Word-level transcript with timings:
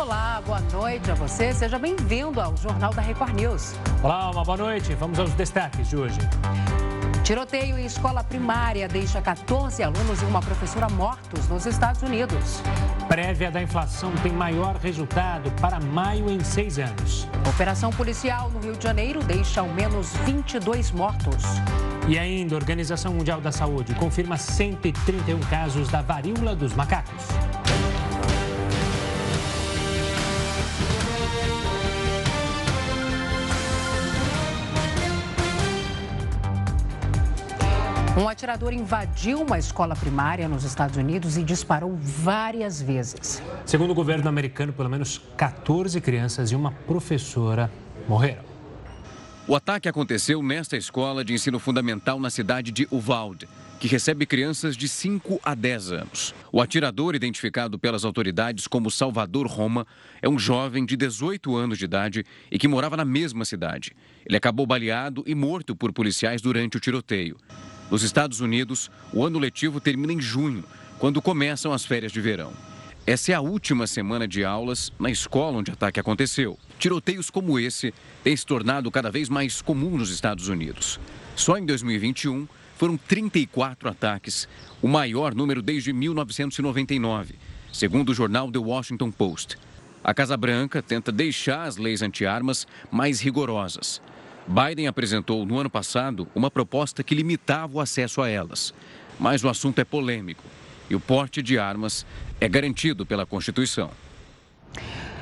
Olá, 0.00 0.42
boa 0.46 0.60
noite 0.72 1.10
a 1.10 1.14
você. 1.14 1.52
Seja 1.52 1.78
bem-vindo 1.78 2.40
ao 2.40 2.56
Jornal 2.56 2.90
da 2.90 3.02
Record 3.02 3.34
News. 3.34 3.74
Olá, 4.02 4.30
uma 4.30 4.42
boa 4.42 4.56
noite. 4.56 4.94
Vamos 4.94 5.18
aos 5.18 5.34
destaques 5.34 5.90
de 5.90 5.96
hoje. 5.96 6.18
Tiroteio 7.22 7.76
em 7.76 7.84
escola 7.84 8.24
primária 8.24 8.88
deixa 8.88 9.20
14 9.20 9.82
alunos 9.82 10.22
e 10.22 10.24
uma 10.24 10.40
professora 10.40 10.88
mortos 10.88 11.46
nos 11.48 11.66
Estados 11.66 12.00
Unidos. 12.00 12.62
Prévia 13.08 13.50
da 13.50 13.60
inflação 13.60 14.10
tem 14.22 14.32
maior 14.32 14.76
resultado 14.76 15.50
para 15.60 15.78
maio 15.78 16.30
em 16.30 16.42
seis 16.42 16.78
anos. 16.78 17.28
Operação 17.46 17.90
policial 17.90 18.48
no 18.48 18.58
Rio 18.58 18.76
de 18.76 18.82
Janeiro 18.82 19.22
deixa 19.22 19.60
ao 19.60 19.68
menos 19.68 20.16
22 20.24 20.92
mortos. 20.92 21.44
E 22.08 22.18
ainda, 22.18 22.54
a 22.54 22.58
Organização 22.58 23.12
Mundial 23.12 23.42
da 23.42 23.52
Saúde 23.52 23.94
confirma 23.96 24.38
131 24.38 25.38
casos 25.40 25.90
da 25.90 26.00
varíola 26.00 26.56
dos 26.56 26.72
macacos. 26.72 27.26
Um 38.20 38.28
atirador 38.28 38.74
invadiu 38.74 39.40
uma 39.40 39.58
escola 39.58 39.96
primária 39.96 40.46
nos 40.46 40.62
Estados 40.62 40.98
Unidos 40.98 41.38
e 41.38 41.42
disparou 41.42 41.96
várias 41.96 42.82
vezes. 42.82 43.42
Segundo 43.64 43.92
o 43.92 43.94
governo 43.94 44.28
americano, 44.28 44.74
pelo 44.74 44.90
menos 44.90 45.22
14 45.38 45.98
crianças 46.02 46.52
e 46.52 46.54
uma 46.54 46.70
professora 46.70 47.72
morreram. 48.06 48.44
O 49.48 49.56
ataque 49.56 49.88
aconteceu 49.88 50.42
nesta 50.42 50.76
escola 50.76 51.24
de 51.24 51.32
ensino 51.32 51.58
fundamental 51.58 52.20
na 52.20 52.28
cidade 52.28 52.70
de 52.70 52.86
Uvalde, 52.90 53.48
que 53.78 53.88
recebe 53.88 54.26
crianças 54.26 54.76
de 54.76 54.86
5 54.86 55.40
a 55.42 55.54
10 55.54 55.90
anos. 55.90 56.34
O 56.52 56.60
atirador, 56.60 57.14
identificado 57.14 57.78
pelas 57.78 58.04
autoridades 58.04 58.66
como 58.66 58.90
Salvador 58.90 59.46
Roma, 59.46 59.86
é 60.20 60.28
um 60.28 60.38
jovem 60.38 60.84
de 60.84 60.94
18 60.94 61.56
anos 61.56 61.78
de 61.78 61.86
idade 61.86 62.26
e 62.50 62.58
que 62.58 62.68
morava 62.68 62.98
na 62.98 63.04
mesma 63.04 63.46
cidade. 63.46 63.96
Ele 64.26 64.36
acabou 64.36 64.66
baleado 64.66 65.24
e 65.26 65.34
morto 65.34 65.74
por 65.74 65.90
policiais 65.90 66.42
durante 66.42 66.76
o 66.76 66.80
tiroteio. 66.80 67.38
Nos 67.90 68.04
Estados 68.04 68.40
Unidos, 68.40 68.90
o 69.12 69.24
ano 69.24 69.38
letivo 69.38 69.80
termina 69.80 70.12
em 70.12 70.20
junho, 70.20 70.62
quando 70.98 71.20
começam 71.20 71.72
as 71.72 71.84
férias 71.84 72.12
de 72.12 72.20
verão. 72.20 72.52
Essa 73.06 73.32
é 73.32 73.34
a 73.34 73.40
última 73.40 73.86
semana 73.86 74.28
de 74.28 74.44
aulas 74.44 74.92
na 74.98 75.10
escola 75.10 75.58
onde 75.58 75.70
o 75.70 75.74
ataque 75.74 75.98
aconteceu. 75.98 76.56
Tiroteios 76.78 77.30
como 77.30 77.58
esse 77.58 77.92
têm 78.22 78.36
se 78.36 78.46
tornado 78.46 78.90
cada 78.90 79.10
vez 79.10 79.28
mais 79.28 79.60
comum 79.60 79.96
nos 79.96 80.10
Estados 80.10 80.48
Unidos. 80.48 81.00
Só 81.34 81.58
em 81.58 81.66
2021 81.66 82.46
foram 82.76 82.96
34 82.96 83.88
ataques, 83.88 84.48
o 84.80 84.86
maior 84.86 85.34
número 85.34 85.60
desde 85.60 85.92
1999, 85.92 87.34
segundo 87.72 88.10
o 88.10 88.14
jornal 88.14 88.52
The 88.52 88.58
Washington 88.58 89.10
Post. 89.10 89.58
A 90.04 90.14
Casa 90.14 90.36
Branca 90.36 90.80
tenta 90.80 91.10
deixar 91.10 91.64
as 91.64 91.76
leis 91.76 92.02
anti-armas 92.02 92.66
mais 92.90 93.20
rigorosas. 93.20 94.00
Biden 94.46 94.86
apresentou 94.86 95.44
no 95.46 95.58
ano 95.58 95.70
passado 95.70 96.26
uma 96.34 96.50
proposta 96.50 97.02
que 97.02 97.14
limitava 97.14 97.76
o 97.76 97.80
acesso 97.80 98.20
a 98.22 98.28
elas. 98.28 98.74
Mas 99.18 99.44
o 99.44 99.48
assunto 99.48 99.78
é 99.78 99.84
polêmico 99.84 100.44
e 100.88 100.94
o 100.94 101.00
porte 101.00 101.42
de 101.42 101.58
armas 101.58 102.06
é 102.40 102.48
garantido 102.48 103.06
pela 103.06 103.26
Constituição. 103.26 103.90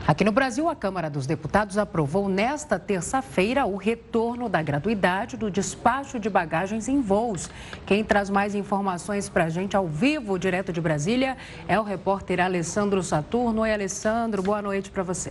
Aqui 0.09 0.25
no 0.25 0.33
Brasil, 0.33 0.67
a 0.71 0.75
Câmara 0.75 1.11
dos 1.11 1.27
Deputados 1.27 1.77
aprovou 1.77 2.31
nesta 2.31 2.79
terça-feira 2.79 3.67
o 3.67 3.77
retorno 3.77 4.49
da 4.49 4.63
gratuidade 4.63 5.37
do 5.37 5.51
despacho 5.51 6.19
de 6.19 6.31
bagagens 6.31 6.89
em 6.89 7.03
voos. 7.03 7.51
Quem 7.85 8.03
traz 8.03 8.31
mais 8.31 8.55
informações 8.55 9.29
para 9.29 9.45
a 9.45 9.49
gente 9.51 9.77
ao 9.77 9.87
vivo, 9.87 10.39
direto 10.39 10.73
de 10.73 10.81
Brasília, 10.81 11.37
é 11.67 11.79
o 11.79 11.83
repórter 11.83 12.41
Alessandro 12.41 13.03
Saturno. 13.03 13.61
Oi, 13.61 13.71
Alessandro, 13.71 14.43
boa 14.43 14.63
noite 14.63 14.91
para 14.91 15.03
você. 15.03 15.31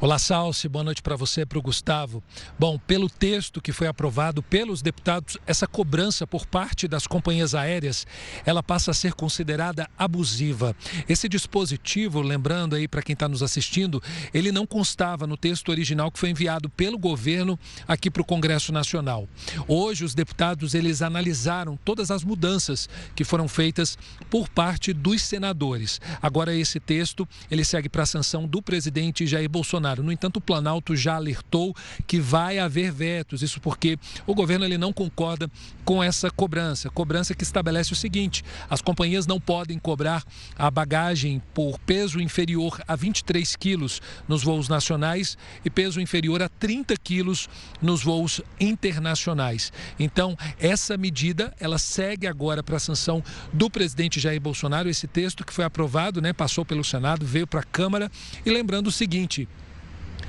Olá, 0.00 0.16
Salsi, 0.16 0.68
boa 0.68 0.84
noite 0.84 1.02
para 1.02 1.16
você 1.16 1.44
para 1.44 1.58
o 1.58 1.62
Gustavo. 1.62 2.22
Bom, 2.56 2.78
pelo 2.78 3.10
texto 3.10 3.60
que 3.60 3.72
foi 3.72 3.88
aprovado 3.88 4.40
pelos 4.44 4.80
deputados, 4.80 5.36
essa 5.44 5.66
cobrança 5.66 6.24
por 6.24 6.46
parte 6.46 6.86
das 6.86 7.04
companhias 7.04 7.52
aéreas, 7.52 8.06
ela 8.46 8.62
passa 8.62 8.92
a 8.92 8.94
ser 8.94 9.14
considerada 9.14 9.90
abusiva. 9.98 10.76
Esse 11.08 11.28
dispositivo, 11.28 12.22
lembrando 12.22 12.76
aí 12.76 12.86
para 12.86 13.02
quem 13.02 13.14
está 13.14 13.28
nos 13.28 13.42
assistindo, 13.42 14.00
ele 14.32 14.52
não 14.52 14.64
constava 14.64 15.26
no 15.26 15.36
texto 15.36 15.68
original 15.70 16.12
que 16.12 16.20
foi 16.20 16.30
enviado 16.30 16.70
pelo 16.70 16.96
governo 16.96 17.58
aqui 17.88 18.08
para 18.08 18.22
o 18.22 18.24
Congresso 18.24 18.72
Nacional. 18.72 19.28
Hoje, 19.66 20.04
os 20.04 20.14
deputados, 20.14 20.74
eles 20.74 21.02
analisaram 21.02 21.76
todas 21.84 22.12
as 22.12 22.22
mudanças 22.22 22.88
que 23.16 23.24
foram 23.24 23.48
feitas 23.48 23.98
por 24.30 24.48
parte 24.48 24.92
dos 24.92 25.22
senadores. 25.22 26.00
Agora, 26.22 26.54
esse 26.54 26.78
texto, 26.78 27.26
ele 27.50 27.64
segue 27.64 27.88
para 27.88 28.04
a 28.04 28.06
sanção 28.06 28.46
do 28.46 28.62
presidente 28.62 29.26
Jair 29.26 29.48
Bolsonaro. 29.48 29.87
Bolsonaro. 29.88 30.02
No 30.02 30.12
entanto, 30.12 30.36
o 30.36 30.40
Planalto 30.40 30.94
já 30.94 31.16
alertou 31.16 31.74
que 32.06 32.20
vai 32.20 32.58
haver 32.58 32.92
vetos. 32.92 33.42
Isso 33.42 33.60
porque 33.60 33.98
o 34.26 34.34
governo 34.34 34.64
ele 34.64 34.78
não 34.78 34.92
concorda 34.92 35.50
com 35.84 36.02
essa 36.02 36.30
cobrança. 36.30 36.90
Cobrança 36.90 37.34
que 37.34 37.42
estabelece 37.42 37.92
o 37.92 37.96
seguinte: 37.96 38.44
as 38.68 38.82
companhias 38.82 39.26
não 39.26 39.40
podem 39.40 39.78
cobrar 39.78 40.24
a 40.56 40.70
bagagem 40.70 41.40
por 41.54 41.78
peso 41.80 42.20
inferior 42.20 42.80
a 42.86 42.96
23 42.96 43.56
quilos 43.56 44.00
nos 44.26 44.42
voos 44.42 44.68
nacionais 44.68 45.38
e 45.64 45.70
peso 45.70 46.00
inferior 46.00 46.42
a 46.42 46.48
30 46.48 46.96
quilos 46.96 47.48
nos 47.80 48.02
voos 48.02 48.40
internacionais. 48.60 49.72
Então, 49.98 50.36
essa 50.58 50.96
medida 50.96 51.54
ela 51.60 51.78
segue 51.78 52.26
agora 52.26 52.62
para 52.62 52.76
a 52.76 52.80
sanção 52.80 53.22
do 53.52 53.70
presidente 53.70 54.20
Jair 54.20 54.40
Bolsonaro. 54.40 54.88
Esse 54.88 55.06
texto 55.06 55.44
que 55.44 55.52
foi 55.52 55.64
aprovado, 55.64 56.20
né, 56.20 56.32
passou 56.32 56.64
pelo 56.64 56.84
Senado, 56.84 57.24
veio 57.24 57.46
para 57.46 57.60
a 57.60 57.64
Câmara. 57.64 58.10
E 58.44 58.50
lembrando 58.50 58.88
o 58.88 58.92
seguinte: 58.92 59.48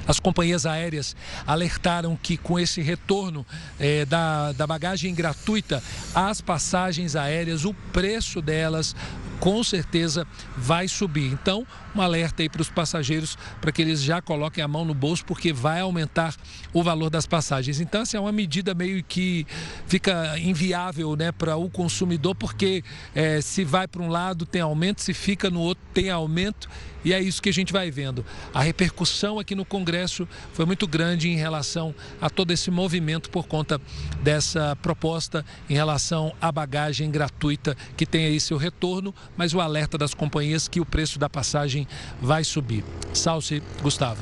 as 0.09 0.20
companhias 0.20 0.66
aéreas 0.66 1.16
alertaram 1.46 2.18
que 2.18 2.36
com 2.36 2.59
esse 2.59 2.81
retorno 2.81 3.46
eh, 3.80 4.06
da, 4.06 4.52
da 4.53 4.66
bagagem 4.66 5.14
gratuita, 5.14 5.84
as 6.16 6.42
passagens 6.42 7.16
aéreas, 7.16 7.64
o 7.64 7.75
preço 7.94 8.42
delas 8.42 8.96
com 9.39 9.63
certeza 9.63 10.27
vai 10.57 10.88
subir. 10.88 11.31
Então, 11.31 11.66
um 11.95 12.01
alerta 12.01 12.44
aí 12.44 12.50
para 12.50 12.61
os 12.61 12.69
passageiros 12.69 13.38
para 13.61 13.72
que 13.72 13.81
eles 13.81 14.01
já 14.01 14.22
coloquem 14.22 14.63
a 14.63 14.67
mão 14.67 14.85
no 14.85 14.94
bolso, 14.94 15.25
porque 15.25 15.51
vai 15.51 15.81
aumentar 15.81 16.35
o 16.73 16.83
valor 16.83 17.09
das 17.09 17.25
passagens. 17.25 17.79
Então, 17.79 18.01
assim, 18.01 18.17
é 18.17 18.19
uma 18.19 18.31
medida 18.31 18.73
meio 18.73 19.03
que 19.03 19.45
fica 19.88 20.38
inviável 20.39 21.16
né, 21.16 21.31
para 21.31 21.55
o 21.55 21.69
consumidor, 21.69 22.35
porque 22.35 22.83
é, 23.16 23.41
se 23.41 23.63
vai 23.63 23.88
para 23.88 24.01
um 24.01 24.09
lado 24.09 24.45
tem 24.45 24.61
aumento, 24.61 25.01
se 25.01 25.13
fica 25.13 25.50
no 25.50 25.61
outro 25.61 25.83
tem 25.94 26.09
aumento. 26.09 26.69
E 27.03 27.13
é 27.13 27.21
isso 27.21 27.41
que 27.41 27.47
a 27.50 27.53
gente 27.53 27.71
vai 27.71 27.89
vendo. 27.89 28.25
A 28.53 28.61
repercussão 28.61 29.39
aqui 29.39 29.56
no 29.56 29.63
Congresso 29.63 30.27
foi 30.51 30.66
muito 30.66 30.85
grande 30.85 31.29
em 31.29 31.38
relação 31.38 31.95
a 32.19 32.29
todo 32.29 32.51
esse 32.51 32.69
movimento 32.69 33.29
por 33.29 33.47
conta 33.47 33.79
dessa 34.21 34.75
proposta 34.81 35.45
em 35.69 35.73
relação 35.73 36.33
à 36.41 36.51
bagagem 36.51 37.09
gratuita 37.09 37.75
que 37.95 38.06
tem 38.06 38.25
aí 38.25 38.39
seu 38.39 38.57
retorno, 38.57 39.16
mas 39.38 39.53
o 39.53 39.62
alerta 39.62 39.97
das 39.97 40.13
companhias 40.13 40.67
que 40.67 40.81
o 40.81 40.85
preço 40.85 41.19
da 41.19 41.29
passagem 41.29 41.88
vai 42.22 42.44
subir. 42.44 42.84
Salce, 43.13 43.63
Gustavo. 43.81 44.22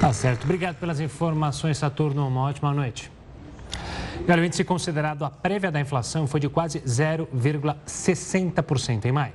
Tá 0.00 0.12
certo. 0.12 0.44
Obrigado 0.44 0.76
pelas 0.76 1.00
informações, 1.00 1.78
Saturno. 1.78 2.28
Uma 2.28 2.42
ótima 2.42 2.72
noite. 2.72 3.10
E 4.26 4.32
o 4.32 4.44
índice 4.44 4.64
considerado 4.64 5.24
a 5.24 5.30
prévia 5.30 5.70
da 5.70 5.78
inflação 5.80 6.26
foi 6.26 6.40
de 6.40 6.48
quase 6.48 6.80
0,60% 6.80 9.04
em 9.04 9.12
maio. 9.12 9.34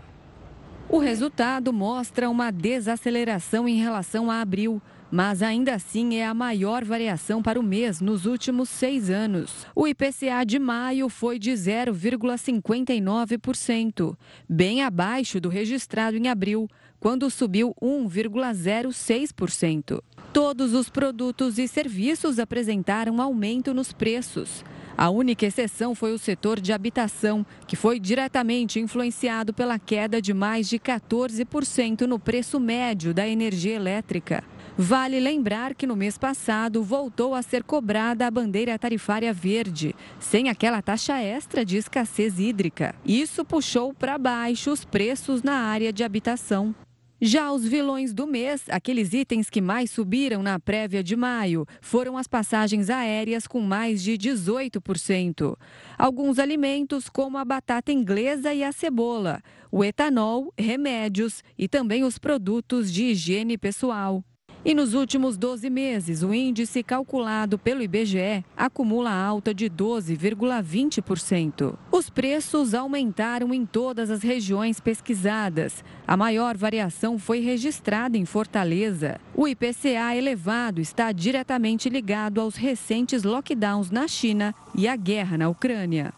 O 0.88 0.98
resultado 0.98 1.72
mostra 1.72 2.28
uma 2.30 2.52
desaceleração 2.52 3.68
em 3.68 3.76
relação 3.76 4.32
a 4.32 4.42
abril 4.42 4.82
mas 5.12 5.42
ainda 5.42 5.74
assim 5.76 6.16
é 6.16 6.26
a 6.26 6.34
maior 6.34 6.86
variação 6.86 7.42
para 7.42 7.58
o 7.60 7.64
mês 7.64 8.00
nos 8.02 8.26
últimos 8.26 8.70
seis 8.70 9.10
anos. 9.10 9.66
O 9.76 9.88
IPCA 9.88 10.46
de 10.46 10.60
maio 10.60 11.10
foi 11.10 11.40
de 11.40 11.52
0,59%, 11.52 14.16
bem 14.48 14.84
abaixo 14.84 15.40
do 15.40 15.50
registrado 15.50 16.16
em 16.18 16.28
abril, 16.28 16.70
quando 17.00 17.30
subiu 17.30 17.76
1,06%. 17.82 20.02
Todos 20.34 20.74
os 20.74 20.90
produtos 20.90 21.58
e 21.58 21.66
serviços 21.68 22.40
apresentaram 22.40 23.22
aumento 23.22 23.74
nos 23.74 23.92
preços. 23.92 24.64
A 24.98 25.10
única 25.10 25.46
exceção 25.46 25.94
foi 25.96 26.12
o 26.12 26.20
setor 26.20 26.60
de 26.60 26.74
habitação, 26.74 27.46
que 27.66 27.78
foi 27.78 28.02
diretamente 28.02 28.82
influenciado 28.82 29.54
pela 29.54 29.80
queda 29.80 30.22
de 30.22 30.34
mais 30.34 30.68
de 30.68 30.78
14% 30.78 32.02
no 32.02 32.20
preço 32.20 32.60
médio 32.60 33.14
da 33.14 33.26
energia 33.26 33.76
elétrica. 33.76 34.44
Vale 34.82 35.20
lembrar 35.20 35.76
que 35.76 35.86
no 35.86 35.94
mês 35.94 36.18
passado 36.18 36.82
voltou 36.82 37.36
a 37.36 37.42
ser 37.42 37.66
cobrada 37.66 38.26
a 38.26 38.32
bandeira 38.32 38.80
tarifária 38.80 39.34
verde, 39.34 39.94
sem 40.22 40.48
aquela 40.48 40.82
taxa 40.82 41.20
extra 41.22 41.66
de 41.66 41.76
escassez 41.76 42.40
hídrica. 42.40 42.96
Isso 43.06 43.44
puxou 43.44 43.94
para 43.94 44.18
baixo 44.18 44.72
os 44.72 44.86
preços 44.86 45.44
na 45.44 45.56
área 45.56 45.92
de 45.92 46.02
habitação. 46.02 46.74
Já 47.20 47.52
os 47.52 47.68
vilões 47.68 48.14
do 48.14 48.26
mês, 48.26 48.70
aqueles 48.70 49.12
itens 49.12 49.50
que 49.50 49.60
mais 49.60 49.92
subiram 49.92 50.42
na 50.42 50.58
prévia 50.58 51.04
de 51.04 51.18
maio, 51.18 51.66
foram 51.82 52.18
as 52.18 52.26
passagens 52.26 52.90
aéreas 52.90 53.46
com 53.46 53.60
mais 53.60 54.02
de 54.02 54.14
18%. 54.14 55.58
Alguns 55.98 56.40
alimentos, 56.40 57.10
como 57.10 57.38
a 57.38 57.44
batata 57.44 57.92
inglesa 57.92 58.54
e 58.54 58.64
a 58.64 58.72
cebola. 58.72 59.42
o 59.70 59.84
etanol, 59.84 60.54
remédios 60.58 61.44
e 61.58 61.68
também 61.68 62.06
os 62.06 62.18
produtos 62.18 62.90
de 62.90 63.08
higiene 63.08 63.58
pessoal. 63.58 64.24
E 64.64 64.74
nos 64.74 64.94
últimos 64.94 65.36
12 65.38 65.70
meses, 65.70 66.22
o 66.22 66.34
índice 66.34 66.84
calculado 66.84 67.58
pelo 67.58 67.82
IBGE 67.82 68.44
acumula 68.58 69.12
alta 69.12 69.54
de 69.54 69.70
12,20%. 69.70 71.78
Os 71.90 72.10
preços 72.10 72.74
aumentaram 72.74 73.54
em 73.54 73.66
todas 73.66 74.12
as 74.12 74.22
regiões 74.22 74.82
pesquisadas. 74.82 75.82
A 76.06 76.18
maior 76.18 76.58
variação 76.58 77.18
foi 77.18 77.40
registrada 77.40 78.18
em 78.18 78.26
Fortaleza. 78.26 79.18
O 79.34 79.48
IPCA 79.48 80.14
elevado 80.14 80.82
está 80.82 81.14
diretamente 81.14 81.88
ligado 81.88 82.42
aos 82.42 82.56
recentes 82.56 83.24
lockdowns 83.24 83.90
na 83.90 84.10
China 84.10 84.54
e 84.76 84.90
à 84.90 84.98
guerra 84.98 85.38
na 85.38 85.48
Ucrânia. 85.48 86.14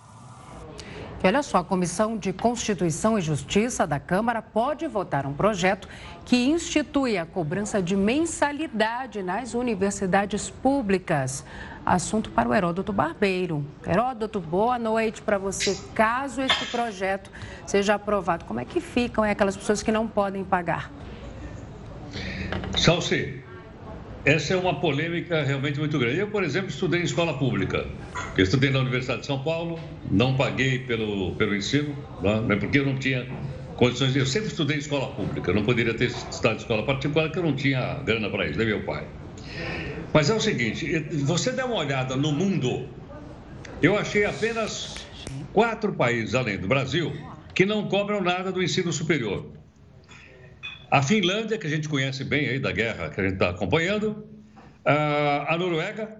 E 1.23 1.27
olha 1.27 1.43
só, 1.43 1.59
a 1.59 1.63
Comissão 1.63 2.17
de 2.17 2.33
Constituição 2.33 3.17
e 3.17 3.21
Justiça 3.21 3.85
da 3.85 3.99
Câmara 3.99 4.41
pode 4.41 4.87
votar 4.87 5.27
um 5.27 5.33
projeto 5.33 5.87
que 6.25 6.49
institui 6.49 7.15
a 7.15 7.27
cobrança 7.27 7.79
de 7.79 7.95
mensalidade 7.95 9.21
nas 9.21 9.53
universidades 9.53 10.49
públicas. 10.49 11.45
Assunto 11.85 12.31
para 12.31 12.49
o 12.49 12.53
Heródoto 12.55 12.91
Barbeiro. 12.91 13.63
Heródoto, 13.85 14.39
boa 14.39 14.79
noite 14.79 15.21
para 15.21 15.37
você. 15.37 15.77
Caso 15.93 16.41
esse 16.41 16.65
projeto 16.65 17.29
seja 17.67 17.93
aprovado, 17.93 18.45
como 18.45 18.59
é 18.59 18.65
que 18.65 18.81
ficam 18.81 19.23
aquelas 19.23 19.55
pessoas 19.55 19.83
que 19.83 19.91
não 19.91 20.07
podem 20.07 20.43
pagar? 20.43 20.91
Salsi, 22.75 23.43
essa 24.23 24.53
é 24.53 24.57
uma 24.57 24.79
polêmica 24.79 25.43
realmente 25.43 25.79
muito 25.79 25.97
grande. 25.97 26.19
Eu, 26.19 26.27
por 26.27 26.43
exemplo, 26.43 26.69
estudei 26.69 27.01
em 27.01 27.03
escola 27.03 27.37
pública. 27.37 27.85
Eu 28.37 28.43
estudei 28.43 28.69
na 28.69 28.79
Universidade 28.79 29.21
de 29.21 29.27
São 29.27 29.43
Paulo, 29.43 29.79
não 30.11 30.35
paguei 30.35 30.79
pelo, 30.79 31.35
pelo 31.35 31.55
ensino, 31.55 31.95
né, 32.21 32.55
porque 32.55 32.79
eu 32.79 32.85
não 32.85 32.95
tinha 32.97 33.27
condições. 33.75 34.15
Eu 34.15 34.25
sempre 34.25 34.49
estudei 34.49 34.77
em 34.77 34.79
escola 34.79 35.07
pública, 35.15 35.49
eu 35.51 35.55
não 35.55 35.63
poderia 35.63 35.93
ter 35.93 36.05
estudado 36.05 36.55
em 36.55 36.59
escola 36.59 36.83
particular, 36.83 37.25
porque 37.25 37.39
eu 37.39 37.43
não 37.43 37.55
tinha 37.55 37.95
grana 38.05 38.29
para 38.29 38.47
isso, 38.47 38.57
nem 38.57 38.67
meu 38.67 38.83
pai. 38.83 39.05
Mas 40.13 40.29
é 40.29 40.35
o 40.35 40.39
seguinte: 40.39 40.99
você 41.23 41.51
dá 41.51 41.65
uma 41.65 41.77
olhada 41.77 42.15
no 42.15 42.31
mundo, 42.31 42.87
eu 43.81 43.97
achei 43.97 44.25
apenas 44.25 45.03
quatro 45.51 45.93
países, 45.93 46.35
além 46.35 46.59
do 46.59 46.67
Brasil, 46.67 47.11
que 47.55 47.65
não 47.65 47.87
cobram 47.87 48.21
nada 48.21 48.51
do 48.51 48.61
ensino 48.61 48.93
superior. 48.93 49.60
A 50.91 51.01
Finlândia, 51.01 51.57
que 51.57 51.65
a 51.65 51.69
gente 51.69 51.87
conhece 51.87 52.21
bem 52.25 52.49
aí 52.49 52.59
da 52.59 52.73
guerra 52.73 53.09
que 53.09 53.21
a 53.21 53.23
gente 53.23 53.35
está 53.35 53.49
acompanhando, 53.49 54.27
a 54.83 55.55
Noruega, 55.57 56.19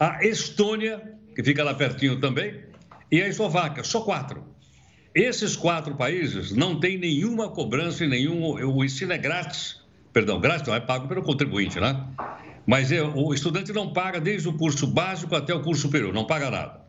a 0.00 0.24
Estônia, 0.24 1.12
que 1.34 1.44
fica 1.44 1.62
lá 1.62 1.74
pertinho 1.74 2.18
também, 2.18 2.62
e 3.12 3.20
a 3.20 3.28
Eslováquia, 3.28 3.84
só 3.84 4.00
quatro. 4.00 4.42
Esses 5.14 5.54
quatro 5.54 5.94
países 5.94 6.52
não 6.52 6.80
têm 6.80 6.96
nenhuma 6.96 7.50
cobrança 7.50 8.02
e 8.02 8.08
nenhum. 8.08 8.44
O 8.44 8.82
ensino 8.82 9.12
é 9.12 9.18
grátis. 9.18 9.82
Perdão, 10.10 10.40
grátis 10.40 10.66
não 10.66 10.74
é 10.74 10.80
pago 10.80 11.06
pelo 11.06 11.22
contribuinte, 11.22 11.78
né? 11.78 12.02
Mas 12.66 12.90
é, 12.90 13.02
o 13.02 13.34
estudante 13.34 13.74
não 13.74 13.92
paga 13.92 14.18
desde 14.18 14.48
o 14.48 14.54
curso 14.54 14.86
básico 14.86 15.36
até 15.36 15.54
o 15.54 15.62
curso 15.62 15.82
superior, 15.82 16.14
não 16.14 16.26
paga 16.26 16.50
nada. 16.50 16.80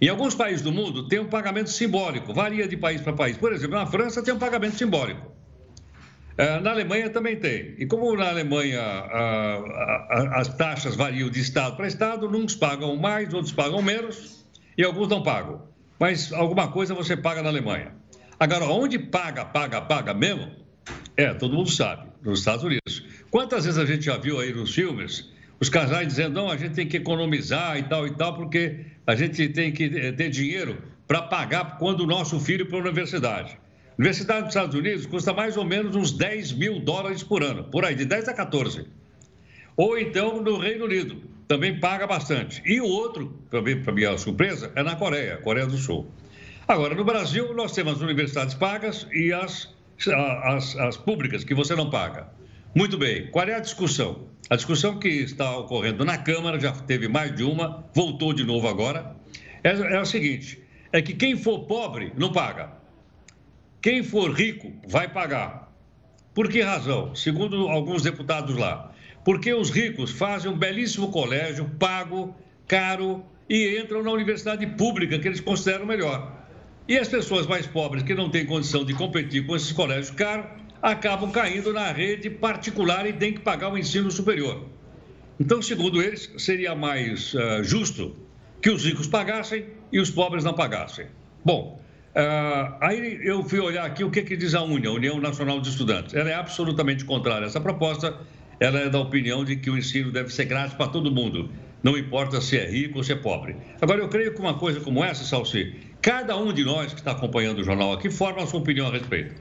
Em 0.00 0.08
alguns 0.08 0.34
países 0.34 0.62
do 0.62 0.72
mundo 0.72 1.06
tem 1.06 1.18
um 1.18 1.28
pagamento 1.28 1.68
simbólico, 1.68 2.32
varia 2.32 2.66
de 2.66 2.78
país 2.78 3.02
para 3.02 3.12
país. 3.12 3.36
Por 3.36 3.52
exemplo, 3.52 3.76
na 3.76 3.86
França 3.86 4.22
tem 4.22 4.32
um 4.32 4.38
pagamento 4.38 4.76
simbólico. 4.76 5.38
É, 6.36 6.60
na 6.60 6.70
Alemanha 6.70 7.10
também 7.10 7.36
tem. 7.36 7.74
E 7.78 7.86
como 7.86 8.16
na 8.16 8.28
Alemanha 8.28 8.80
a, 8.80 9.56
a, 9.56 10.40
as 10.40 10.48
taxas 10.54 10.96
variam 10.96 11.28
de 11.28 11.40
estado 11.40 11.76
para 11.76 11.86
estado, 11.86 12.26
uns 12.28 12.54
pagam 12.54 12.96
mais, 12.96 13.32
outros 13.34 13.52
pagam 13.52 13.82
menos 13.82 14.46
e 14.76 14.84
alguns 14.84 15.08
não 15.08 15.22
pagam. 15.22 15.62
Mas 15.98 16.32
alguma 16.32 16.68
coisa 16.68 16.94
você 16.94 17.16
paga 17.16 17.42
na 17.42 17.50
Alemanha. 17.50 17.94
Agora, 18.38 18.64
onde 18.64 18.98
paga, 18.98 19.44
paga, 19.44 19.82
paga 19.82 20.14
mesmo, 20.14 20.50
é, 21.16 21.34
todo 21.34 21.54
mundo 21.54 21.70
sabe, 21.70 22.08
nos 22.22 22.38
Estados 22.38 22.64
Unidos. 22.64 23.04
Quantas 23.30 23.66
vezes 23.66 23.78
a 23.78 23.84
gente 23.84 24.06
já 24.06 24.16
viu 24.16 24.40
aí 24.40 24.52
nos 24.52 24.74
filmes 24.74 25.30
os 25.60 25.68
casais 25.68 26.08
dizendo, 26.08 26.36
não, 26.36 26.50
a 26.50 26.56
gente 26.56 26.74
tem 26.74 26.88
que 26.88 26.96
economizar 26.96 27.76
e 27.76 27.82
tal 27.82 28.06
e 28.06 28.10
tal, 28.12 28.34
porque 28.34 28.86
a 29.06 29.14
gente 29.14 29.46
tem 29.50 29.70
que 29.70 29.84
eh, 29.84 30.12
ter 30.12 30.30
dinheiro 30.30 30.82
para 31.06 31.20
pagar 31.20 31.76
quando 31.76 32.00
o 32.00 32.06
nosso 32.06 32.40
filho 32.40 32.64
para 32.66 32.78
a 32.78 32.80
universidade. 32.80 33.58
Universidade 34.00 34.44
dos 34.44 34.56
Estados 34.56 34.74
Unidos 34.74 35.04
custa 35.04 35.30
mais 35.34 35.58
ou 35.58 35.64
menos 35.66 35.94
uns 35.94 36.10
10 36.10 36.52
mil 36.52 36.80
dólares 36.80 37.22
por 37.22 37.42
ano, 37.42 37.64
por 37.64 37.84
aí, 37.84 37.94
de 37.94 38.06
10 38.06 38.28
a 38.28 38.32
14. 38.32 38.86
Ou 39.76 39.98
então 39.98 40.42
no 40.42 40.56
Reino 40.56 40.86
Unido, 40.86 41.20
também 41.46 41.78
paga 41.78 42.06
bastante. 42.06 42.62
E 42.64 42.80
o 42.80 42.86
outro, 42.86 43.38
para 43.50 43.92
minha 43.92 44.16
surpresa, 44.16 44.72
é 44.74 44.82
na 44.82 44.96
Coreia, 44.96 45.36
Coreia 45.36 45.66
do 45.66 45.76
Sul. 45.76 46.10
Agora, 46.66 46.94
no 46.94 47.04
Brasil, 47.04 47.52
nós 47.52 47.72
temos 47.72 47.96
as 47.96 48.00
universidades 48.00 48.54
pagas 48.54 49.06
e 49.12 49.34
as, 49.34 49.68
as, 50.44 50.78
as 50.78 50.96
públicas, 50.96 51.44
que 51.44 51.52
você 51.52 51.76
não 51.76 51.90
paga. 51.90 52.26
Muito 52.74 52.96
bem, 52.96 53.26
qual 53.30 53.46
é 53.46 53.54
a 53.54 53.60
discussão? 53.60 54.28
A 54.48 54.56
discussão 54.56 54.98
que 54.98 55.08
está 55.08 55.58
ocorrendo 55.58 56.06
na 56.06 56.16
Câmara, 56.16 56.58
já 56.58 56.72
teve 56.72 57.06
mais 57.06 57.36
de 57.36 57.44
uma, 57.44 57.84
voltou 57.94 58.32
de 58.32 58.44
novo 58.44 58.66
agora, 58.66 59.14
é, 59.62 59.68
é 59.68 59.98
a 59.98 60.06
seguinte: 60.06 60.58
é 60.90 61.02
que 61.02 61.12
quem 61.12 61.36
for 61.36 61.66
pobre 61.66 62.14
não 62.16 62.32
paga. 62.32 62.79
Quem 63.82 64.02
for 64.02 64.30
rico 64.32 64.72
vai 64.86 65.08
pagar. 65.08 65.72
Por 66.34 66.48
que 66.48 66.60
razão? 66.60 67.14
Segundo 67.14 67.68
alguns 67.68 68.02
deputados 68.02 68.56
lá. 68.56 68.92
Porque 69.24 69.52
os 69.54 69.70
ricos 69.70 70.10
fazem 70.10 70.50
um 70.50 70.56
belíssimo 70.56 71.10
colégio, 71.10 71.70
pago, 71.78 72.34
caro, 72.68 73.24
e 73.48 73.78
entram 73.80 74.02
na 74.02 74.10
universidade 74.10 74.66
pública, 74.66 75.18
que 75.18 75.26
eles 75.26 75.40
consideram 75.40 75.86
melhor. 75.86 76.40
E 76.86 76.98
as 76.98 77.08
pessoas 77.08 77.46
mais 77.46 77.66
pobres, 77.66 78.02
que 78.02 78.14
não 78.14 78.30
têm 78.30 78.44
condição 78.44 78.84
de 78.84 78.92
competir 78.92 79.46
com 79.46 79.56
esses 79.56 79.72
colégios 79.72 80.10
caros, 80.10 80.46
acabam 80.82 81.30
caindo 81.30 81.72
na 81.72 81.90
rede 81.90 82.28
particular 82.28 83.06
e 83.06 83.12
têm 83.12 83.32
que 83.32 83.40
pagar 83.40 83.72
o 83.72 83.78
ensino 83.78 84.10
superior. 84.10 84.66
Então, 85.38 85.62
segundo 85.62 86.02
eles, 86.02 86.30
seria 86.36 86.74
mais 86.74 87.32
uh, 87.34 87.62
justo 87.62 88.14
que 88.60 88.68
os 88.68 88.84
ricos 88.84 89.06
pagassem 89.06 89.66
e 89.90 89.98
os 89.98 90.10
pobres 90.10 90.44
não 90.44 90.52
pagassem. 90.52 91.06
Bom, 91.44 91.79
Uh, 92.10 92.74
aí 92.80 93.20
eu 93.22 93.42
fui 93.44 93.60
olhar 93.60 93.84
aqui 93.84 94.02
o 94.02 94.10
que, 94.10 94.22
que 94.22 94.36
diz 94.36 94.54
a 94.54 94.62
UNIA, 94.62 94.90
União 94.90 95.20
Nacional 95.20 95.60
de 95.60 95.68
Estudantes. 95.68 96.14
Ela 96.14 96.30
é 96.30 96.34
absolutamente 96.34 97.04
contrária 97.04 97.44
a 97.44 97.46
essa 97.46 97.60
proposta. 97.60 98.18
Ela 98.58 98.80
é 98.80 98.88
da 98.88 98.98
opinião 98.98 99.44
de 99.44 99.56
que 99.56 99.70
o 99.70 99.78
ensino 99.78 100.10
deve 100.10 100.30
ser 100.30 100.44
grátis 100.44 100.74
para 100.74 100.88
todo 100.88 101.10
mundo, 101.10 101.50
não 101.82 101.96
importa 101.96 102.40
se 102.40 102.58
é 102.58 102.68
rico 102.68 102.98
ou 102.98 103.04
se 103.04 103.12
é 103.12 103.16
pobre. 103.16 103.56
Agora, 103.80 104.00
eu 104.00 104.08
creio 104.08 104.34
que 104.34 104.40
uma 104.40 104.54
coisa 104.54 104.80
como 104.80 105.02
essa, 105.02 105.24
Salsi, 105.24 105.74
cada 106.02 106.36
um 106.36 106.52
de 106.52 106.64
nós 106.64 106.92
que 106.92 107.00
está 107.00 107.12
acompanhando 107.12 107.60
o 107.60 107.64
jornal 107.64 107.92
aqui 107.92 108.10
forma 108.10 108.42
a 108.42 108.46
sua 108.46 108.60
opinião 108.60 108.88
a 108.88 108.90
respeito. 108.90 109.34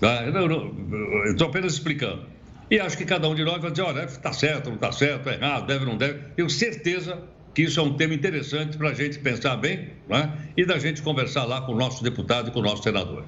Tá? 0.00 0.24
Eu 0.24 1.30
estou 1.32 1.48
apenas 1.48 1.72
explicando. 1.72 2.26
E 2.70 2.78
acho 2.78 2.96
que 2.96 3.04
cada 3.04 3.28
um 3.28 3.34
de 3.34 3.44
nós 3.44 3.60
vai 3.60 3.70
dizer: 3.70 3.82
olha, 3.82 4.04
está 4.04 4.32
certo, 4.32 4.68
não 4.68 4.76
está 4.76 4.92
certo, 4.92 5.28
é 5.28 5.34
errado, 5.34 5.66
deve, 5.66 5.84
não 5.84 5.96
deve. 5.96 6.20
Tenho 6.36 6.48
certeza 6.48 7.22
que 7.54 7.62
isso 7.62 7.78
é 7.78 7.82
um 7.82 7.94
tema 7.94 8.14
interessante 8.14 8.76
para 8.76 8.90
a 8.90 8.94
gente 8.94 9.18
pensar 9.18 9.56
bem 9.56 9.90
né? 10.08 10.32
e 10.56 10.64
da 10.64 10.78
gente 10.78 11.02
conversar 11.02 11.44
lá 11.44 11.60
com 11.60 11.72
o 11.72 11.76
nosso 11.76 12.02
deputado 12.02 12.48
e 12.48 12.50
com 12.50 12.60
o 12.60 12.62
nosso 12.62 12.82
senador. 12.82 13.24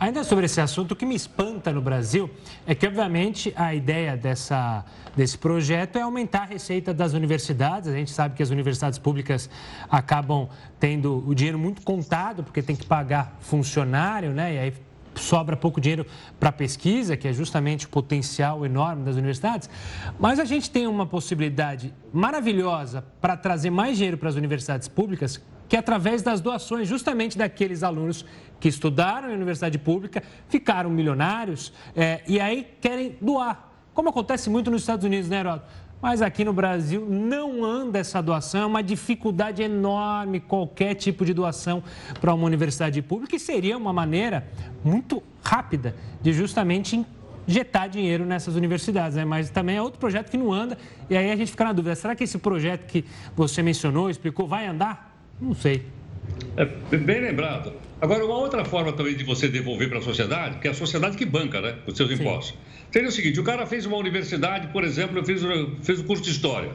Ainda 0.00 0.22
sobre 0.22 0.46
esse 0.46 0.60
assunto, 0.60 0.92
o 0.92 0.96
que 0.96 1.04
me 1.04 1.16
espanta 1.16 1.72
no 1.72 1.82
Brasil 1.82 2.30
é 2.64 2.72
que, 2.72 2.86
obviamente, 2.86 3.52
a 3.56 3.74
ideia 3.74 4.16
dessa, 4.16 4.84
desse 5.16 5.36
projeto 5.36 5.96
é 5.96 6.02
aumentar 6.02 6.42
a 6.42 6.44
receita 6.44 6.94
das 6.94 7.14
universidades. 7.14 7.88
A 7.88 7.92
gente 7.92 8.12
sabe 8.12 8.36
que 8.36 8.42
as 8.42 8.50
universidades 8.50 8.96
públicas 8.96 9.50
acabam 9.90 10.48
tendo 10.78 11.28
o 11.28 11.34
dinheiro 11.34 11.58
muito 11.58 11.82
contado, 11.82 12.44
porque 12.44 12.62
tem 12.62 12.76
que 12.76 12.86
pagar 12.86 13.36
funcionário, 13.40 14.30
né? 14.30 14.54
E 14.54 14.58
aí 14.60 14.72
sobra 15.14 15.56
pouco 15.56 15.80
dinheiro 15.80 16.06
para 16.38 16.52
pesquisa, 16.52 17.16
que 17.16 17.28
é 17.28 17.32
justamente 17.32 17.86
o 17.86 17.88
potencial 17.88 18.64
enorme 18.64 19.04
das 19.04 19.16
universidades, 19.16 19.68
mas 20.18 20.38
a 20.38 20.44
gente 20.44 20.70
tem 20.70 20.86
uma 20.86 21.06
possibilidade 21.06 21.94
maravilhosa 22.12 23.04
para 23.20 23.36
trazer 23.36 23.70
mais 23.70 23.96
dinheiro 23.96 24.18
para 24.18 24.28
as 24.28 24.34
universidades 24.34 24.88
públicas, 24.88 25.40
que 25.68 25.76
é 25.76 25.78
através 25.78 26.22
das 26.22 26.40
doações 26.40 26.88
justamente 26.88 27.36
daqueles 27.36 27.82
alunos 27.82 28.24
que 28.58 28.68
estudaram 28.68 29.30
em 29.30 29.34
universidade 29.34 29.78
pública, 29.78 30.22
ficaram 30.48 30.90
milionários 30.90 31.72
é, 31.94 32.22
e 32.26 32.40
aí 32.40 32.66
querem 32.80 33.16
doar, 33.20 33.70
como 33.92 34.08
acontece 34.08 34.48
muito 34.48 34.70
nos 34.70 34.82
Estados 34.82 35.04
Unidos, 35.04 35.28
né, 35.28 35.40
Heródoto? 35.40 35.87
Mas 36.00 36.22
aqui 36.22 36.44
no 36.44 36.52
Brasil 36.52 37.06
não 37.08 37.64
anda 37.64 37.98
essa 37.98 38.22
doação, 38.22 38.62
é 38.62 38.66
uma 38.66 38.82
dificuldade 38.82 39.62
enorme 39.62 40.38
qualquer 40.38 40.94
tipo 40.94 41.24
de 41.24 41.34
doação 41.34 41.82
para 42.20 42.32
uma 42.32 42.46
universidade 42.46 43.02
pública 43.02 43.34
e 43.34 43.40
seria 43.40 43.76
uma 43.76 43.92
maneira 43.92 44.46
muito 44.84 45.22
rápida 45.42 45.96
de 46.22 46.32
justamente 46.32 47.04
injetar 47.48 47.88
dinheiro 47.88 48.24
nessas 48.24 48.54
universidades, 48.54 49.16
né? 49.16 49.24
mas 49.24 49.50
também 49.50 49.76
é 49.76 49.82
outro 49.82 49.98
projeto 49.98 50.30
que 50.30 50.36
não 50.36 50.52
anda 50.52 50.78
e 51.08 51.16
aí 51.16 51.30
a 51.30 51.36
gente 51.36 51.50
fica 51.50 51.64
na 51.64 51.72
dúvida, 51.72 51.94
será 51.94 52.14
que 52.14 52.22
esse 52.22 52.38
projeto 52.38 52.86
que 52.86 53.04
você 53.34 53.62
mencionou, 53.62 54.08
explicou, 54.08 54.46
vai 54.46 54.66
andar? 54.66 55.16
Não 55.40 55.54
sei. 55.54 55.97
É 56.56 56.96
bem 56.96 57.20
lembrado. 57.20 57.72
Agora, 58.00 58.24
uma 58.24 58.36
outra 58.36 58.64
forma 58.64 58.92
também 58.92 59.16
de 59.16 59.24
você 59.24 59.48
devolver 59.48 59.88
para 59.88 59.98
a 59.98 60.02
sociedade, 60.02 60.58
que 60.58 60.68
é 60.68 60.70
a 60.70 60.74
sociedade 60.74 61.16
que 61.16 61.24
banca 61.24 61.60
né, 61.60 61.76
os 61.86 61.96
seus 61.96 62.10
impostos. 62.10 62.54
Sim. 62.56 62.88
Seria 62.92 63.08
o 63.08 63.12
seguinte: 63.12 63.40
o 63.40 63.44
cara 63.44 63.66
fez 63.66 63.86
uma 63.86 63.96
universidade, 63.96 64.68
por 64.68 64.84
exemplo, 64.84 65.18
eu 65.18 65.24
fiz, 65.24 65.42
fiz 65.82 66.00
o 66.00 66.04
curso 66.04 66.22
de 66.22 66.30
História, 66.30 66.72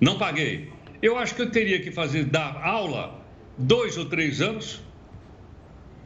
não 0.00 0.18
paguei. 0.18 0.68
Eu 1.02 1.18
acho 1.18 1.34
que 1.34 1.42
eu 1.42 1.50
teria 1.50 1.80
que 1.80 1.90
fazer, 1.90 2.24
dar 2.24 2.60
aula 2.62 3.20
dois 3.58 3.96
ou 3.96 4.04
três 4.04 4.40
anos 4.40 4.80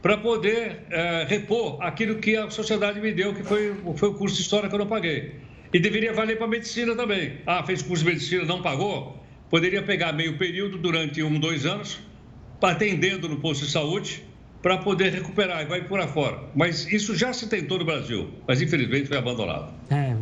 para 0.01 0.17
poder 0.17 0.85
é, 0.89 1.25
repor 1.27 1.81
aquilo 1.81 2.15
que 2.15 2.35
a 2.35 2.49
sociedade 2.49 2.99
me 2.99 3.11
deu, 3.11 3.33
que 3.33 3.43
foi, 3.43 3.75
foi 3.95 4.09
o 4.09 4.13
curso 4.13 4.35
de 4.35 4.41
História 4.41 4.69
que 4.69 4.75
eu 4.75 4.79
não 4.79 4.87
paguei. 4.87 5.35
E 5.73 5.79
deveria 5.79 6.13
valer 6.13 6.37
para 6.37 6.47
medicina 6.47 6.95
também. 6.95 7.39
Ah, 7.45 7.63
fez 7.63 7.81
curso 7.81 8.03
de 8.03 8.11
medicina, 8.11 8.45
não 8.45 8.61
pagou? 8.61 9.21
Poderia 9.49 9.81
pegar 9.83 10.13
meio 10.13 10.37
período 10.37 10.77
durante 10.77 11.21
um, 11.21 11.39
dois 11.39 11.65
anos, 11.65 11.99
atendendo 12.61 13.29
no 13.29 13.37
posto 13.37 13.65
de 13.65 13.71
saúde, 13.71 14.23
para 14.61 14.77
poder 14.79 15.13
recuperar 15.13 15.61
e 15.61 15.65
vai 15.65 15.81
por 15.81 16.05
fora. 16.07 16.39
Mas 16.55 16.91
isso 16.91 17.15
já 17.15 17.31
se 17.31 17.47
tentou 17.47 17.77
no 17.77 17.85
Brasil, 17.85 18.29
mas 18.47 18.61
infelizmente 18.61 19.07
foi 19.07 19.17
abandonado. 19.17 19.71
É, 19.89 20.15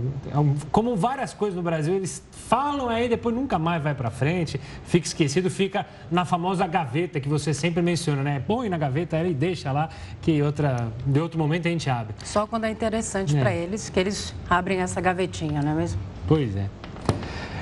como 0.72 0.96
várias 0.96 1.34
coisas 1.34 1.56
no 1.56 1.63
Brasil, 1.63 1.96
eles 1.96 2.24
falam 2.32 2.89
aí, 2.89 3.08
depois 3.08 3.34
nunca 3.34 3.58
mais 3.58 3.82
vai 3.82 3.96
para 3.96 4.12
frente, 4.12 4.60
fica 4.86 5.08
esquecido, 5.08 5.50
fica 5.50 5.86
na 6.12 6.25
famosa 6.25 6.68
gaveta 6.68 7.20
que 7.20 7.30
você 7.30 7.54
sempre 7.54 7.82
menciona, 7.82 8.22
né? 8.22 8.44
Põe 8.46 8.70
na 8.70 8.77
gaveta 8.77 9.18
e 9.24 9.34
deixa 9.34 9.72
lá, 9.72 9.89
que 10.22 10.42
outra, 10.42 10.89
de 11.06 11.20
outro 11.20 11.39
momento 11.39 11.68
a 11.68 11.72
gente 11.72 11.89
abre. 11.89 12.13
Só 12.24 12.46
quando 12.46 12.65
é 12.65 12.70
interessante 12.70 13.36
é. 13.36 13.39
para 13.39 13.54
eles 13.54 13.89
que 13.89 14.00
eles 14.00 14.36
abrem 14.50 14.80
essa 14.80 15.00
gavetinha, 15.00 15.62
não 15.62 15.72
é 15.72 15.75
mesmo? 15.75 16.00
Pois 16.27 16.56
é. 16.56 16.70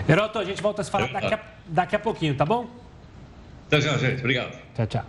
Heroto, 0.10 0.38
a 0.38 0.44
gente 0.44 0.62
volta 0.62 0.82
a 0.82 0.84
se 0.84 0.92
falar 0.92 1.08
daqui 1.14 1.34
a, 1.34 1.40
daqui 1.66 1.96
a 1.96 2.00
pouquinho, 2.00 2.36
tá 2.36 2.46
bom? 2.46 2.83
Até 3.74 3.82
já, 3.82 3.98
gente. 3.98 4.20
Obrigado. 4.20 4.56
Tchau, 4.76 4.86
tchau. 4.86 5.06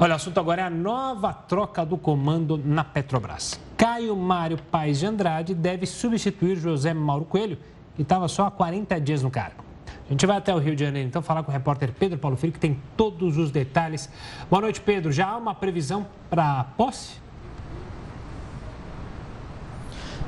Olha, 0.00 0.12
o 0.12 0.16
assunto 0.16 0.40
agora 0.40 0.62
é 0.62 0.64
a 0.64 0.70
nova 0.70 1.34
troca 1.34 1.84
do 1.84 1.98
comando 1.98 2.56
na 2.56 2.82
Petrobras. 2.82 3.60
Caio 3.76 4.16
Mário 4.16 4.56
Paes 4.56 5.00
de 5.00 5.04
Andrade 5.04 5.54
deve 5.54 5.84
substituir 5.84 6.56
José 6.56 6.94
Mauro 6.94 7.26
Coelho, 7.26 7.58
que 7.94 8.00
estava 8.00 8.26
só 8.26 8.46
há 8.46 8.50
40 8.50 8.98
dias 9.02 9.22
no 9.22 9.30
cargo. 9.30 9.62
A 10.08 10.12
gente 10.12 10.24
vai 10.24 10.38
até 10.38 10.54
o 10.54 10.58
Rio 10.58 10.74
de 10.74 10.82
Janeiro, 10.82 11.06
então, 11.06 11.20
falar 11.20 11.42
com 11.42 11.50
o 11.50 11.52
repórter 11.52 11.92
Pedro 11.92 12.18
Paulo 12.18 12.38
Filho, 12.38 12.54
que 12.54 12.58
tem 12.58 12.80
todos 12.96 13.36
os 13.36 13.50
detalhes. 13.50 14.08
Boa 14.48 14.62
noite, 14.62 14.80
Pedro. 14.80 15.12
Já 15.12 15.28
há 15.28 15.36
uma 15.36 15.54
previsão 15.54 16.06
para 16.30 16.60
a 16.60 16.64
posse? 16.64 17.21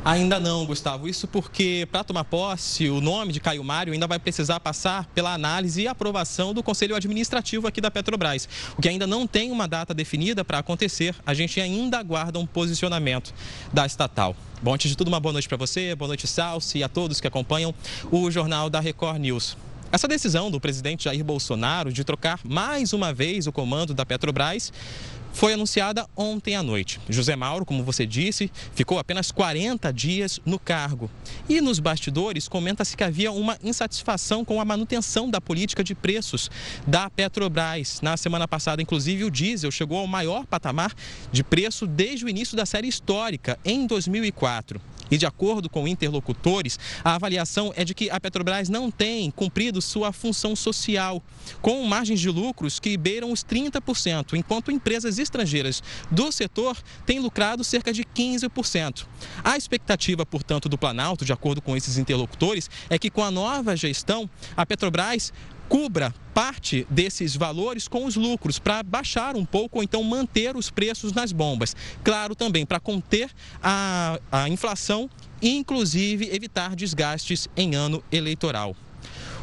Ainda 0.05 0.39
não, 0.39 0.67
Gustavo. 0.67 1.09
Isso 1.09 1.27
porque, 1.27 1.89
para 1.91 2.05
tomar 2.05 2.25
posse, 2.25 2.91
o 2.91 3.01
nome 3.01 3.33
de 3.33 3.41
Caio 3.41 3.65
Mário 3.65 3.95
ainda 3.95 4.07
vai 4.07 4.19
precisar 4.19 4.61
passar 4.61 5.07
pela 5.15 5.33
análise 5.33 5.81
e 5.81 5.89
aprovação 5.89 6.53
do 6.53 6.63
Conselho 6.63 6.95
Administrativo 6.95 7.67
aqui 7.67 7.81
da 7.81 7.91
Petrobras. 7.91 8.47
O 8.77 8.83
que 8.83 8.89
ainda 8.91 9.07
não 9.07 9.27
tem 9.27 9.51
uma 9.51 9.67
data 9.67 9.95
definida 9.95 10.45
para 10.45 10.59
acontecer, 10.59 11.17
a 11.25 11.33
gente 11.33 11.59
ainda 11.59 11.99
aguarda 11.99 12.39
um 12.39 12.45
posicionamento 12.45 13.33
da 13.73 13.87
estatal. 13.87 14.37
Bom, 14.63 14.75
antes 14.75 14.91
de 14.91 14.97
tudo, 14.97 15.09
uma 15.09 15.19
boa 15.19 15.33
noite 15.33 15.49
para 15.49 15.57
você, 15.57 15.95
boa 15.95 16.09
noite, 16.09 16.27
Salsi, 16.27 16.81
e 16.81 16.83
a 16.83 16.89
todos 16.89 17.19
que 17.19 17.27
acompanham 17.27 17.75
o 18.11 18.31
Jornal 18.31 18.69
da 18.69 18.81
Record 18.81 19.19
News. 19.19 19.57
Essa 19.91 20.07
decisão 20.07 20.51
do 20.51 20.61
presidente 20.61 21.05
Jair 21.05 21.25
Bolsonaro 21.25 21.91
de 21.91 22.05
trocar 22.05 22.41
mais 22.45 22.93
uma 22.93 23.11
vez 23.11 23.47
o 23.47 23.53
comando 23.53 23.95
da 23.95 24.05
Petrobras 24.05 24.71
foi 25.35 25.53
anunciada 25.53 26.07
ontem 26.17 26.55
à 26.55 26.63
noite. 26.63 27.01
José 27.09 27.35
Mauro, 27.37 27.67
como 27.67 27.83
você 27.83 28.07
disse, 28.07 28.51
ficou 28.75 28.99
apenas 28.99 29.31
40 29.31 29.93
dias 29.93 30.41
no 30.47 30.59
cargo. 30.59 31.11
E 31.49 31.61
nos 31.61 31.81
bastidores 31.81 32.49
comenta-se 32.49 32.97
que 32.97 33.05
havia 33.05 33.33
uma 33.33 33.59
insatisfação 33.63 34.45
com 34.45 34.61
a 34.61 34.65
manutenção 34.65 35.29
da 35.29 35.41
política 35.41 35.83
de 35.83 35.95
preços 35.95 36.51
da 36.87 37.11
Petrobras. 37.11 38.01
Na 38.01 38.17
semana 38.17 38.47
passada, 38.47 38.81
inclusive, 38.81 39.25
o 39.25 39.31
diesel 39.31 39.73
chegou 39.73 39.99
ao 39.99 40.07
maior 40.07 40.47
patamar 40.47 40.95
de 41.33 41.43
preço 41.43 41.87
desde 41.87 42.25
o 42.25 42.29
início 42.29 42.57
da 42.57 42.65
série 42.65 42.87
histórica, 42.87 43.59
em 43.65 43.87
2004. 43.87 44.81
E 45.11 45.17
de 45.17 45.27
acordo 45.27 45.69
com 45.69 45.87
interlocutores, 45.87 46.79
a 47.05 47.15
avaliação 47.15 47.73
é 47.77 47.85
de 47.85 47.95
que 47.95 48.11
a 48.11 48.19
Petrobras 48.19 48.69
não 48.69 48.91
tem 48.91 49.31
cumprido 49.31 49.81
sua 49.83 50.13
função 50.13 50.57
social, 50.57 51.23
com 51.61 51.85
margens 51.85 52.21
de 52.21 52.31
lucros 52.31 52.81
que 52.81 52.97
beiram 52.97 53.31
os 53.31 53.45
30%, 53.45 54.35
enquanto 54.35 54.71
empresas 54.71 55.19
estrangeiras 55.19 55.83
do 56.11 56.33
setor 56.33 56.77
têm 57.05 57.21
lucrado 57.21 57.63
cerca 57.63 57.93
de 57.93 58.05
15%. 58.05 59.07
A 59.43 59.57
expectativa, 59.57 60.25
portanto, 60.25 60.69
do 60.69 60.79
Planalto, 60.79 61.25
de 61.25 61.33
acordo 61.33 61.61
com 61.61 61.77
esses 61.77 61.99
interlocutores, 61.99 62.71
é 62.89 62.99
que 62.99 63.11
com 63.11 63.23
a 63.23 63.31
nova 63.31 63.77
gestão, 63.77 64.29
a 64.57 64.65
Petrobras 64.65 65.33
cubra 65.69 66.15
parte 66.33 66.87
desses 66.91 67.37
valores 67.37 67.87
com 67.87 68.05
os 68.05 68.17
lucros 68.17 68.59
para 68.59 68.83
baixar 68.83 69.37
um 69.37 69.45
pouco 69.45 69.79
ou 69.79 69.83
então 69.85 70.03
manter 70.03 70.57
os 70.57 70.71
preços 70.71 71.13
nas 71.13 71.33
bombas. 71.33 71.77
Claro, 72.03 72.35
também 72.35 72.67
para 72.67 72.81
conter 72.81 73.31
a, 73.63 74.19
a 74.31 74.49
inflação 74.49 75.09
e, 75.41 75.57
inclusive, 75.57 76.29
evitar 76.35 76.75
desgastes 76.75 77.49
em 77.57 77.75
ano 77.75 78.03
eleitoral. 78.11 78.75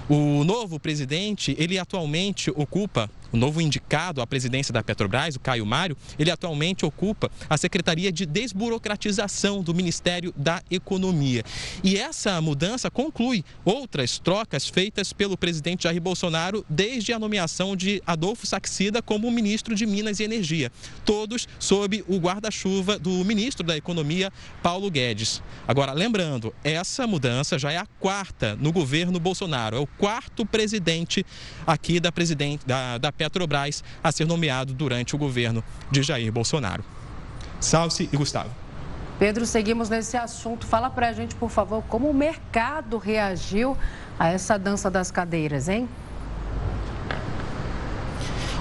O 0.10 0.44
novo 0.44 0.80
presidente, 0.80 1.56
ele 1.58 1.80
atualmente 1.80 2.52
ocupa 2.52 3.10
o 3.32 3.38
novo 3.38 3.62
indicado 3.62 4.22
à 4.22 4.28
presidência 4.28 4.74
da 4.74 4.84
Petrobras, 4.84 5.36
o 5.36 5.40
Caio 5.40 5.66
Mário, 5.66 5.98
ele 6.18 6.32
atualmente 6.32 6.86
ocupa 6.86 7.32
a 7.50 7.58
Secretaria 7.58 8.12
de 8.12 8.26
Desburocratização 8.26 9.62
do 9.62 9.74
Ministério 9.74 10.34
da 10.36 10.62
Economia. 10.70 11.44
E 11.84 11.98
essa 11.98 12.40
mudança 12.42 12.90
conclui 12.90 13.44
outras 13.64 14.20
trocas 14.20 14.68
feitas 14.68 15.14
pelo 15.14 15.38
presidente 15.38 15.84
Jair 15.84 16.02
Bolsonaro 16.02 16.66
desde 16.70 17.14
a 17.14 17.20
nomeação 17.20 17.76
de 17.76 18.02
Adolfo 18.06 18.46
Saxida 18.46 19.02
como 19.02 19.32
ministro 19.32 19.76
de 19.76 19.86
Minas 19.86 20.20
e 20.20 20.24
Energia, 20.24 20.72
todos 21.06 21.48
sob 21.60 22.04
o 22.08 22.18
guarda-chuva 22.18 23.00
do 23.00 23.24
ministro 23.26 23.66
da 23.66 23.78
Economia, 23.78 24.32
Paulo 24.62 24.90
Guedes. 24.90 25.42
Agora, 25.68 25.94
lembrando, 25.94 26.54
essa 26.64 27.08
mudança 27.08 27.58
já 27.58 27.72
é 27.72 27.78
a 27.78 27.86
quarta 28.00 28.56
no 28.56 28.72
governo 28.72 29.20
Bolsonaro, 29.20 29.78
é 29.78 29.80
o 29.80 29.88
quarto 29.88 30.46
presidente 30.46 31.26
aqui 31.66 32.00
da, 32.00 32.12
presidente, 32.12 32.66
da, 32.66 32.98
da 32.98 33.12
Petrobras 33.22 33.84
a 34.04 34.12
ser 34.12 34.26
nomeado 34.26 34.74
durante 34.74 35.16
o 35.16 35.18
governo 35.18 35.64
de 35.92 36.02
Jair 36.02 36.32
Bolsonaro. 36.32 36.84
Salce 37.60 38.10
e 38.12 38.18
Gustavo. 38.18 38.50
Pedro, 39.20 39.46
seguimos 39.46 39.90
nesse 39.90 40.18
assunto. 40.18 40.66
Fala 40.66 40.90
para 40.90 41.10
a 41.10 41.14
gente, 41.14 41.36
por 41.36 41.52
favor, 41.52 41.84
como 41.84 42.10
o 42.10 42.14
mercado 42.16 42.98
reagiu 42.98 43.78
a 44.18 44.30
essa 44.30 44.58
dança 44.58 44.90
das 44.90 45.12
cadeiras, 45.12 45.70
hein? 45.70 45.88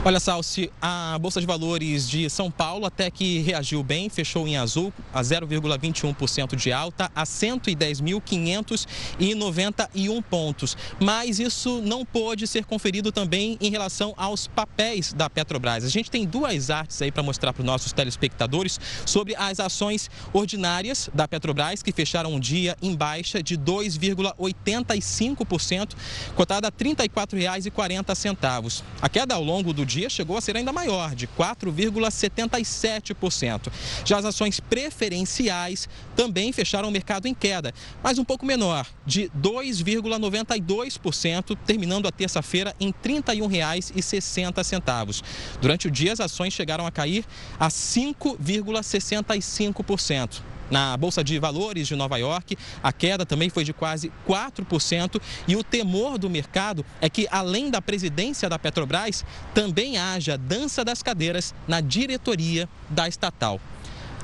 Olha, 0.02 0.18
Salsi, 0.18 0.72
a 0.80 1.18
Bolsa 1.18 1.42
de 1.42 1.46
Valores 1.46 2.08
de 2.08 2.30
São 2.30 2.50
Paulo 2.50 2.86
até 2.86 3.10
que 3.10 3.40
reagiu 3.40 3.82
bem, 3.82 4.08
fechou 4.08 4.48
em 4.48 4.56
azul 4.56 4.90
a 5.12 5.20
0,21% 5.20 6.56
de 6.56 6.72
alta 6.72 7.12
a 7.14 7.24
110.591 7.24 10.22
pontos. 10.22 10.74
Mas 10.98 11.38
isso 11.38 11.82
não 11.82 12.02
pôde 12.02 12.46
ser 12.46 12.64
conferido 12.64 13.12
também 13.12 13.58
em 13.60 13.70
relação 13.70 14.14
aos 14.16 14.46
papéis 14.46 15.12
da 15.12 15.28
Petrobras. 15.28 15.84
A 15.84 15.90
gente 15.90 16.10
tem 16.10 16.24
duas 16.24 16.70
artes 16.70 17.02
aí 17.02 17.12
para 17.12 17.22
mostrar 17.22 17.52
para 17.52 17.60
os 17.60 17.66
nossos 17.66 17.92
telespectadores 17.92 18.80
sobre 19.04 19.36
as 19.36 19.60
ações 19.60 20.10
ordinárias 20.32 21.10
da 21.12 21.28
Petrobras 21.28 21.82
que 21.82 21.92
fecharam 21.92 22.32
um 22.32 22.40
dia 22.40 22.74
em 22.80 22.96
baixa 22.96 23.42
de 23.42 23.58
2,85%, 23.58 25.90
cotada 26.34 26.68
a 26.68 26.70
R$ 26.70 26.76
34,40. 26.94 28.82
A 29.02 29.08
queda 29.10 29.34
ao 29.34 29.44
longo 29.44 29.74
do 29.74 29.89
dia 29.90 30.08
chegou 30.08 30.36
a 30.36 30.40
ser 30.40 30.56
ainda 30.56 30.72
maior, 30.72 31.16
de 31.16 31.26
4,77%. 31.26 33.72
Já 34.04 34.18
as 34.18 34.24
ações 34.24 34.60
preferenciais 34.60 35.88
também 36.14 36.52
fecharam 36.52 36.88
o 36.88 36.92
mercado 36.92 37.26
em 37.26 37.34
queda, 37.34 37.74
mas 38.02 38.18
um 38.18 38.24
pouco 38.24 38.46
menor, 38.46 38.86
de 39.04 39.28
2,92%, 39.36 41.58
terminando 41.66 42.06
a 42.06 42.12
terça-feira 42.12 42.72
em 42.78 42.86
R$ 42.88 42.94
31,60. 43.02 45.22
Durante 45.60 45.88
o 45.88 45.90
dia, 45.90 46.12
as 46.12 46.20
ações 46.20 46.52
chegaram 46.52 46.86
a 46.86 46.92
cair 46.92 47.24
a 47.58 47.66
5,65%. 47.68 50.42
Na 50.70 50.96
Bolsa 50.96 51.24
de 51.24 51.38
Valores 51.38 51.88
de 51.88 51.96
Nova 51.96 52.16
York, 52.16 52.56
a 52.82 52.92
queda 52.92 53.26
também 53.26 53.50
foi 53.50 53.64
de 53.64 53.72
quase 53.72 54.12
4%. 54.28 55.20
E 55.48 55.56
o 55.56 55.64
temor 55.64 56.18
do 56.18 56.30
mercado 56.30 56.84
é 57.00 57.10
que, 57.10 57.26
além 57.30 57.70
da 57.70 57.82
presidência 57.82 58.48
da 58.48 58.58
Petrobras, 58.58 59.24
também 59.52 59.98
haja 59.98 60.38
dança 60.38 60.84
das 60.84 61.02
cadeiras 61.02 61.54
na 61.66 61.80
diretoria 61.80 62.68
da 62.88 63.08
estatal. 63.08 63.60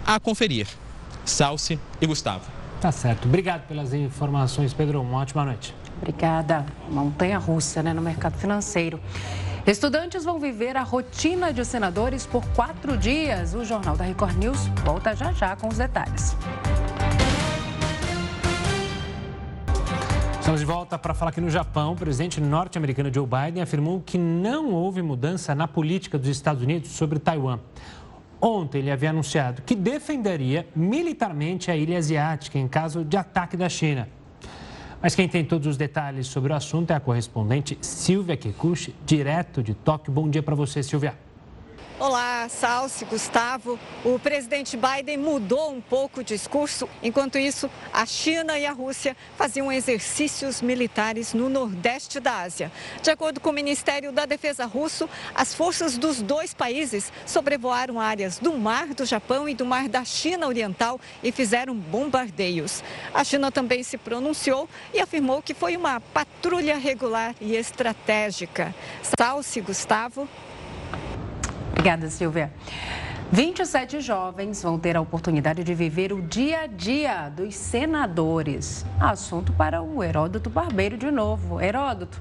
A 0.06 0.20
conferir. 0.20 0.68
Salce 1.24 1.78
e 2.00 2.06
Gustavo. 2.06 2.44
Tá 2.80 2.92
certo. 2.92 3.26
Obrigado 3.26 3.66
pelas 3.66 3.92
informações, 3.92 4.72
Pedro. 4.72 5.00
Uma 5.02 5.18
ótima 5.18 5.44
noite. 5.44 5.74
Obrigada. 5.98 6.64
Montanha 6.88 7.38
russa 7.38 7.82
né, 7.82 7.92
no 7.92 8.02
mercado 8.02 8.38
financeiro. 8.38 9.00
Estudantes 9.66 10.22
vão 10.22 10.38
viver 10.38 10.76
a 10.76 10.84
rotina 10.84 11.52
de 11.52 11.64
senadores 11.64 12.24
por 12.24 12.46
quatro 12.54 12.96
dias. 12.96 13.52
O 13.52 13.64
Jornal 13.64 13.96
da 13.96 14.04
Record 14.04 14.36
News 14.36 14.68
volta 14.84 15.12
já 15.12 15.32
já 15.32 15.56
com 15.56 15.66
os 15.66 15.76
detalhes. 15.76 16.36
Estamos 20.38 20.60
de 20.60 20.66
volta 20.66 20.96
para 20.96 21.12
falar 21.12 21.32
que 21.32 21.40
no 21.40 21.50
Japão, 21.50 21.94
o 21.94 21.96
presidente 21.96 22.40
norte-americano 22.40 23.12
Joe 23.12 23.26
Biden 23.26 23.60
afirmou 23.60 24.00
que 24.00 24.16
não 24.16 24.70
houve 24.70 25.02
mudança 25.02 25.52
na 25.52 25.66
política 25.66 26.16
dos 26.16 26.28
Estados 26.28 26.62
Unidos 26.62 26.90
sobre 26.90 27.18
Taiwan. 27.18 27.58
Ontem 28.40 28.78
ele 28.78 28.92
havia 28.92 29.10
anunciado 29.10 29.62
que 29.62 29.74
defenderia 29.74 30.68
militarmente 30.76 31.72
a 31.72 31.76
ilha 31.76 31.98
asiática 31.98 32.56
em 32.56 32.68
caso 32.68 33.04
de 33.04 33.16
ataque 33.16 33.56
da 33.56 33.68
China. 33.68 34.08
Mas 35.00 35.14
quem 35.14 35.28
tem 35.28 35.44
todos 35.44 35.66
os 35.66 35.76
detalhes 35.76 36.26
sobre 36.26 36.52
o 36.52 36.56
assunto 36.56 36.90
é 36.90 36.94
a 36.94 37.00
correspondente 37.00 37.78
Silvia 37.80 38.36
Kikuchi, 38.36 38.94
direto 39.04 39.62
de 39.62 39.74
Tóquio. 39.74 40.12
Bom 40.12 40.28
dia 40.28 40.42
para 40.42 40.54
você, 40.54 40.82
Silvia. 40.82 41.25
Olá, 41.98 42.46
Salsi, 42.50 43.06
Gustavo. 43.06 43.78
O 44.04 44.18
presidente 44.18 44.76
Biden 44.76 45.16
mudou 45.16 45.72
um 45.72 45.80
pouco 45.80 46.20
o 46.20 46.24
discurso. 46.24 46.86
Enquanto 47.02 47.38
isso, 47.38 47.70
a 47.90 48.04
China 48.04 48.58
e 48.58 48.66
a 48.66 48.72
Rússia 48.72 49.16
faziam 49.34 49.72
exercícios 49.72 50.60
militares 50.60 51.32
no 51.32 51.48
nordeste 51.48 52.20
da 52.20 52.42
Ásia. 52.42 52.70
De 53.02 53.10
acordo 53.10 53.40
com 53.40 53.48
o 53.48 53.52
Ministério 53.52 54.12
da 54.12 54.26
Defesa 54.26 54.66
russo, 54.66 55.08
as 55.34 55.54
forças 55.54 55.96
dos 55.96 56.20
dois 56.20 56.52
países 56.52 57.10
sobrevoaram 57.24 57.98
áreas 57.98 58.38
do 58.38 58.52
mar 58.52 58.88
do 58.88 59.06
Japão 59.06 59.48
e 59.48 59.54
do 59.54 59.64
mar 59.64 59.88
da 59.88 60.04
China 60.04 60.48
Oriental 60.48 61.00
e 61.22 61.32
fizeram 61.32 61.74
bombardeios. 61.74 62.84
A 63.14 63.24
China 63.24 63.50
também 63.50 63.82
se 63.82 63.96
pronunciou 63.96 64.68
e 64.92 65.00
afirmou 65.00 65.40
que 65.40 65.54
foi 65.54 65.74
uma 65.78 65.98
patrulha 65.98 66.76
regular 66.76 67.34
e 67.40 67.56
estratégica. 67.56 68.74
Salsi, 69.02 69.62
Gustavo. 69.62 70.28
Obrigada, 71.76 72.08
Silvia. 72.08 72.50
27 73.30 74.00
jovens 74.00 74.62
vão 74.62 74.78
ter 74.78 74.96
a 74.96 75.00
oportunidade 75.00 75.62
de 75.62 75.74
viver 75.74 76.10
o 76.10 76.22
dia 76.22 76.60
a 76.60 76.66
dia 76.66 77.28
dos 77.28 77.54
senadores. 77.54 78.86
Assunto 78.98 79.52
para 79.52 79.82
o 79.82 80.02
Heródoto 80.02 80.48
Barbeiro 80.48 80.96
de 80.96 81.10
novo. 81.10 81.60
Heródoto, 81.60 82.20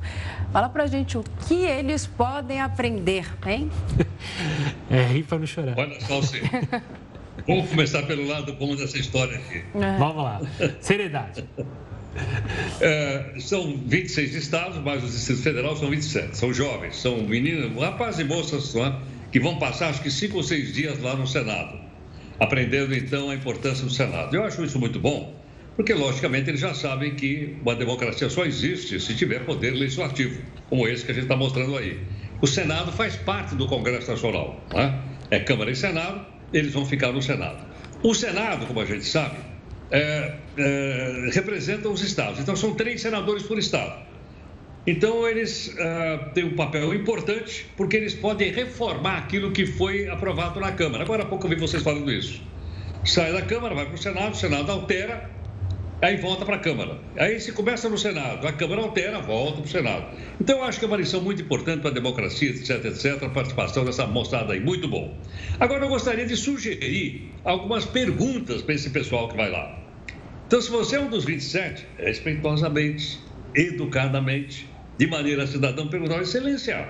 fala 0.51 0.67
pra 0.67 0.87
gente 0.87 1.17
o 1.17 1.23
que 1.47 1.63
eles 1.63 2.05
podem 2.05 2.59
aprender, 2.59 3.31
hein? 3.45 3.71
É 4.91 5.03
rir 5.03 5.23
para 5.23 5.39
não 5.39 5.47
chorar. 5.47 5.77
Olha 5.77 5.99
só. 6.01 6.19
Vamos 7.47 7.69
começar 7.69 8.03
pelo 8.03 8.27
lado 8.27 8.53
bom 8.53 8.75
dessa 8.75 8.97
história 8.97 9.37
aqui. 9.37 9.63
É. 9.75 9.97
Vamos 9.97 10.23
lá. 10.23 10.41
Seriedade. 10.81 11.45
É, 12.81 13.33
são 13.39 13.77
26 13.85 14.35
estados, 14.35 14.77
mas 14.83 15.03
o 15.03 15.07
Distrito 15.07 15.41
Federal 15.41 15.75
são 15.75 15.89
27. 15.89 16.37
São 16.37 16.53
jovens, 16.53 16.97
são 16.97 17.17
meninos, 17.17 17.77
rapazes 17.79 18.19
e 18.19 18.23
moças, 18.23 18.73
não 18.73 18.85
é? 18.85 18.95
Que 19.35 19.39
vão 19.41 19.57
passar 19.57 19.89
acho 19.89 20.01
que 20.01 20.09
cinco 20.09 20.37
ou 20.37 20.43
seis 20.43 20.73
dias 20.73 20.97
lá 21.01 21.13
no 21.13 21.27
Senado, 21.27 21.77
aprendendo 22.39 22.95
então 22.95 23.29
a 23.29 23.35
importância 23.35 23.83
do 23.83 23.91
Senado. 23.91 24.33
Eu 24.33 24.45
acho 24.45 24.63
isso 24.63 24.79
muito 24.79 24.97
bom, 24.97 25.35
porque 25.75 25.93
logicamente 25.93 26.49
eles 26.49 26.61
já 26.61 26.73
sabem 26.73 27.15
que 27.15 27.57
uma 27.61 27.75
democracia 27.75 28.29
só 28.29 28.45
existe 28.45 28.97
se 28.97 29.13
tiver 29.13 29.39
poder 29.39 29.71
legislativo, 29.71 30.41
como 30.69 30.87
esse 30.87 31.03
que 31.03 31.11
a 31.11 31.13
gente 31.13 31.25
está 31.25 31.35
mostrando 31.35 31.75
aí. 31.75 31.99
O 32.41 32.47
Senado 32.47 32.93
faz 32.93 33.17
parte 33.17 33.55
do 33.55 33.67
Congresso 33.67 34.09
Nacional, 34.09 34.63
né? 34.73 35.01
é 35.29 35.37
Câmara 35.37 35.69
e 35.69 35.75
Senado, 35.75 36.25
eles 36.53 36.71
vão 36.71 36.85
ficar 36.85 37.11
no 37.11 37.21
Senado. 37.21 37.57
O 38.01 38.13
Senado, 38.13 38.65
como 38.65 38.79
a 38.79 38.85
gente 38.85 39.03
sabe, 39.03 39.35
é, 39.91 40.33
é, 40.57 41.29
representa 41.33 41.89
os 41.89 42.01
estados. 42.01 42.39
Então 42.39 42.55
são 42.55 42.73
três 42.73 43.01
senadores 43.01 43.43
por 43.43 43.59
estado. 43.59 44.01
Então, 44.87 45.27
eles 45.27 45.69
uh, 45.69 46.29
têm 46.33 46.43
um 46.43 46.55
papel 46.55 46.93
importante, 46.93 47.65
porque 47.75 47.97
eles 47.97 48.13
podem 48.13 48.51
reformar 48.51 49.17
aquilo 49.17 49.51
que 49.51 49.65
foi 49.65 50.07
aprovado 50.07 50.59
na 50.59 50.71
Câmara. 50.71 51.03
Agora 51.03 51.23
há 51.23 51.25
pouco 51.25 51.45
eu 51.45 51.49
vi 51.49 51.55
vocês 51.55 51.81
falando 51.81 52.11
isso. 52.11 52.41
Sai 53.03 53.33
da 53.33 53.41
Câmara, 53.41 53.73
vai 53.73 53.85
para 53.85 53.95
o 53.95 53.97
Senado, 53.97 54.33
o 54.33 54.35
Senado 54.35 54.71
altera, 54.71 55.29
aí 55.99 56.17
volta 56.17 56.45
para 56.45 56.57
a 56.57 56.59
Câmara. 56.59 56.99
Aí 57.17 57.39
se 57.39 57.51
começa 57.51 57.89
no 57.89 57.97
Senado, 57.97 58.47
a 58.47 58.53
Câmara 58.53 58.81
altera, 58.83 59.19
volta 59.21 59.53
para 59.53 59.65
o 59.65 59.67
Senado. 59.67 60.05
Então, 60.39 60.59
eu 60.59 60.63
acho 60.63 60.77
que 60.77 60.85
é 60.85 60.87
uma 60.87 60.97
lição 60.97 61.19
muito 61.19 61.41
importante 61.41 61.81
para 61.81 61.89
a 61.89 61.93
democracia, 61.93 62.51
etc, 62.51 62.85
etc, 62.85 63.23
a 63.23 63.29
participação 63.29 63.85
dessa 63.85 64.05
moçada 64.05 64.53
aí. 64.53 64.59
Muito 64.59 64.87
bom. 64.87 65.17
Agora, 65.59 65.83
eu 65.85 65.89
gostaria 65.89 66.27
de 66.27 66.37
sugerir 66.37 67.31
algumas 67.43 67.85
perguntas 67.85 68.61
para 68.61 68.75
esse 68.75 68.91
pessoal 68.91 69.29
que 69.29 69.35
vai 69.35 69.49
lá. 69.49 69.79
Então, 70.45 70.61
se 70.61 70.69
você 70.69 70.97
é 70.97 70.99
um 70.99 71.09
dos 71.09 71.25
27, 71.25 71.87
respeitosamente, 71.97 73.19
educadamente, 73.55 74.74
de 74.97 75.07
maneira 75.07 75.45
cidadã, 75.45 75.87
perguntar, 75.87 76.21
Excelência, 76.21 76.87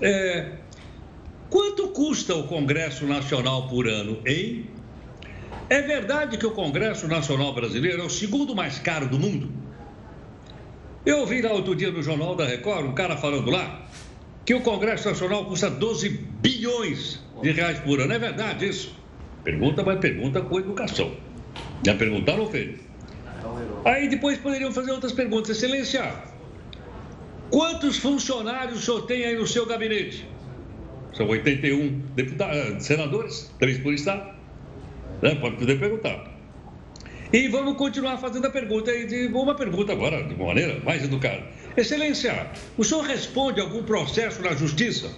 é, 0.00 0.52
quanto 1.50 1.88
custa 1.88 2.34
o 2.34 2.44
Congresso 2.44 3.06
Nacional 3.06 3.68
por 3.68 3.86
ano, 3.86 4.20
hein? 4.26 4.66
É 5.68 5.80
verdade 5.82 6.36
que 6.36 6.46
o 6.46 6.50
Congresso 6.50 7.08
Nacional 7.08 7.54
Brasileiro 7.54 8.02
é 8.02 8.04
o 8.04 8.10
segundo 8.10 8.54
mais 8.54 8.78
caro 8.78 9.08
do 9.08 9.18
mundo? 9.18 9.50
Eu 11.04 11.20
ouvi 11.20 11.42
lá 11.42 11.52
outro 11.52 11.74
dia 11.74 11.90
no 11.90 12.02
Jornal 12.02 12.36
da 12.36 12.46
Record 12.46 12.86
um 12.86 12.94
cara 12.94 13.16
falando 13.16 13.50
lá 13.50 13.86
que 14.44 14.54
o 14.54 14.60
Congresso 14.60 15.08
Nacional 15.08 15.44
custa 15.46 15.70
12 15.70 16.08
bilhões 16.08 17.20
de 17.42 17.50
reais 17.52 17.78
por 17.80 18.00
ano. 18.00 18.12
É 18.12 18.18
verdade 18.18 18.68
isso? 18.68 18.94
Pergunta, 19.44 19.82
mas 19.82 19.98
pergunta 19.98 20.40
com 20.40 20.58
educação. 20.58 21.12
Já 21.84 21.94
perguntaram, 21.94 22.46
Feio? 22.46 22.78
Aí 23.84 24.08
depois 24.08 24.38
poderiam 24.38 24.72
fazer 24.72 24.92
outras 24.92 25.12
perguntas. 25.12 25.56
Excelência, 25.56 26.14
Quantos 27.52 27.98
funcionários 27.98 28.78
o 28.78 28.82
senhor 28.82 29.02
tem 29.02 29.26
aí 29.26 29.36
no 29.36 29.46
seu 29.46 29.66
gabinete? 29.66 30.26
São 31.12 31.28
81 31.28 32.00
deputados, 32.14 32.56
eh, 32.56 32.80
senadores, 32.80 33.52
três 33.58 33.76
por 33.76 33.92
estado. 33.92 34.34
Né? 35.20 35.34
Pode 35.34 35.56
poder 35.56 35.78
perguntar. 35.78 36.32
E 37.30 37.48
vamos 37.48 37.76
continuar 37.76 38.16
fazendo 38.16 38.46
a 38.46 38.50
pergunta 38.50 38.90
de 39.06 39.26
uma 39.26 39.54
pergunta 39.54 39.92
agora, 39.92 40.24
de 40.24 40.34
maneira 40.34 40.80
mais 40.82 41.04
educada. 41.04 41.42
Excelência, 41.76 42.50
o 42.78 42.84
senhor 42.84 43.02
responde 43.02 43.60
algum 43.60 43.82
processo 43.82 44.40
na 44.40 44.54
justiça? 44.54 45.10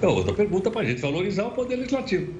É 0.00 0.06
outra 0.06 0.32
pergunta 0.32 0.70
para 0.70 0.80
a 0.80 0.84
gente 0.86 1.02
valorizar 1.02 1.44
o 1.44 1.50
poder 1.50 1.76
legislativo. 1.76 2.32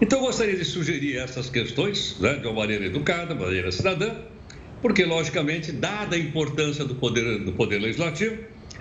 Então, 0.00 0.20
eu 0.20 0.26
gostaria 0.26 0.56
de 0.56 0.64
sugerir 0.64 1.16
essas 1.16 1.50
questões, 1.50 2.16
né, 2.20 2.34
de 2.34 2.46
uma 2.46 2.54
maneira 2.54 2.86
educada, 2.86 3.34
de 3.34 3.40
uma 3.40 3.46
maneira 3.46 3.72
cidadã, 3.72 4.14
porque, 4.80 5.04
logicamente, 5.04 5.72
dada 5.72 6.16
a 6.16 6.18
importância 6.18 6.84
do 6.84 6.94
poder, 6.94 7.40
do 7.44 7.52
poder 7.52 7.78
legislativo, 7.78 8.38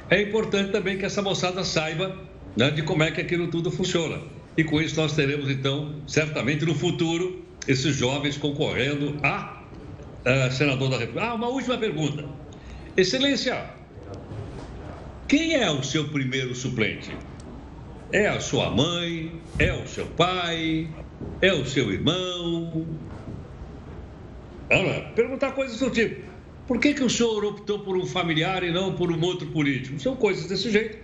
é 0.10 0.21
importante 0.21 0.71
também 0.71 0.97
que 0.97 1.05
essa 1.05 1.21
moçada 1.21 1.63
saiba 1.63 2.15
né, 2.55 2.69
de 2.69 2.83
como 2.83 3.03
é 3.03 3.12
que 3.12 3.21
aquilo 3.21 3.47
tudo 3.47 3.71
funciona. 3.71 4.19
E 4.55 4.63
com 4.63 4.81
isso 4.81 4.99
nós 4.99 5.13
teremos, 5.13 5.49
então, 5.49 5.95
certamente 6.07 6.65
no 6.65 6.73
futuro, 6.73 7.45
esses 7.67 7.95
jovens 7.95 8.38
concorrendo 8.38 9.17
a, 9.21 9.62
a 10.25 10.51
senador 10.51 10.89
da 10.89 10.97
República. 10.97 11.27
Ah, 11.27 11.33
uma 11.33 11.47
última 11.47 11.77
pergunta. 11.77 12.25
Excelência, 12.95 13.69
quem 15.27 15.55
é 15.55 15.69
o 15.69 15.83
seu 15.83 16.07
primeiro 16.07 16.55
suplente? 16.55 17.12
É 18.12 18.27
a 18.27 18.39
sua 18.39 18.69
mãe? 18.69 19.31
É 19.60 19.73
o 19.73 19.86
seu 19.86 20.05
pai? 20.05 20.88
É 21.41 21.53
o 21.53 21.65
seu 21.65 21.91
irmão? 21.91 22.88
Perguntar 25.15 25.51
coisas 25.51 25.80
do 25.80 25.89
tipo: 25.89 26.21
por 26.67 26.80
que, 26.80 26.93
que 26.93 27.03
o 27.03 27.10
senhor 27.10 27.45
optou 27.45 27.80
por 27.80 27.97
um 27.97 28.06
familiar 28.06 28.63
e 28.63 28.71
não 28.71 28.93
por 28.93 29.12
um 29.12 29.21
outro 29.21 29.47
político? 29.47 29.99
São 29.99 30.15
coisas 30.15 30.47
desse 30.47 30.69
jeito. 30.69 30.97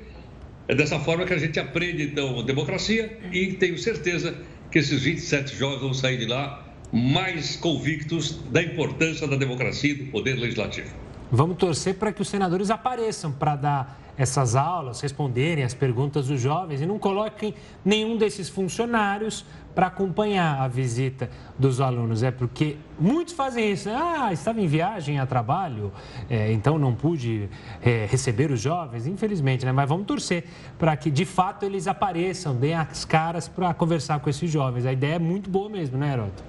É 0.68 0.76
dessa 0.76 1.00
forma 1.00 1.26
que 1.26 1.34
a 1.34 1.38
gente 1.38 1.60
aprende, 1.60 2.04
então, 2.04 2.40
a 2.40 2.44
democracia 2.44 3.18
e 3.32 3.54
tenho 3.54 3.78
certeza 3.78 4.36
que 4.72 4.80
esses 4.80 5.02
27 5.02 5.56
jovens 5.56 5.82
vão 5.82 5.94
sair 5.94 6.18
de 6.18 6.26
lá 6.26 6.66
mais 6.92 7.56
convictos 7.56 8.40
da 8.50 8.62
importância 8.62 9.28
da 9.28 9.36
democracia 9.36 9.92
e 9.92 9.96
do 9.96 10.12
poder 10.12 10.36
legislativo. 10.36 10.90
Vamos 11.32 11.58
torcer 11.58 11.96
para 11.96 12.12
que 12.12 12.22
os 12.22 12.28
senadores 12.28 12.70
apareçam 12.70 13.32
para 13.32 13.56
dar 13.56 14.03
essas 14.18 14.56
aulas, 14.56 15.02
responderem 15.02 15.64
as 15.64 15.74
perguntas 15.74 16.28
dos 16.28 16.40
jovens 16.40 16.82
e 16.82 16.86
não 16.86 17.00
coloquem 17.00 17.54
nenhum 17.84 18.18
desses 18.18 18.48
funcionários 18.50 19.46
para 19.74 19.88
acompanhar 19.88 20.62
a 20.62 20.68
visita 20.68 21.30
dos 21.58 21.82
alunos. 21.82 22.22
É 22.22 22.32
porque 22.32 22.78
muitos 23.00 23.34
fazem 23.34 23.72
isso. 23.72 23.90
Né? 23.90 23.96
Ah, 23.96 24.32
estava 24.32 24.62
em 24.62 24.68
viagem 24.68 25.20
a 25.20 25.26
trabalho, 25.26 25.92
é, 26.30 26.52
então 26.52 26.78
não 26.78 26.94
pude 26.94 27.50
é, 27.82 28.06
receber 28.10 28.52
os 28.52 28.62
jovens, 28.62 29.08
infelizmente, 29.08 29.66
né? 29.66 29.72
Mas 29.72 29.90
vamos 29.90 30.06
torcer 30.06 30.46
para 30.78 30.96
que 30.96 31.10
de 31.10 31.26
fato 31.26 31.66
eles 31.66 31.88
apareçam, 31.88 32.56
deem 32.56 32.76
as 32.76 33.04
caras 33.04 33.48
para 33.48 33.74
conversar 33.74 34.20
com 34.20 34.30
esses 34.30 34.50
jovens. 34.50 34.86
A 34.86 34.94
ideia 34.94 35.16
é 35.16 35.20
muito 35.20 35.50
boa 35.50 35.70
mesmo, 35.70 35.98
né, 35.98 36.14
Heroto? 36.14 36.44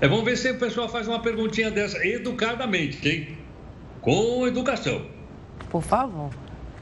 É, 0.00 0.08
vamos 0.08 0.24
ver 0.24 0.36
se 0.36 0.50
o 0.50 0.58
pessoal 0.58 0.88
faz 0.88 1.06
uma 1.08 1.20
perguntinha 1.20 1.70
dessa 1.70 2.04
educadamente, 2.06 3.08
hein? 3.08 3.38
Com 4.00 4.46
educação. 4.46 5.02
Por 5.70 5.82
favor. 5.82 6.30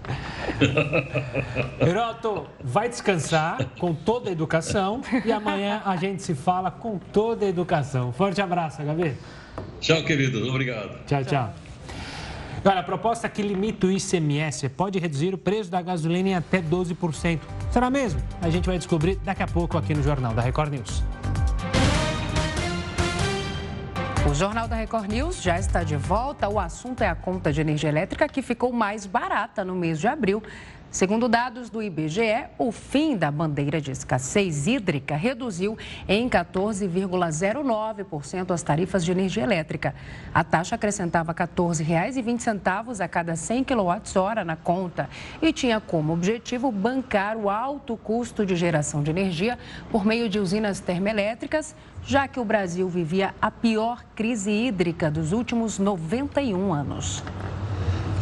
Heroto, 1.81 2.47
vai 2.63 2.89
descansar 2.89 3.67
com 3.79 3.95
toda 3.95 4.29
a 4.29 4.33
educação 4.33 5.01
e 5.25 5.33
amanhã 5.33 5.83
a 5.85 5.97
gente 5.97 6.23
se 6.23 6.35
fala 6.35 6.71
com 6.71 6.99
toda 6.99 7.47
a 7.47 7.49
educação. 7.49 8.13
Forte 8.13 8.41
abraço, 8.41 8.83
Gabi. 8.83 9.15
Tchau, 9.81 10.03
queridos. 10.05 10.49
Obrigado. 10.49 11.05
Tchau, 11.07 11.25
tchau. 11.25 11.55
Olha, 12.65 12.81
a 12.81 12.83
proposta 12.83 13.29
que 13.29 13.43
limita 13.43 13.87
o 13.87 13.91
ICMS 13.91 14.71
pode 14.71 14.99
reduzir 14.99 15.35
o 15.35 15.39
preço 15.39 15.71
da 15.71 15.83
gasolina 15.83 16.31
em 16.31 16.35
até 16.35 16.63
12%. 16.63 17.41
Será 17.71 17.91
mesmo? 17.91 18.23
A 18.41 18.49
gente 18.49 18.67
vai 18.67 18.79
descobrir 18.79 19.17
daqui 19.17 19.43
a 19.43 19.47
pouco 19.47 19.77
aqui 19.77 19.93
no 19.93 20.03
Jornal 20.03 20.33
da 20.33 20.41
Record 20.41 20.73
News. 20.73 21.03
O 24.27 24.33
Jornal 24.35 24.67
da 24.67 24.75
Record 24.75 25.07
News 25.11 25.43
já 25.43 25.59
está 25.59 25.85
de 25.85 25.97
volta. 25.97 26.49
O 26.49 26.59
assunto 26.59 27.03
é 27.03 27.09
a 27.09 27.15
conta 27.15 27.53
de 27.53 27.61
energia 27.61 27.91
elétrica 27.91 28.27
que 28.27 28.41
ficou 28.41 28.73
mais 28.73 29.05
barata 29.05 29.63
no 29.63 29.75
mês 29.75 30.01
de 30.01 30.09
abril. 30.09 30.43
Segundo 30.95 31.29
dados 31.29 31.69
do 31.71 31.83
IBGE, 31.83 32.47
o 32.57 32.71
fim 32.71 33.17
da 33.17 33.29
bandeira 33.29 33.81
de 33.81 33.91
escassez 33.91 34.69
hídrica 34.69 35.17
reduziu 35.17 35.77
em 36.07 36.29
14,09% 36.29 38.53
as 38.53 38.63
tarifas 38.63 39.05
de 39.05 39.11
energia 39.11 39.43
elétrica. 39.43 39.93
A 40.33 40.45
taxa 40.45 40.77
acrescentava 40.77 41.33
R$ 41.33 41.39
14,20 41.39 43.01
a 43.01 43.09
cada 43.09 43.35
100 43.35 43.65
kWh 43.65 44.45
na 44.47 44.55
conta 44.55 45.11
e 45.43 45.53
tinha 45.53 45.81
como 45.81 46.13
objetivo 46.13 46.71
bancar 46.71 47.37
o 47.37 47.51
alto 47.51 47.97
custo 47.97 48.47
de 48.47 48.55
geração 48.55 49.03
de 49.03 49.11
energia 49.11 49.59
por 49.91 50.07
meio 50.07 50.29
de 50.29 50.39
usinas 50.39 50.79
termoelétricas, 50.79 51.75
já 52.05 52.29
que 52.29 52.39
o 52.39 52.45
Brasil 52.45 52.89
vivia 52.89 53.35
a 53.43 53.51
pior 53.51 54.05
crise 54.15 54.53
hídrica 54.53 55.11
dos 55.11 55.33
últimos 55.33 55.77
91 55.77 56.73
anos. 56.73 57.21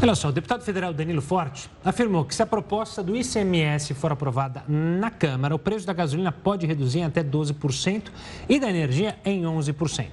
Olha 0.03 0.17
só, 0.17 0.31
o 0.31 0.33
deputado 0.33 0.65
federal 0.65 0.93
Danilo 0.93 1.23
Forte 1.23 1.71
afirmou 1.85 2.25
que 2.25 2.35
se 2.35 2.43
a 2.43 2.47
proposta 2.47 3.05
do 3.05 3.15
ICMS 3.15 3.95
for 3.95 4.11
aprovada 4.11 4.65
na 4.67 5.13
Câmara, 5.13 5.55
o 5.55 5.59
preço 5.61 5.87
da 5.87 5.93
gasolina 5.93 6.33
pode 6.33 6.67
reduzir 6.67 6.99
em 6.99 7.05
até 7.05 7.23
12% 7.23 8.11
e 8.49 8.59
da 8.59 8.69
energia 8.69 9.17
em 9.25 9.43
11%. 9.43 10.09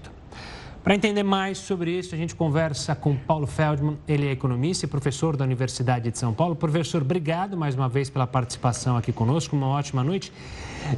Para 0.83 0.93
entender 0.93 1.23
mais 1.23 1.57
sobre 1.57 1.89
isso, 1.97 2.13
a 2.13 2.17
gente 2.19 2.35
conversa 2.35 2.93
com 2.93 3.15
Paulo 3.15 3.47
Feldman, 3.47 3.97
ele 4.07 4.27
é 4.27 4.31
economista 4.31 4.85
e 4.85 4.87
professor 4.87 5.35
da 5.35 5.43
Universidade 5.43 6.11
de 6.11 6.19
São 6.19 6.35
Paulo. 6.35 6.55
Professor, 6.55 7.01
obrigado 7.01 7.57
mais 7.57 7.73
uma 7.73 7.89
vez 7.89 8.11
pela 8.11 8.27
participação 8.27 8.95
aqui 8.95 9.11
conosco, 9.11 9.55
uma 9.55 9.69
ótima 9.69 10.03
noite. 10.03 10.31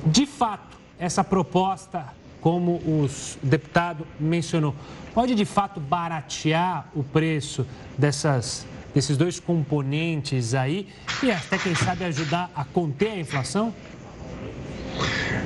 De 0.06 0.26
fato, 0.26 0.78
essa 1.00 1.24
proposta, 1.24 2.08
como 2.42 2.74
o 2.74 3.10
deputado 3.42 4.06
mencionou, 4.20 4.76
pode 5.14 5.34
de 5.34 5.46
fato 5.46 5.80
baratear 5.80 6.90
o 6.94 7.06
preço 7.06 7.66
dessas 7.98 8.68
desses 8.94 9.18
dois 9.18 9.40
componentes 9.40 10.54
aí 10.54 10.88
e 11.24 11.32
até, 11.32 11.58
quem 11.58 11.76
sabe, 11.76 12.04
ajudar 12.06 12.52
a 12.56 12.64
conter 12.64 13.12
a 13.12 13.20
inflação? 13.20 13.74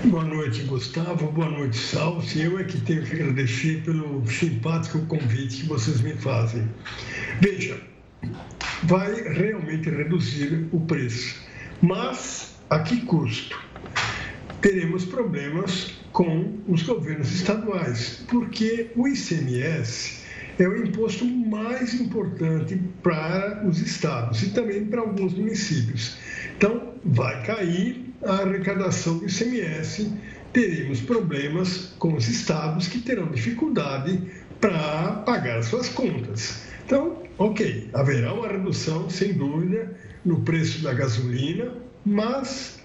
Boa 0.06 0.24
noite, 0.24 0.64
Gustavo. 0.64 1.32
Boa 1.32 1.50
noite, 1.50 1.78
Salsi. 1.78 2.42
Eu 2.42 2.60
é 2.60 2.64
que 2.64 2.80
tenho 2.82 3.04
que 3.04 3.14
agradecer 3.14 3.84
pelo 3.84 4.26
simpático 4.28 5.00
convite 5.06 5.62
que 5.62 5.68
vocês 5.68 6.02
me 6.02 6.14
fazem. 6.14 6.68
Veja, 7.40 7.80
vai 8.84 9.14
realmente 9.22 9.90
reduzir 9.90 10.68
o 10.72 10.80
preço, 10.82 11.36
mas 11.82 12.56
a 12.70 12.80
que 12.80 13.02
custo? 13.02 13.60
Teremos 14.62 15.06
problemas 15.06 15.94
com 16.12 16.60
os 16.68 16.82
governos 16.84 17.32
estaduais, 17.34 18.24
porque 18.28 18.92
o 18.96 19.08
ICMS 19.08 20.15
é 20.58 20.68
o 20.68 20.86
imposto 20.86 21.26
mais 21.26 21.94
importante 21.94 22.80
para 23.04 23.64
os 23.68 23.80
estados 23.80 24.42
e 24.44 24.52
também 24.52 24.86
para 24.86 25.02
alguns 25.02 25.34
municípios. 25.34 26.18
Então, 26.58 26.94
vai 27.04 27.44
cair 27.44 28.14
a 28.24 28.38
arrecadação 28.38 29.18
do 29.18 29.26
ICMS, 29.26 30.12
teremos 30.54 31.02
problemas 31.02 31.94
com 32.00 32.16
os 32.16 32.28
estados 32.28 32.88
que 32.88 33.00
terão 33.00 33.28
dificuldade 33.28 34.22
para 34.62 35.24
pagar 35.26 35.62
suas 35.64 35.90
contas. 35.90 36.64
Então, 36.86 37.24
ok, 37.38 37.90
haverá 37.94 38.34
uma 38.34 38.48
redução, 38.48 39.10
sem 39.10 39.34
dúvida, 39.34 39.96
no 40.24 40.42
preço 40.42 40.82
da 40.82 40.94
gasolina, 40.94 41.74
mas 42.06 42.80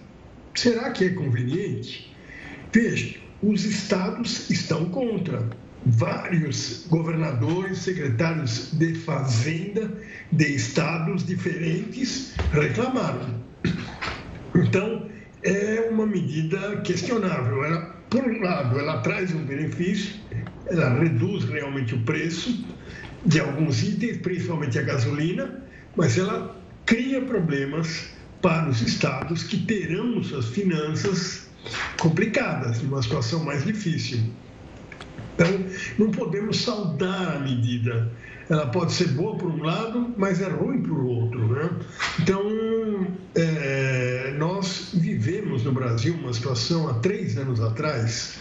será 0.55 0.91
que 0.91 1.05
é 1.05 1.11
conveniente? 1.11 2.15
Veja, 2.73 3.19
os 3.43 3.65
estados 3.65 4.51
estão 4.51 4.87
contra 4.91 5.49
vários 5.87 6.87
governadores, 6.89 7.79
secretários 7.79 8.71
de 8.73 8.95
fazenda 8.95 9.93
de 10.31 10.55
estados 10.55 11.25
diferentes 11.25 12.35
reclamaram. 12.53 13.41
Então, 14.55 15.09
é 15.43 15.89
uma 15.91 16.07
medida 16.07 16.81
questionável. 16.83 17.65
Ela, 17.65 17.97
por 18.11 18.23
um 18.23 18.41
lado, 18.41 18.79
ela 18.79 18.99
traz 18.99 19.33
um 19.35 19.45
benefício, 19.45 20.15
ela 20.67 20.99
reduz 20.99 21.45
realmente 21.45 21.95
o 21.95 22.01
preço 22.03 22.65
de 23.25 23.41
alguns 23.41 23.83
itens, 23.83 24.19
principalmente 24.19 24.79
a 24.79 24.83
gasolina, 24.83 25.63
mas 25.97 26.19
ela 26.19 26.57
cria 26.85 27.21
problemas 27.23 28.11
para 28.43 28.69
os 28.69 28.81
estados 28.81 29.45
que 29.45 29.59
terão 29.59 30.23
suas 30.23 30.47
finanças 30.47 31.49
complicadas, 31.99 32.83
numa 32.83 33.03
situação 33.03 33.45
mais 33.45 33.65
difícil. 33.65 34.21
Então, 35.41 35.65
não 35.99 36.11
podemos 36.11 36.61
saudar 36.61 37.37
a 37.37 37.41
medida. 37.41 38.13
Ela 38.51 38.67
pode 38.67 38.93
ser 38.93 39.09
boa 39.09 39.39
por 39.39 39.51
um 39.51 39.63
lado, 39.63 40.13
mas 40.19 40.43
é 40.43 40.49
ruim 40.49 40.83
por 40.83 40.99
outro. 40.99 41.47
Né? 41.49 41.71
Então, 42.21 42.43
é, 43.35 44.35
nós 44.37 44.91
vivemos 44.93 45.65
no 45.65 45.73
Brasil 45.73 46.15
uma 46.15 46.33
situação 46.33 46.89
há 46.89 46.95
três 46.95 47.39
anos 47.39 47.59
atrás, 47.61 48.35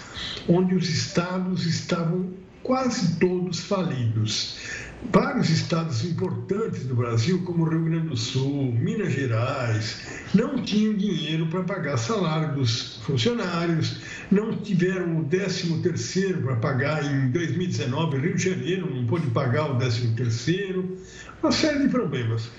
onde 0.48 0.76
os 0.76 0.90
estados 0.90 1.66
estavam 1.66 2.34
quase 2.64 3.16
todos 3.18 3.62
falidos. 3.62 4.58
Vários 5.02 5.50
estados 5.50 6.04
importantes 6.04 6.84
do 6.84 6.94
Brasil, 6.94 7.42
como 7.46 7.64
Rio 7.64 7.86
Grande 7.86 8.10
do 8.10 8.18
Sul, 8.18 8.74
Minas 8.74 9.14
Gerais, 9.14 10.06
não 10.34 10.62
tinham 10.62 10.94
dinheiro 10.94 11.48
para 11.48 11.64
pagar 11.64 11.98
salário 11.98 12.54
dos 12.54 12.98
funcionários, 12.98 14.02
não 14.30 14.58
tiveram 14.58 15.22
o 15.22 15.26
13 15.26 15.82
terceiro 15.82 16.42
para 16.42 16.58
pagar 16.58 17.04
em 17.06 17.32
2019, 17.32 18.18
Rio 18.20 18.36
de 18.36 18.44
Janeiro 18.44 18.94
não 18.94 19.06
pôde 19.08 19.28
pagar 19.28 19.72
o 19.72 19.78
13 19.78 20.10
terceiro, 20.16 20.98
uma 21.42 21.52
série 21.52 21.80
de 21.80 21.88
problemas. 21.88 22.50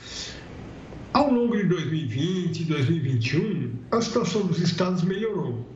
Ao 1.13 1.31
longo 1.31 1.57
de 1.57 1.65
2020 1.65 2.61
e 2.61 2.65
2021, 2.65 3.73
a 3.91 4.01
situação 4.01 4.47
dos 4.47 4.59
estados 4.61 5.03
melhorou. 5.03 5.69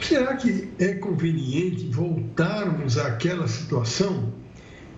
Será 0.00 0.36
que 0.36 0.68
é 0.78 0.94
conveniente 0.94 1.88
voltarmos 1.88 2.98
àquela 2.98 3.48
situação? 3.48 4.43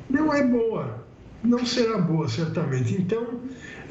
Não 0.08 0.32
é 0.32 0.46
boa, 0.46 1.04
não 1.42 1.64
será 1.64 1.98
boa, 1.98 2.28
certamente. 2.28 2.94
Então, 2.94 3.40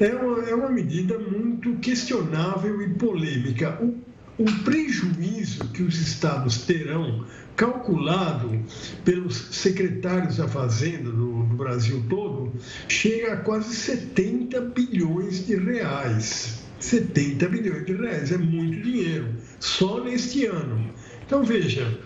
é 0.00 0.14
uma, 0.14 0.48
é 0.48 0.54
uma 0.54 0.70
medida 0.70 1.18
muito 1.18 1.76
questionável 1.76 2.80
e 2.82 2.94
polêmica. 2.94 3.78
O 3.82 4.06
o 4.38 4.44
prejuízo 4.64 5.66
que 5.68 5.82
os 5.82 5.98
estados 5.98 6.58
terão, 6.66 7.24
calculado 7.56 8.62
pelos 9.04 9.34
secretários 9.52 10.36
da 10.36 10.46
Fazenda 10.46 11.10
do, 11.10 11.44
do, 11.44 11.56
Brasil 11.56 12.04
todo, 12.08 12.52
chega 12.86 13.32
a 13.32 13.36
quase 13.38 13.74
70 13.74 14.60
bilhões 14.60 15.46
de 15.46 15.56
reais. 15.56 16.62
70 16.78 17.48
bilhões 17.48 17.86
de 17.86 17.94
reais 17.94 18.30
é 18.30 18.36
muito 18.36 18.82
dinheiro, 18.82 19.28
só 19.58 20.04
neste 20.04 20.44
ano. 20.44 20.92
Então, 21.24 21.42
veja, 21.42 21.98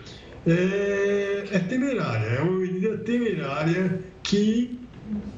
é, 0.45 1.47
é 1.51 1.59
temerária, 1.59 2.25
é 2.25 2.41
uma 2.41 2.59
medida 2.59 2.97
temerária 2.99 3.99
que 4.23 4.79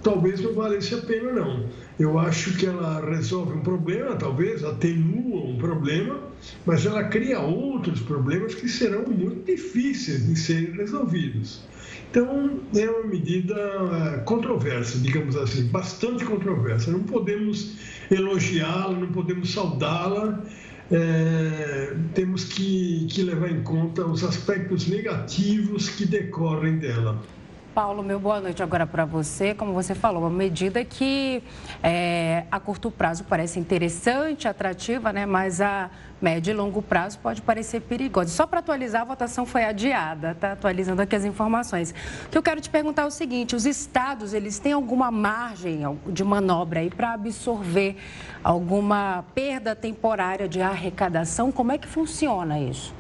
talvez 0.02 0.42
não 0.42 0.54
valesse 0.54 0.94
a 0.96 1.00
pena, 1.00 1.32
não. 1.32 1.66
Eu 2.00 2.18
acho 2.18 2.58
que 2.58 2.66
ela 2.66 3.04
resolve 3.08 3.54
um 3.54 3.62
problema, 3.62 4.16
talvez 4.16 4.64
atenua 4.64 5.44
um 5.46 5.58
problema, 5.58 6.20
mas 6.66 6.86
ela 6.86 7.04
cria 7.04 7.40
outros 7.40 8.02
problemas 8.02 8.56
que 8.56 8.68
serão 8.68 9.06
muito 9.06 9.46
difíceis 9.46 10.26
de 10.26 10.36
serem 10.36 10.76
resolvidos. 10.76 11.62
Então, 12.10 12.60
é 12.76 12.90
uma 12.90 13.08
medida 13.08 13.56
é, 13.56 14.20
controversa, 14.20 15.00
digamos 15.00 15.36
assim, 15.36 15.66
bastante 15.66 16.24
controversa. 16.26 16.92
Não 16.92 17.02
podemos 17.02 17.76
elogiá-la, 18.12 18.94
não 18.94 19.12
podemos 19.12 19.52
saudá-la, 19.52 20.40
é, 20.92 21.96
temos 22.14 22.44
que, 22.46 23.08
que 23.10 23.24
levar 23.24 23.50
em 23.50 23.64
conta 23.64 24.06
os 24.06 24.24
aspectos 24.24 24.88
negativos 24.88 25.90
que 25.90 26.06
decorrem 26.06 26.78
dela. 26.78 27.22
Paulo, 27.74 28.04
meu 28.04 28.20
boa 28.20 28.40
noite 28.40 28.62
agora 28.62 28.86
para 28.86 29.04
você. 29.04 29.56
Como 29.56 29.74
você 29.74 29.96
falou, 29.96 30.22
uma 30.22 30.30
medida 30.30 30.86
que 30.86 31.42
é, 31.82 32.44
a 32.52 32.60
curto 32.60 32.92
prazo 32.92 33.24
parece 33.24 33.60
interessante, 33.60 34.48
atrativa, 34.48 35.12
né? 35.12 35.26
mas 35.26 35.60
a 35.60 35.90
médio 36.22 36.52
e 36.52 36.54
longo 36.54 36.84
prazo 36.84 37.18
pode 37.18 37.42
parecer 37.42 37.82
perigosa. 37.82 38.30
Só 38.30 38.46
para 38.46 38.60
atualizar, 38.60 39.02
a 39.02 39.06
votação 39.06 39.44
foi 39.44 39.64
adiada, 39.66 40.38
tá? 40.40 40.52
Atualizando 40.52 41.02
aqui 41.02 41.16
as 41.16 41.26
informações. 41.26 41.96
O 42.28 42.30
que 42.30 42.38
eu 42.38 42.44
quero 42.44 42.62
te 42.62 42.70
perguntar 42.70 43.04
é 43.04 43.06
o 43.06 43.12
seguinte: 43.12 43.56
os 43.56 43.66
estados, 43.66 44.34
eles 44.34 44.60
têm 44.60 44.74
alguma 44.74 45.10
margem 45.10 45.82
de 46.08 46.24
manobra 46.24 46.80
aí 46.80 46.92
para 46.92 47.14
absorver 47.14 47.98
alguma 48.44 49.26
perda 49.34 49.76
temporária 49.76 50.48
de 50.48 50.62
arrecadação? 50.62 51.52
Como 51.52 51.72
é 51.72 51.78
que 51.80 51.88
funciona 51.88 52.60
isso? 52.60 52.94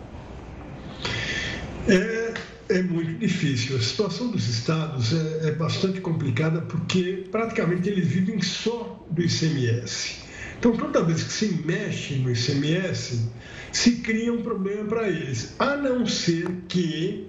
É 1.87 2.52
é 2.73 2.81
muito 2.81 3.19
difícil. 3.19 3.77
A 3.77 3.81
situação 3.81 4.31
dos 4.31 4.47
estados 4.47 5.13
é, 5.13 5.49
é, 5.49 5.51
bastante 5.51 6.01
complicada 6.01 6.61
porque 6.61 7.25
praticamente 7.31 7.87
eles 7.89 8.07
vivem 8.07 8.41
só 8.41 9.05
do 9.09 9.21
ICMS. 9.21 10.23
Então, 10.57 10.75
toda 10.75 11.03
vez 11.03 11.23
que 11.23 11.31
se 11.31 11.61
mexe 11.65 12.15
no 12.15 12.31
ICMS, 12.31 13.29
se 13.71 13.97
cria 13.97 14.33
um 14.33 14.41
problema 14.41 14.85
para 14.85 15.07
eles, 15.07 15.55
a 15.59 15.75
não 15.75 16.05
ser 16.05 16.49
que 16.67 17.27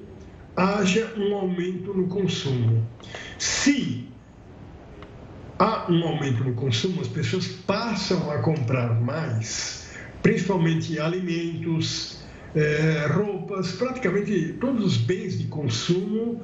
haja 0.57 1.13
um 1.17 1.35
aumento 1.35 1.93
no 1.93 2.07
consumo. 2.07 2.87
Se 3.39 4.09
há 5.59 5.91
um 5.91 6.05
aumento 6.05 6.45
no 6.45 6.55
consumo, 6.55 7.01
as 7.01 7.09
pessoas 7.09 7.47
passam 7.49 8.31
a 8.31 8.39
comprar 8.39 9.01
mais, 9.01 9.91
principalmente 10.23 10.99
alimentos, 10.99 12.24
é, 12.55 13.07
roupas, 13.09 13.73
praticamente 13.73 14.55
todos 14.61 14.85
os 14.85 14.97
bens 14.97 15.38
de 15.38 15.45
consumo 15.45 16.40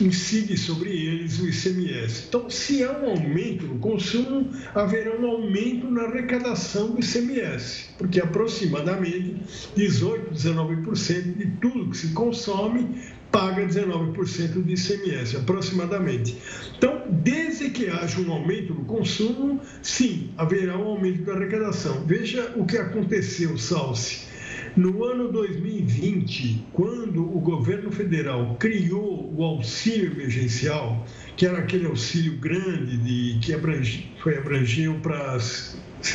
incide 0.00 0.56
sobre 0.56 0.90
eles 0.90 1.40
o 1.40 1.48
ICMS. 1.48 2.26
Então, 2.28 2.48
se 2.48 2.84
há 2.84 2.92
um 2.92 3.10
aumento 3.10 3.66
no 3.66 3.78
consumo, 3.78 4.48
haverá 4.74 5.18
um 5.18 5.26
aumento 5.26 5.90
na 5.90 6.04
arrecadação 6.04 6.92
do 6.92 7.00
ICMS, 7.00 7.86
porque 7.98 8.20
aproximadamente 8.20 9.36
18, 9.74 10.32
19% 10.32 11.36
de 11.36 11.46
tudo 11.60 11.90
que 11.90 11.96
se 11.96 12.08
consome 12.08 13.02
paga 13.32 13.66
19% 13.66 14.62
de 14.62 14.74
ICMS, 14.74 15.38
aproximadamente. 15.38 16.36
Então, 16.78 17.02
desde 17.10 17.70
que 17.70 17.88
haja 17.88 18.20
um 18.20 18.30
aumento 18.30 18.72
no 18.72 18.84
consumo, 18.84 19.60
sim, 19.82 20.30
haverá 20.36 20.78
um 20.78 20.84
aumento 20.84 21.24
da 21.24 21.32
arrecadação. 21.32 22.04
Veja 22.06 22.52
o 22.54 22.64
que 22.64 22.76
aconteceu, 22.76 23.58
Salsi. 23.58 24.33
No 24.76 25.04
ano 25.04 25.30
2020, 25.30 26.66
quando 26.72 27.22
o 27.22 27.38
governo 27.38 27.92
federal 27.92 28.56
criou 28.58 29.32
o 29.32 29.44
auxílio 29.44 30.10
emergencial, 30.10 31.06
que 31.36 31.46
era 31.46 31.58
aquele 31.58 31.86
auxílio 31.86 32.36
grande 32.38 32.96
de, 32.96 33.38
que 33.40 33.54
abrange, 33.54 34.12
foi 34.20 34.36
abrangeu 34.36 34.98
para 35.00 35.38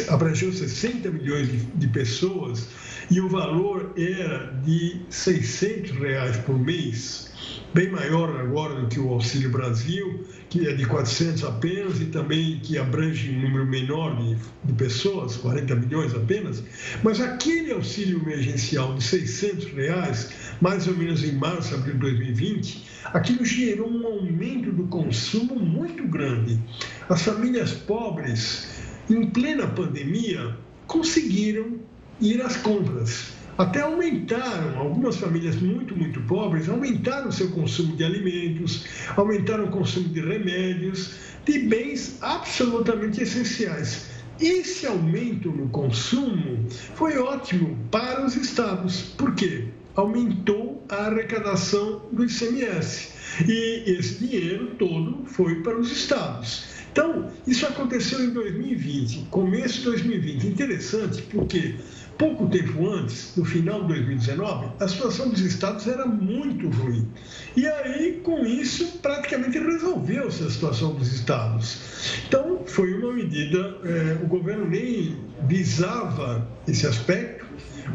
abrangeu 0.10 0.52
60 0.52 1.10
milhões 1.10 1.50
de, 1.50 1.58
de 1.58 1.88
pessoas, 1.88 2.68
e 3.10 3.22
o 3.22 3.30
valor 3.30 3.94
era 3.96 4.52
de 4.66 5.04
600 5.10 5.92
reais 5.92 6.38
por 6.38 6.60
mês, 6.60 7.29
bem 7.74 7.90
maior 7.90 8.40
agora 8.40 8.82
do 8.82 8.88
que 8.88 9.00
o 9.00 9.10
Auxílio 9.10 9.52
Brasil, 9.52 10.26
que 10.50 10.68
é 10.68 10.74
de 10.74 10.86
400 10.86 11.44
apenas 11.44 12.02
e 12.02 12.06
também 12.06 12.60
que 12.60 12.78
abrange 12.78 13.30
um 13.30 13.42
número 13.42 13.66
menor 13.66 14.16
de, 14.18 14.36
de 14.64 14.74
pessoas, 14.74 15.38
40 15.38 15.76
milhões 15.76 16.14
apenas. 16.14 16.64
Mas 17.04 17.22
aquele 17.22 17.72
auxílio 17.72 18.20
emergencial 18.22 18.96
de 18.96 19.04
600 19.04 19.74
reais, 19.74 20.32
mais 20.60 20.88
ou 20.88 20.96
menos 20.96 21.24
em 21.24 21.34
março, 21.34 21.76
abril 21.76 21.94
de 21.94 22.00
2020, 22.00 22.86
aquilo 23.06 23.46
gerou 23.46 23.90
um 23.90 24.06
aumento 24.06 24.72
do 24.72 24.88
consumo 24.88 25.56
muito 25.56 26.08
grande. 26.08 26.60
As 27.08 27.22
famílias 27.22 27.72
pobres, 27.72 28.68
em 29.10 29.30
plena 29.30 29.68
pandemia, 29.68 30.56
conseguiram 30.88 31.78
ir 32.20 32.42
às 32.42 32.58
compras. 32.58 33.39
Até 33.60 33.82
aumentaram, 33.82 34.80
algumas 34.80 35.18
famílias 35.18 35.58
muito, 35.58 35.94
muito 35.94 36.22
pobres, 36.22 36.70
aumentaram 36.70 37.28
o 37.28 37.32
seu 37.32 37.52
consumo 37.52 37.94
de 37.94 38.06
alimentos, 38.06 38.86
aumentaram 39.18 39.66
o 39.66 39.70
consumo 39.70 40.08
de 40.08 40.22
remédios, 40.22 41.16
de 41.44 41.60
bens 41.60 42.20
absolutamente 42.22 43.22
essenciais. 43.22 44.06
Esse 44.40 44.88
aumento 44.88 45.52
no 45.52 45.68
consumo 45.68 46.70
foi 46.96 47.18
ótimo 47.18 47.78
para 47.92 48.26
os 48.26 48.38
estados. 48.38 49.02
Por 49.18 49.36
quê? 49.36 49.66
Aumentou 49.94 50.82
a 50.88 51.08
arrecadação 51.08 52.04
do 52.14 52.24
ICMS. 52.24 53.10
E 53.46 53.84
esse 53.88 54.26
dinheiro 54.26 54.68
todo 54.80 55.26
foi 55.26 55.56
para 55.56 55.78
os 55.78 55.92
estados. 55.92 56.64
Então, 56.94 57.30
isso 57.46 57.66
aconteceu 57.66 58.24
em 58.24 58.30
2020, 58.30 59.28
começo 59.30 59.80
de 59.80 59.84
2020. 59.84 60.48
Interessante 60.48 61.22
porque 61.24 61.76
pouco 62.20 62.48
tempo 62.50 62.86
antes, 62.92 63.34
no 63.38 63.46
final 63.46 63.82
de 63.84 63.94
2019, 63.94 64.74
a 64.82 64.88
situação 64.90 65.30
dos 65.30 65.40
estados 65.40 65.88
era 65.88 66.06
muito 66.06 66.68
ruim. 66.70 67.08
E 67.56 67.66
aí, 67.66 68.20
com 68.22 68.46
isso, 68.46 69.00
praticamente 69.02 69.58
resolveu-se 69.58 70.44
a 70.44 70.50
situação 70.50 70.94
dos 70.94 71.14
estados. 71.14 72.22
Então, 72.28 72.62
foi 72.68 72.94
uma 72.94 73.14
medida, 73.14 73.78
é, 73.86 74.20
o 74.22 74.28
governo 74.28 74.70
nem 74.70 75.18
visava 75.48 76.46
esse 76.68 76.86
aspecto, 76.86 77.46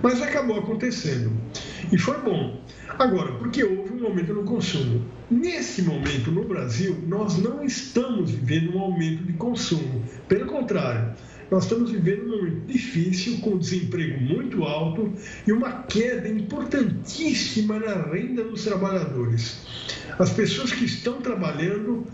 mas 0.03 0.23
acabou 0.23 0.59
acontecendo. 0.59 1.31
E 1.93 1.99
foi 1.99 2.19
bom. 2.23 2.61
Agora, 2.99 3.33
porque 3.33 3.63
houve 3.63 3.93
um 3.93 4.07
aumento 4.07 4.33
no 4.33 4.45
consumo. 4.45 5.05
Nesse 5.31 5.83
momento, 5.83 6.31
no 6.31 6.45
Brasil, 6.45 6.97
nós 7.07 7.37
não 7.39 7.63
estamos 7.63 8.31
vivendo 8.31 8.75
um 8.75 8.81
aumento 8.81 9.23
de 9.25 9.35
consumo. 9.35 10.03
Pelo 10.29 10.47
contrário, 10.47 11.13
nós 11.55 11.65
estamos 11.65 11.93
vivendo 11.93 12.25
um 12.25 12.37
momento 12.37 12.67
difícil, 12.67 13.39
com 13.39 13.57
desemprego 13.57 14.21
muito 14.21 14.65
alto 14.65 15.13
e 15.47 15.53
uma 15.53 15.85
queda 15.85 16.29
importantíssima 16.29 17.79
na 17.79 17.95
renda 18.11 18.43
dos 18.43 18.65
trabalhadores. 18.65 19.59
As 20.19 20.31
pessoas 20.31 20.73
que 20.73 20.85
estão 20.85 21.21
trabalhando 21.21 22.05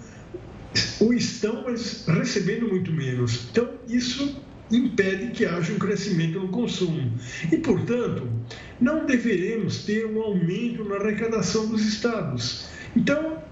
o 1.00 1.14
estão, 1.14 1.64
mas 1.64 2.04
recebendo 2.06 2.68
muito 2.68 2.92
menos. 2.92 3.46
Então, 3.50 3.66
isso 3.88 4.42
impede 4.70 5.30
que 5.30 5.46
haja 5.46 5.72
um 5.72 5.78
crescimento 5.78 6.38
no 6.38 6.48
consumo. 6.48 7.10
E, 7.50 7.56
portanto, 7.56 8.28
não 8.78 9.06
deveremos 9.06 9.84
ter 9.84 10.04
um 10.04 10.20
aumento 10.20 10.84
na 10.84 10.96
arrecadação 10.96 11.66
dos 11.66 11.80
estados. 11.86 12.66
Então, 12.94 13.42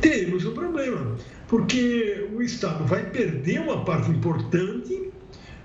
teremos 0.00 0.44
um 0.44 0.52
problema 0.52 1.16
porque 1.50 2.28
o 2.32 2.40
Estado 2.40 2.84
vai 2.84 3.10
perder 3.10 3.60
uma 3.60 3.84
parte 3.84 4.08
importante 4.08 5.10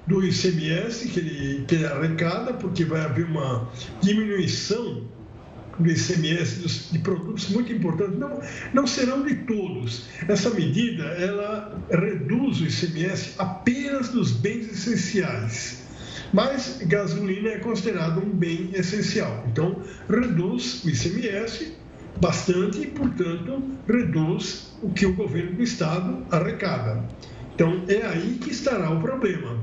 do 0.08 0.26
ICMS 0.26 1.08
que 1.10 1.20
ele, 1.20 1.66
que 1.68 1.76
ele 1.76 1.86
arrecada, 1.86 2.54
porque 2.54 2.84
vai 2.84 3.02
haver 3.02 3.26
uma 3.26 3.70
diminuição 4.02 5.04
do 5.78 5.90
ICMS 5.92 6.92
de 6.92 7.00
produtos 7.00 7.50
muito 7.50 7.72
importantes, 7.72 8.18
não, 8.18 8.42
não 8.74 8.88
serão 8.88 9.24
de 9.24 9.36
todos. 9.36 10.08
Essa 10.28 10.50
medida, 10.50 11.04
ela 11.04 11.80
reduz 11.92 12.62
o 12.62 12.66
ICMS 12.66 13.36
apenas 13.38 14.10
dos 14.10 14.32
bens 14.32 14.72
essenciais. 14.72 15.84
Mas 16.34 16.80
gasolina 16.82 17.50
é 17.50 17.60
considerado 17.60 18.20
um 18.22 18.30
bem 18.30 18.72
essencial. 18.74 19.46
Então, 19.52 19.82
reduz 20.10 20.84
o 20.84 20.90
ICMS 20.90 21.76
bastante 22.20 22.82
e, 22.82 22.88
portanto, 22.88 23.64
reduz 23.88 24.74
o 24.82 24.90
que 24.90 25.06
o 25.06 25.14
governo 25.14 25.54
do 25.54 25.64
Estado 25.64 26.26
arrecada. 26.32 27.04
Então, 27.54 27.84
é 27.88 28.06
aí 28.06 28.38
que 28.42 28.52
estará 28.52 28.90
o 28.90 29.00
problema. 29.00 29.58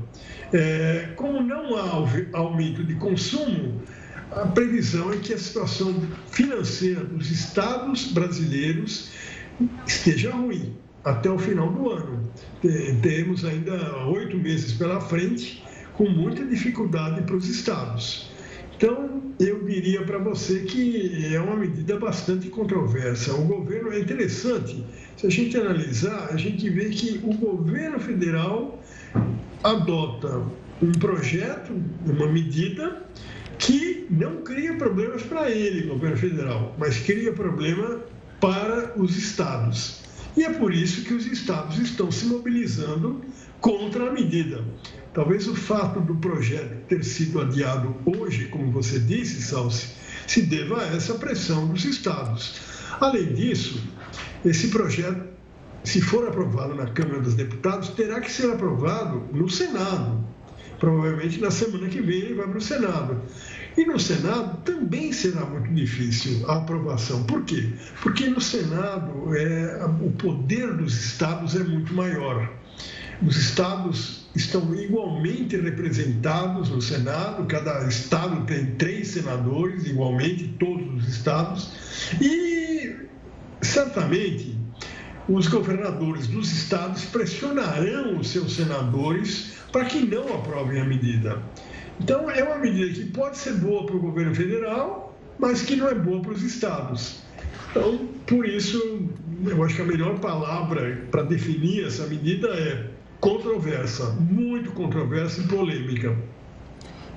É, 0.51 1.09
como 1.15 1.41
não 1.41 1.75
há 1.75 2.37
aumento 2.37 2.83
de 2.83 2.95
consumo, 2.95 3.81
a 4.31 4.47
previsão 4.47 5.13
é 5.13 5.17
que 5.17 5.33
a 5.33 5.37
situação 5.37 6.01
financeira 6.31 7.03
dos 7.03 7.29
estados 7.29 8.11
brasileiros 8.11 9.11
esteja 9.85 10.31
ruim 10.31 10.75
até 11.03 11.29
o 11.29 11.37
final 11.37 11.71
do 11.71 11.91
ano. 11.91 12.31
Temos 13.01 13.45
ainda 13.45 14.05
oito 14.07 14.37
meses 14.37 14.73
pela 14.73 14.99
frente, 14.99 15.63
com 15.93 16.09
muita 16.09 16.43
dificuldade 16.45 17.21
para 17.21 17.35
os 17.35 17.47
estados. 17.47 18.32
Então, 18.83 19.21
eu 19.39 19.63
diria 19.63 20.03
para 20.03 20.17
você 20.17 20.59
que 20.59 21.33
é 21.33 21.39
uma 21.39 21.55
medida 21.55 21.97
bastante 21.97 22.49
controversa. 22.49 23.33
O 23.33 23.45
governo 23.45 23.93
é 23.93 23.99
interessante, 24.01 24.83
se 25.15 25.25
a 25.25 25.29
gente 25.29 25.55
analisar, 25.55 26.27
a 26.33 26.35
gente 26.35 26.69
vê 26.69 26.89
que 26.89 27.21
o 27.23 27.33
governo 27.33 27.97
federal 27.97 28.83
adota 29.63 30.45
um 30.81 30.91
projeto, 30.99 31.71
uma 32.05 32.27
medida 32.27 33.01
que 33.57 34.05
não 34.09 34.41
cria 34.41 34.73
problemas 34.73 35.23
para 35.23 35.49
ele, 35.49 35.87
governo 35.87 36.17
federal, 36.17 36.75
mas 36.77 36.99
cria 36.99 37.31
problema 37.31 38.01
para 38.41 38.91
os 38.99 39.15
estados. 39.15 40.01
E 40.35 40.43
é 40.43 40.51
por 40.51 40.73
isso 40.73 41.05
que 41.05 41.13
os 41.13 41.25
estados 41.25 41.79
estão 41.79 42.11
se 42.11 42.25
mobilizando 42.25 43.21
contra 43.61 44.09
a 44.09 44.11
medida. 44.11 44.61
Talvez 45.13 45.47
o 45.47 45.55
fato 45.55 45.99
do 45.99 46.15
projeto 46.15 46.87
ter 46.87 47.03
sido 47.03 47.39
adiado 47.39 47.95
hoje, 48.03 48.45
como 48.47 48.71
você 48.71 48.99
disse, 48.99 49.43
Salsi, 49.43 49.89
se 50.25 50.41
deva 50.41 50.81
a 50.81 50.87
essa 50.95 51.13
pressão 51.15 51.67
dos 51.67 51.85
estados. 51.85 52.55
Além 52.99 53.33
disso, 53.33 53.79
esse 54.43 54.69
projeto, 54.69 55.23
se 55.83 56.01
for 56.01 56.27
aprovado 56.27 56.73
na 56.73 56.87
Câmara 56.87 57.21
dos 57.21 57.35
Deputados, 57.35 57.89
terá 57.89 58.19
que 58.21 58.31
ser 58.31 58.51
aprovado 58.51 59.23
no 59.31 59.47
Senado. 59.49 60.23
Provavelmente 60.79 61.39
na 61.39 61.51
semana 61.51 61.87
que 61.87 62.01
vem 62.01 62.17
ele 62.17 62.33
vai 62.33 62.47
para 62.47 62.57
o 62.57 62.61
Senado. 62.61 63.21
E 63.77 63.85
no 63.85 63.99
Senado 63.99 64.57
também 64.63 65.13
será 65.13 65.45
muito 65.45 65.73
difícil 65.73 66.49
a 66.49 66.57
aprovação. 66.57 67.23
Por 67.23 67.43
quê? 67.43 67.69
Porque 68.01 68.27
no 68.27 68.41
Senado 68.41 69.35
é, 69.35 69.85
o 70.01 70.11
poder 70.11 70.73
dos 70.73 70.93
estados 71.05 71.55
é 71.55 71.63
muito 71.63 71.93
maior. 71.93 72.51
Os 73.25 73.37
estados 73.37 74.25
estão 74.35 74.75
igualmente 74.75 75.55
representados 75.55 76.69
no 76.69 76.81
Senado, 76.81 77.45
cada 77.45 77.87
estado 77.87 78.45
tem 78.45 78.75
três 78.75 79.09
senadores, 79.09 79.85
igualmente, 79.85 80.53
todos 80.59 81.03
os 81.03 81.07
estados, 81.07 81.71
e 82.19 82.95
certamente 83.61 84.57
os 85.29 85.47
governadores 85.47 86.27
dos 86.27 86.51
estados 86.51 87.05
pressionarão 87.05 88.19
os 88.19 88.27
seus 88.29 88.55
senadores 88.55 89.53
para 89.71 89.85
que 89.85 89.99
não 89.99 90.33
aprovem 90.35 90.81
a 90.81 90.85
medida. 90.85 91.41
Então, 92.01 92.29
é 92.29 92.43
uma 92.43 92.57
medida 92.57 92.91
que 92.93 93.05
pode 93.05 93.37
ser 93.37 93.53
boa 93.53 93.85
para 93.85 93.95
o 93.95 93.99
governo 93.99 94.35
federal, 94.35 95.17
mas 95.39 95.61
que 95.61 95.75
não 95.75 95.87
é 95.87 95.95
boa 95.95 96.21
para 96.21 96.33
os 96.33 96.43
estados. 96.43 97.21
Então, 97.71 98.07
por 98.27 98.45
isso, 98.45 99.07
eu 99.45 99.63
acho 99.63 99.75
que 99.75 99.81
a 99.81 99.85
melhor 99.85 100.19
palavra 100.19 101.07
para 101.09 101.23
definir 101.23 101.85
essa 101.85 102.05
medida 102.07 102.47
é 102.49 102.92
controversa, 103.23 104.09
muito 104.19 104.73
controversa 104.73 105.39
e 105.39 105.47
polêmica. 105.47 106.13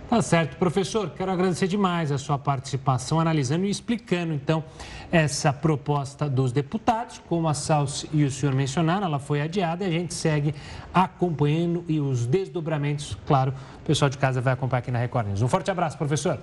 Tá 0.08 0.22
certo, 0.22 0.56
professor. 0.56 1.10
Quero 1.10 1.32
agradecer 1.32 1.66
demais 1.66 2.12
a 2.12 2.18
sua 2.18 2.38
participação, 2.38 3.18
analisando 3.18 3.66
e 3.66 3.70
explicando, 3.70 4.32
então, 4.32 4.62
essa 5.10 5.52
proposta 5.52 6.30
dos 6.30 6.52
deputados. 6.52 7.20
Como 7.28 7.48
a 7.48 7.54
Salsi 7.54 8.08
e 8.12 8.22
o 8.22 8.30
senhor 8.30 8.54
mencionaram, 8.54 9.04
ela 9.04 9.18
foi 9.18 9.40
adiada 9.40 9.82
e 9.82 9.88
a 9.88 9.90
gente 9.90 10.14
segue 10.14 10.54
acompanhando 10.94 11.84
e 11.88 11.98
os 11.98 12.24
desdobramentos, 12.24 13.18
claro, 13.26 13.52
o 13.82 13.84
pessoal 13.84 14.08
de 14.08 14.16
casa 14.16 14.40
vai 14.40 14.52
acompanhar 14.52 14.78
aqui 14.78 14.92
na 14.92 15.00
Record 15.00 15.26
News. 15.26 15.42
Um 15.42 15.48
forte 15.48 15.72
abraço, 15.72 15.98
professor. 15.98 16.38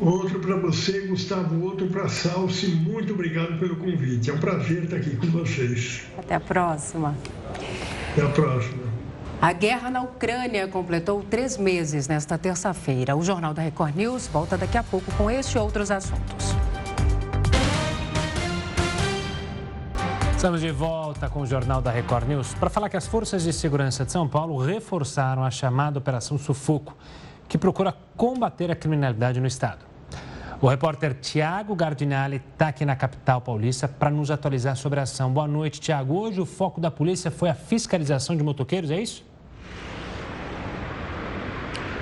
Outro 0.00 0.40
para 0.40 0.56
você, 0.56 1.06
Gustavo, 1.06 1.62
outro 1.62 1.86
para 1.86 2.08
Salsi. 2.08 2.66
Muito 2.68 3.12
obrigado 3.12 3.58
pelo 3.58 3.76
convite. 3.76 4.30
É 4.30 4.34
um 4.34 4.38
prazer 4.38 4.84
estar 4.84 4.96
aqui 4.96 5.16
com 5.16 5.26
vocês. 5.28 6.02
Até 6.18 6.34
a 6.34 6.40
próxima. 6.40 7.14
Até 8.12 8.22
a 8.22 8.28
próxima. 8.28 8.82
A 9.40 9.52
guerra 9.52 9.90
na 9.90 10.02
Ucrânia 10.02 10.68
completou 10.68 11.22
três 11.28 11.56
meses 11.56 12.06
nesta 12.06 12.38
terça-feira. 12.38 13.16
O 13.16 13.22
Jornal 13.22 13.52
da 13.52 13.60
Record 13.60 13.96
News 13.96 14.28
volta 14.28 14.56
daqui 14.56 14.78
a 14.78 14.82
pouco 14.82 15.10
com 15.12 15.30
este 15.30 15.56
e 15.56 15.58
outros 15.58 15.90
assuntos. 15.90 16.54
Estamos 20.42 20.60
de 20.60 20.72
volta 20.72 21.28
com 21.28 21.42
o 21.42 21.46
Jornal 21.46 21.80
da 21.80 21.92
Record 21.92 22.26
News 22.26 22.54
para 22.54 22.68
falar 22.68 22.88
que 22.88 22.96
as 22.96 23.06
forças 23.06 23.44
de 23.44 23.52
segurança 23.52 24.04
de 24.04 24.10
São 24.10 24.26
Paulo 24.26 24.56
reforçaram 24.56 25.44
a 25.44 25.50
chamada 25.52 26.00
Operação 26.00 26.36
Sufoco, 26.36 26.96
que 27.52 27.58
procura 27.58 27.94
combater 28.16 28.70
a 28.70 28.74
criminalidade 28.74 29.38
no 29.38 29.46
estado. 29.46 29.84
O 30.58 30.66
repórter 30.66 31.12
Tiago 31.12 31.76
Gardinali 31.76 32.40
está 32.50 32.68
aqui 32.68 32.82
na 32.82 32.96
capital 32.96 33.42
paulista 33.42 33.86
para 33.86 34.08
nos 34.08 34.30
atualizar 34.30 34.74
sobre 34.74 35.00
a 35.00 35.02
ação. 35.02 35.30
Boa 35.30 35.46
noite, 35.46 35.78
Tiago. 35.78 36.14
Hoje 36.14 36.40
o 36.40 36.46
foco 36.46 36.80
da 36.80 36.90
polícia 36.90 37.30
foi 37.30 37.50
a 37.50 37.54
fiscalização 37.54 38.34
de 38.34 38.42
motoqueiros, 38.42 38.90
é 38.90 38.98
isso? 38.98 39.22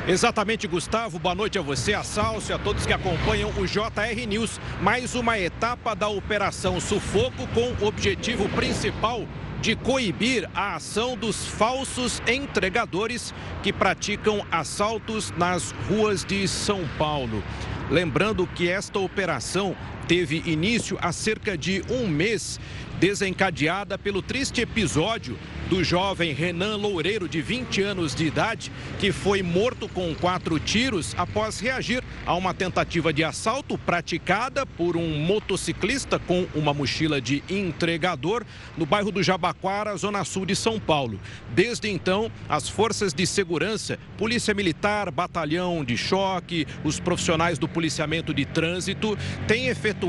Exatamente, 0.07 0.69
Gustavo. 0.69 1.19
Boa 1.19 1.35
noite 1.35 1.59
a 1.59 1.63
você, 1.63 1.95
a 1.95 2.05
Salso 2.05 2.55
a 2.55 2.59
todos 2.59 2.87
que 2.87 2.93
acompanham 2.93 3.51
o 3.59 3.67
JR 3.67 4.27
News. 4.29 4.61
Mais 4.81 5.17
uma 5.17 5.37
etapa 5.37 5.97
da 5.97 6.07
Operação 6.07 6.79
Sufoco 6.79 7.45
com 7.49 7.85
o 7.85 7.89
objetivo 7.89 8.49
principal 8.51 9.27
de 9.61 9.77
coibir 9.77 10.49
a 10.55 10.77
ação 10.77 11.17
dos 11.17 11.47
falsos 11.47 12.23
entregadores 12.27 13.35
que 13.63 13.73
praticam 13.73 14.45
assaltos 14.51 15.33
nas 15.37 15.73
ruas 15.89 16.25
de 16.25 16.49
São 16.49 16.89
Paulo. 16.97 17.43
Lembrando 17.91 18.47
que 18.47 18.71
esta 18.71 18.99
operação 18.99 19.77
teve 20.11 20.43
início 20.45 20.99
há 21.01 21.13
cerca 21.13 21.57
de 21.57 21.85
um 21.89 22.09
mês, 22.09 22.59
desencadeada 22.99 23.97
pelo 23.97 24.21
triste 24.21 24.61
episódio 24.61 25.39
do 25.71 25.85
jovem 25.85 26.33
Renan 26.33 26.75
Loureiro, 26.75 27.29
de 27.29 27.41
20 27.41 27.81
anos 27.81 28.13
de 28.13 28.27
idade, 28.27 28.73
que 28.99 29.13
foi 29.13 29.41
morto 29.41 29.89
com 29.89 30.13
quatro 30.17 30.59
tiros 30.59 31.15
após 31.17 31.61
reagir 31.61 32.03
a 32.27 32.35
uma 32.35 32.53
tentativa 32.53 33.13
de 33.13 33.23
assalto 33.23 33.79
praticada 33.79 34.67
por 34.67 34.97
um 34.97 35.17
motociclista 35.17 36.19
com 36.19 36.45
uma 36.57 36.75
mochila 36.75 37.21
de 37.21 37.45
entregador 37.49 38.45
no 38.77 38.85
bairro 38.85 39.13
do 39.13 39.23
Jabaquara, 39.23 39.97
zona 39.97 40.25
sul 40.25 40.45
de 40.45 40.57
São 40.57 40.81
Paulo. 40.81 41.21
Desde 41.55 41.89
então, 41.89 42.33
as 42.49 42.69
forças 42.69 43.15
de 43.15 43.25
segurança, 43.25 43.97
Polícia 44.19 44.53
Militar, 44.53 45.09
Batalhão 45.13 45.85
de 45.85 45.97
Choque, 45.97 46.67
os 46.83 46.99
profissionais 46.99 47.61
do 47.61 47.69
policiamento 47.69 48.35
de 48.35 48.45
trânsito 48.45 49.17
têm 49.47 49.69
efetuado 49.69 50.00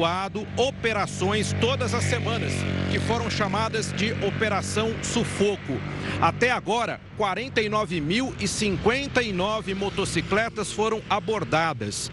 operações 0.58 1.54
todas 1.60 1.94
as 1.94 2.06
semanas, 2.06 2.54
que 2.92 3.00
foram 3.00 3.30
chamadas 3.30 3.92
de 3.94 4.14
Operação 4.26 4.92
Sufoco. 5.04 5.78
Até 6.22 6.52
agora, 6.52 7.02
49.059 7.18 9.76
motocicletas 9.76 10.72
foram 10.72 11.02
abordadas. 11.10 12.10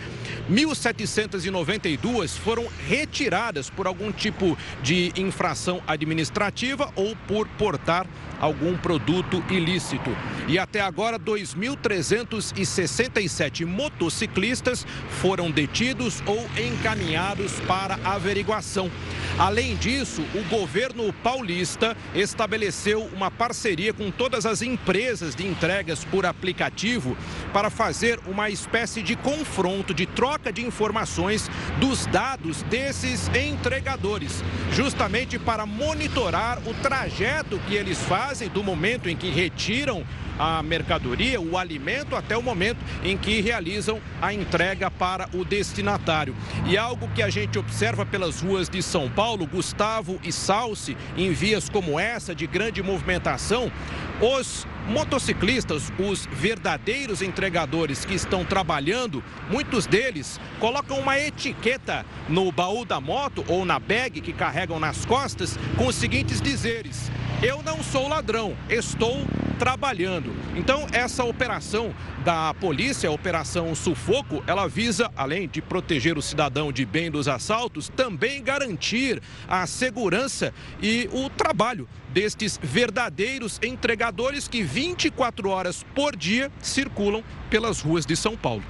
1.792 0.51 2.37
foram 2.39 2.67
retiradas 2.87 3.71
por 3.71 3.87
algum 3.87 4.11
tipo 4.11 4.59
de 4.83 5.13
infração 5.17 5.81
administrativa 5.87 6.91
ou 6.97 7.15
por 7.27 7.47
portar 7.49 8.07
algum 8.41 8.77
produto 8.77 9.45
ilícito. 9.51 10.17
E 10.47 10.57
até 10.59 10.81
agora, 10.81 11.19
2.367 11.19 13.67
motociclistas 13.67 14.87
foram 15.21 15.51
detidos 15.51 16.23
ou 16.27 16.47
encaminhados 16.59 17.61
para 17.61 17.99
averiguação. 18.05 18.91
Além 19.39 19.77
disso, 19.77 20.23
o 20.35 20.43
governo 20.49 21.13
paulista 21.13 21.95
estabeleceu 22.15 23.03
uma 23.15 23.31
parceria 23.31 23.93
com 23.93 24.11
todas 24.11 24.47
as 24.47 24.63
empresas 24.63 25.35
de 25.35 25.47
entregas 25.47 26.03
por 26.05 26.25
aplicativo 26.27 27.17
para 27.53 27.71
fazer 27.71 28.19
uma 28.27 28.51
espécie 28.51 29.03
de 29.03 29.17
confronto, 29.17 29.95
de 29.95 30.07
troca 30.07 30.53
de 30.53 30.65
informações 30.65 31.51
dos 31.79 32.07
dados 32.07 32.63
desses 32.65 33.29
entregadores, 33.29 34.43
justamente 34.73 35.39
para 35.39 35.65
monitorar 35.67 36.59
o 36.67 36.75
trajeto 36.75 37.61
que 37.67 37.75
eles 37.75 37.99
fazem 37.99 38.28
do 38.53 38.63
momento 38.63 39.09
em 39.09 39.17
que 39.17 39.31
retiram 39.31 40.05
a 40.39 40.63
mercadoria, 40.63 41.41
o 41.41 41.57
alimento, 41.57 42.15
até 42.15 42.37
o 42.37 42.43
momento 42.43 42.79
em 43.03 43.17
que 43.17 43.41
realizam 43.41 44.01
a 44.21 44.35
entrega 44.35 44.91
para 44.91 45.29
o 45.35 45.47
destinatário. 45.47 46.37
E 46.67 46.77
algo 46.77 47.09
que 47.09 47.23
a 47.23 47.31
gente 47.31 47.59
observa 47.59 48.05
pelas 48.05 48.43
ruas 48.43 48.69
de 48.69 48.83
São 48.83 49.09
Paulo, 49.09 49.47
Gustavo 49.47 50.21
e 50.23 50.31
Salsi, 50.31 50.95
em 51.17 51.33
vias 51.33 51.71
como 51.71 51.99
essa 51.99 52.35
de 52.35 52.47
grande 52.47 52.83
movimentação, 52.83 53.73
os 54.21 54.67
motociclistas, 54.89 55.91
os 55.99 56.27
verdadeiros 56.31 57.23
entregadores 57.23 58.05
que 58.05 58.15
estão 58.15 58.45
trabalhando, 58.45 59.25
muitos 59.51 59.87
deles 59.87 60.39
colocam 60.61 60.99
uma 60.99 61.19
etiqueta 61.19 62.05
no 62.29 62.53
baú 62.53 62.85
da 62.85 63.01
moto 63.01 63.45
ou 63.49 63.65
na 63.65 63.79
bag 63.79 64.21
que 64.21 64.33
carregam 64.33 64.79
nas 64.79 65.05
costas 65.07 65.59
com 65.77 65.87
os 65.87 65.95
seguintes 65.95 66.41
dizeres: 66.41 67.11
Eu 67.41 67.63
não 67.63 67.85
sou 67.85 68.09
ladrão, 68.09 68.57
estou 68.69 69.25
trabalhando. 69.61 70.35
Então, 70.57 70.89
essa 70.93 71.23
operação 71.23 71.95
da 72.25 72.53
polícia, 72.55 73.09
a 73.09 73.13
Operação 73.13 73.77
Sufoco, 73.77 74.43
ela 74.45 74.69
visa, 74.69 75.09
além 75.17 75.47
de 75.47 75.63
proteger 75.63 76.19
o 76.19 76.23
cidadão 76.23 76.73
de 76.73 76.85
bem 76.85 77.13
dos 77.13 77.29
assaltos, 77.29 77.89
também 77.89 78.43
garantir 78.43 79.23
a 79.47 79.69
segurança 79.69 80.53
e 80.83 81.09
o 81.13 81.31
trabalho 81.31 81.89
destes 82.09 82.59
verdadeiros 82.61 83.61
entregadores 83.63 84.49
que 84.49 84.65
24 84.65 85.49
horas 85.49 85.87
por 85.95 86.17
dia 86.17 86.51
circulam 86.61 87.23
pelas 87.49 87.81
ruas 87.81 88.05
de 88.05 88.17
São 88.17 88.37
Paulo. 88.37 88.65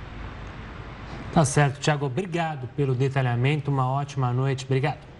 Tá 1.32 1.42
certo, 1.42 1.80
Tiago. 1.80 2.04
Obrigado 2.04 2.68
pelo 2.76 2.94
detalhamento. 2.94 3.70
Uma 3.70 3.90
ótima 3.90 4.30
noite. 4.30 4.66
Obrigado. 4.66 5.17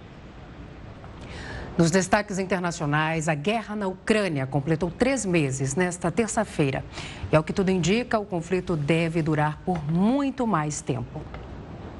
Nos 1.78 1.92
destaques 1.92 2.40
internacionais, 2.40 3.28
a 3.28 3.36
guerra 3.36 3.76
na 3.76 3.86
Ucrânia 3.86 4.44
completou 4.48 4.90
três 4.90 5.24
meses 5.24 5.76
nesta 5.76 6.10
terça-feira. 6.10 6.84
E 7.30 7.36
ao 7.36 7.44
que 7.44 7.52
tudo 7.52 7.70
indica, 7.70 8.18
o 8.18 8.26
conflito 8.26 8.74
deve 8.74 9.22
durar 9.22 9.62
por 9.64 9.80
muito 9.88 10.44
mais 10.44 10.80
tempo. 10.80 11.22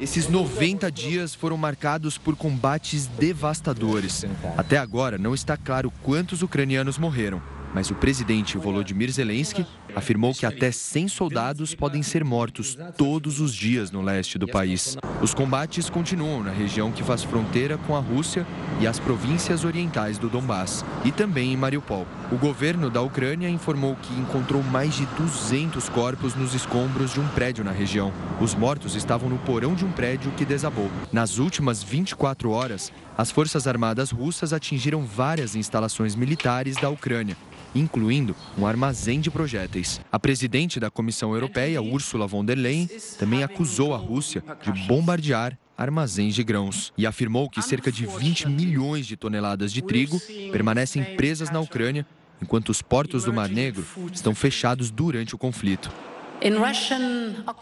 Esses 0.01 0.29
90 0.29 0.91
dias 0.91 1.33
foram 1.33 1.57
marcados 1.57 2.19
por 2.19 2.35
combates 2.35 3.07
devastadores. 3.07 4.25
Até 4.57 4.79
agora, 4.79 5.17
não 5.17 5.33
está 5.33 5.57
claro 5.57 5.93
quantos 6.03 6.43
ucranianos 6.43 6.99
morreram 6.99 7.41
mas 7.75 7.91
o 7.91 7.95
presidente 7.95 8.57
Volodymyr 8.57 9.11
Zelensky 9.11 9.67
afirmou 9.95 10.35
que 10.35 10.47
até 10.47 10.71
100 10.71 11.09
soldados 11.09 11.75
podem 11.75 12.03
ser 12.03 12.25
mortos 12.25 12.77
todos 12.97 13.41
os 13.41 13.55
dias 13.55 13.91
no 13.91 14.03
leste 14.03 14.39
do 14.39 14.47
país. 14.47 14.97
Os 15.21 15.35
combates 15.35 15.91
continuam 15.91 16.43
na 16.43 16.51
região 16.51 16.93
que 16.93 17.03
faz 17.03 17.23
fronteira 17.23 17.79
com 17.79 17.97
a 17.97 18.01
Rússia 18.01 18.47
e 18.81 18.87
as 18.87 18.99
províncias 18.99 19.65
orientais 19.65 20.19
do 20.19 20.29
Donbass, 20.29 20.85
e 21.05 21.11
também 21.11 21.53
em 21.53 21.57
Mariupol. 21.57 22.07
O 22.31 22.37
governo 22.37 22.91
da 22.91 23.01
Ucrânia 23.01 23.49
informou 23.49 23.97
que 23.97 24.15
encontrou 24.15 24.63
mais 24.63 24.95
de 24.95 25.07
200 25.07 25.89
corpos 25.89 26.35
nos 26.35 26.55
escombros 26.55 27.13
de 27.13 27.21
um 27.21 27.29
prédio 27.29 27.65
na 27.65 27.73
região. 27.73 28.13
Os 28.41 28.55
mortos 28.55 28.95
estavam 28.95 29.29
no 29.29 29.39
porão 29.39 29.75
de 29.75 29.85
um 29.85 29.91
prédio 29.91 30.31
que 30.33 30.45
desabou. 30.45 30.91
Nas 31.13 31.39
últimas 31.39 31.83
24 31.83 32.51
horas, 32.51 32.93
as 33.17 33.31
Forças 33.31 33.67
Armadas 33.67 34.11
russas 34.11 34.53
atingiram 34.53 35.05
várias 35.05 35.57
instalações 35.57 36.15
militares 36.15 36.77
da 36.77 36.89
Ucrânia 36.89 37.37
incluindo 37.75 38.35
um 38.57 38.67
armazém 38.67 39.21
de 39.21 39.31
projéteis. 39.31 40.01
A 40.11 40.19
presidente 40.19 40.81
da 40.81 40.91
Comissão 40.91 41.33
Europeia, 41.33 41.83
Ursula 41.83 42.27
von 42.27 42.45
der 42.45 42.57
Leyen, 42.57 42.89
também 43.19 43.43
acusou 43.43 43.95
a 43.95 43.99
Rússia 43.99 44.43
de 44.63 44.73
bombardear 44.87 45.59
armazéns 45.77 46.35
de 46.35 46.43
grãos 46.43 46.93
e 46.99 47.07
afirmou 47.07 47.49
que 47.49 47.63
cerca 47.63 47.93
de 47.93 48.05
20 48.05 48.49
milhões 48.49 49.07
de 49.07 49.17
toneladas 49.17 49.73
de 49.73 49.81
trigo 49.81 50.21
permanecem 50.51 51.05
presas 51.17 51.51
na 51.51 51.61
Ucrânia, 51.61 52.05
enquanto 52.43 52.71
os 52.71 52.83
portos 52.83 53.25
do 53.25 53.33
Mar 53.33 53.49
Negro 53.49 53.87
estão 54.13 54.35
fechados 54.35 54.91
durante 54.91 55.37
o 55.37 55.39
conflito. 55.39 55.89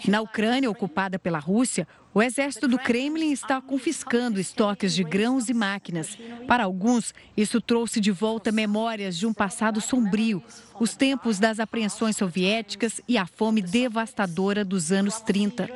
Na 0.07 0.21
Ucrânia, 0.21 0.71
ocupada 0.71 1.19
pela 1.19 1.39
Rússia, 1.39 1.89
o 2.13 2.23
exército 2.23 2.67
do 2.67 2.79
Kremlin 2.79 3.31
está 3.31 3.61
confiscando 3.61 4.41
estoques 4.41 4.95
de 4.95 5.05
grãos 5.05 5.49
e 5.49 5.55
máquinas. 5.55 6.17
Para 6.47 6.65
alguns, 6.65 7.15
isso 7.37 7.61
trouxe 7.61 8.01
de 8.01 8.11
volta 8.11 8.51
memórias 8.53 9.17
de 9.19 9.27
um 9.27 9.35
passado 9.35 9.81
sombrio, 9.81 10.43
os 10.81 10.97
tempos 10.97 11.39
das 11.39 11.61
apreensões 11.61 12.17
soviéticas 12.17 13.01
e 13.07 13.19
a 13.19 13.27
fome 13.27 13.61
devastadora 13.61 14.65
dos 14.65 14.93
anos 14.93 15.21
30. 15.21 15.69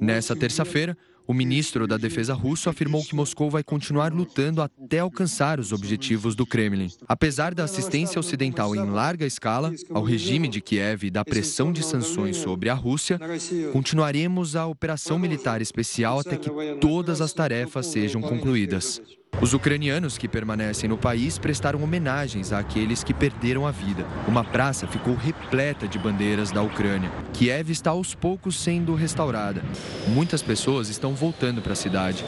Nessa 0.00 0.36
terça-feira, 0.36 0.96
o 1.26 1.34
ministro 1.34 1.86
da 1.86 1.96
Defesa 1.96 2.34
russo 2.34 2.68
afirmou 2.68 3.04
que 3.04 3.14
Moscou 3.14 3.50
vai 3.50 3.62
continuar 3.62 4.12
lutando 4.12 4.62
até 4.62 4.98
alcançar 4.98 5.60
os 5.60 5.72
objetivos 5.72 6.34
do 6.34 6.44
Kremlin. 6.44 6.88
Apesar 7.06 7.54
da 7.54 7.64
assistência 7.64 8.18
ocidental 8.18 8.74
em 8.74 8.90
larga 8.90 9.26
escala 9.26 9.72
ao 9.92 10.02
regime 10.02 10.48
de 10.48 10.60
Kiev 10.60 11.04
e 11.04 11.10
da 11.10 11.24
pressão 11.24 11.72
de 11.72 11.82
sanções 11.82 12.36
sobre 12.36 12.68
a 12.68 12.74
Rússia, 12.74 13.18
continuaremos 13.72 14.56
a 14.56 14.66
operação 14.66 15.18
militar 15.18 15.62
especial 15.62 16.20
até 16.20 16.36
que 16.36 16.50
todas 16.80 17.20
as 17.20 17.32
tarefas 17.32 17.86
sejam 17.86 18.20
concluídas. 18.20 19.00
Os 19.40 19.54
ucranianos 19.54 20.18
que 20.18 20.28
permanecem 20.28 20.88
no 20.88 20.98
país 20.98 21.38
prestaram 21.38 21.82
homenagens 21.82 22.52
àqueles 22.52 23.02
que 23.02 23.14
perderam 23.14 23.66
a 23.66 23.70
vida. 23.70 24.06
Uma 24.28 24.44
praça 24.44 24.86
ficou 24.86 25.14
repleta 25.14 25.88
de 25.88 25.98
bandeiras 25.98 26.50
da 26.50 26.60
Ucrânia. 26.60 27.10
Kiev 27.32 27.70
está 27.70 27.90
aos 27.90 28.14
poucos 28.14 28.60
sendo 28.60 28.94
restaurada. 28.94 29.62
Muitas 30.08 30.42
pessoas 30.42 30.90
estão 30.90 31.14
voltando 31.14 31.62
para 31.62 31.72
a 31.72 31.76
cidade. 31.76 32.22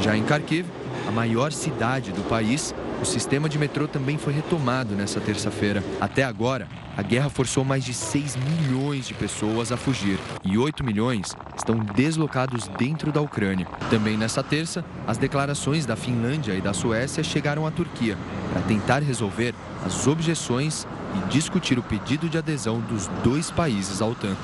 Já 0.00 0.16
em 0.16 0.24
Kharkiv, 0.24 0.66
a 1.08 1.10
maior 1.10 1.52
cidade 1.52 2.12
do 2.12 2.22
país, 2.28 2.72
o 3.00 3.04
sistema 3.04 3.48
de 3.48 3.58
metrô 3.58 3.88
também 3.88 4.16
foi 4.16 4.32
retomado 4.32 4.94
nessa 4.94 5.20
terça-feira. 5.20 5.82
Até 6.00 6.22
agora, 6.22 6.68
a 6.96 7.02
guerra 7.02 7.30
forçou 7.30 7.64
mais 7.64 7.84
de 7.84 7.94
6 7.94 8.36
milhões 8.36 9.06
de 9.06 9.14
pessoas 9.14 9.72
a 9.72 9.76
fugir 9.76 10.18
e 10.44 10.58
8 10.58 10.84
milhões 10.84 11.34
estão 11.56 11.78
deslocados 11.78 12.68
dentro 12.78 13.10
da 13.10 13.20
Ucrânia. 13.20 13.66
Também 13.88 14.16
nessa 14.16 14.42
terça, 14.42 14.84
as 15.06 15.16
declarações 15.16 15.86
da 15.86 15.96
Finlândia 15.96 16.54
e 16.54 16.60
da 16.60 16.72
Suécia 16.72 17.22
chegaram 17.22 17.66
à 17.66 17.70
Turquia 17.70 18.16
para 18.52 18.62
tentar 18.62 19.02
resolver 19.02 19.54
as 19.84 20.06
objeções 20.06 20.86
e 21.16 21.28
discutir 21.28 21.78
o 21.78 21.82
pedido 21.82 22.28
de 22.28 22.38
adesão 22.38 22.80
dos 22.80 23.06
dois 23.24 23.50
países 23.50 24.02
à 24.02 24.06
OTAN. 24.06 24.36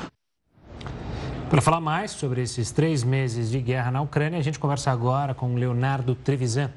Para 1.49 1.63
falar 1.63 1.81
mais 1.81 2.11
sobre 2.11 2.43
esses 2.43 2.71
três 2.71 3.03
meses 3.03 3.51
de 3.51 3.59
guerra 3.59 3.91
na 3.91 4.03
Ucrânia, 4.03 4.39
a 4.39 4.43
gente 4.43 4.59
conversa 4.59 4.91
agora 4.91 5.33
com 5.33 5.55
Leonardo 5.55 6.15
Trevisan. 6.15 6.71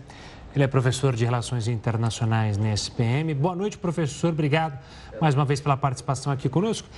Ele 0.54 0.66
é 0.66 0.68
professor 0.68 1.16
de 1.16 1.24
Relações 1.24 1.70
Internacionais 1.70 2.58
na 2.58 2.74
SPM. 2.74 3.34
Boa 3.34 3.56
noite, 3.56 3.78
professor. 3.78 4.32
Obrigado 4.32 4.78
mais 5.22 5.34
uma 5.34 5.46
vez 5.46 5.62
pela 5.62 5.78
participação 5.78 6.32
aqui 6.32 6.50
conosco. 6.50 6.90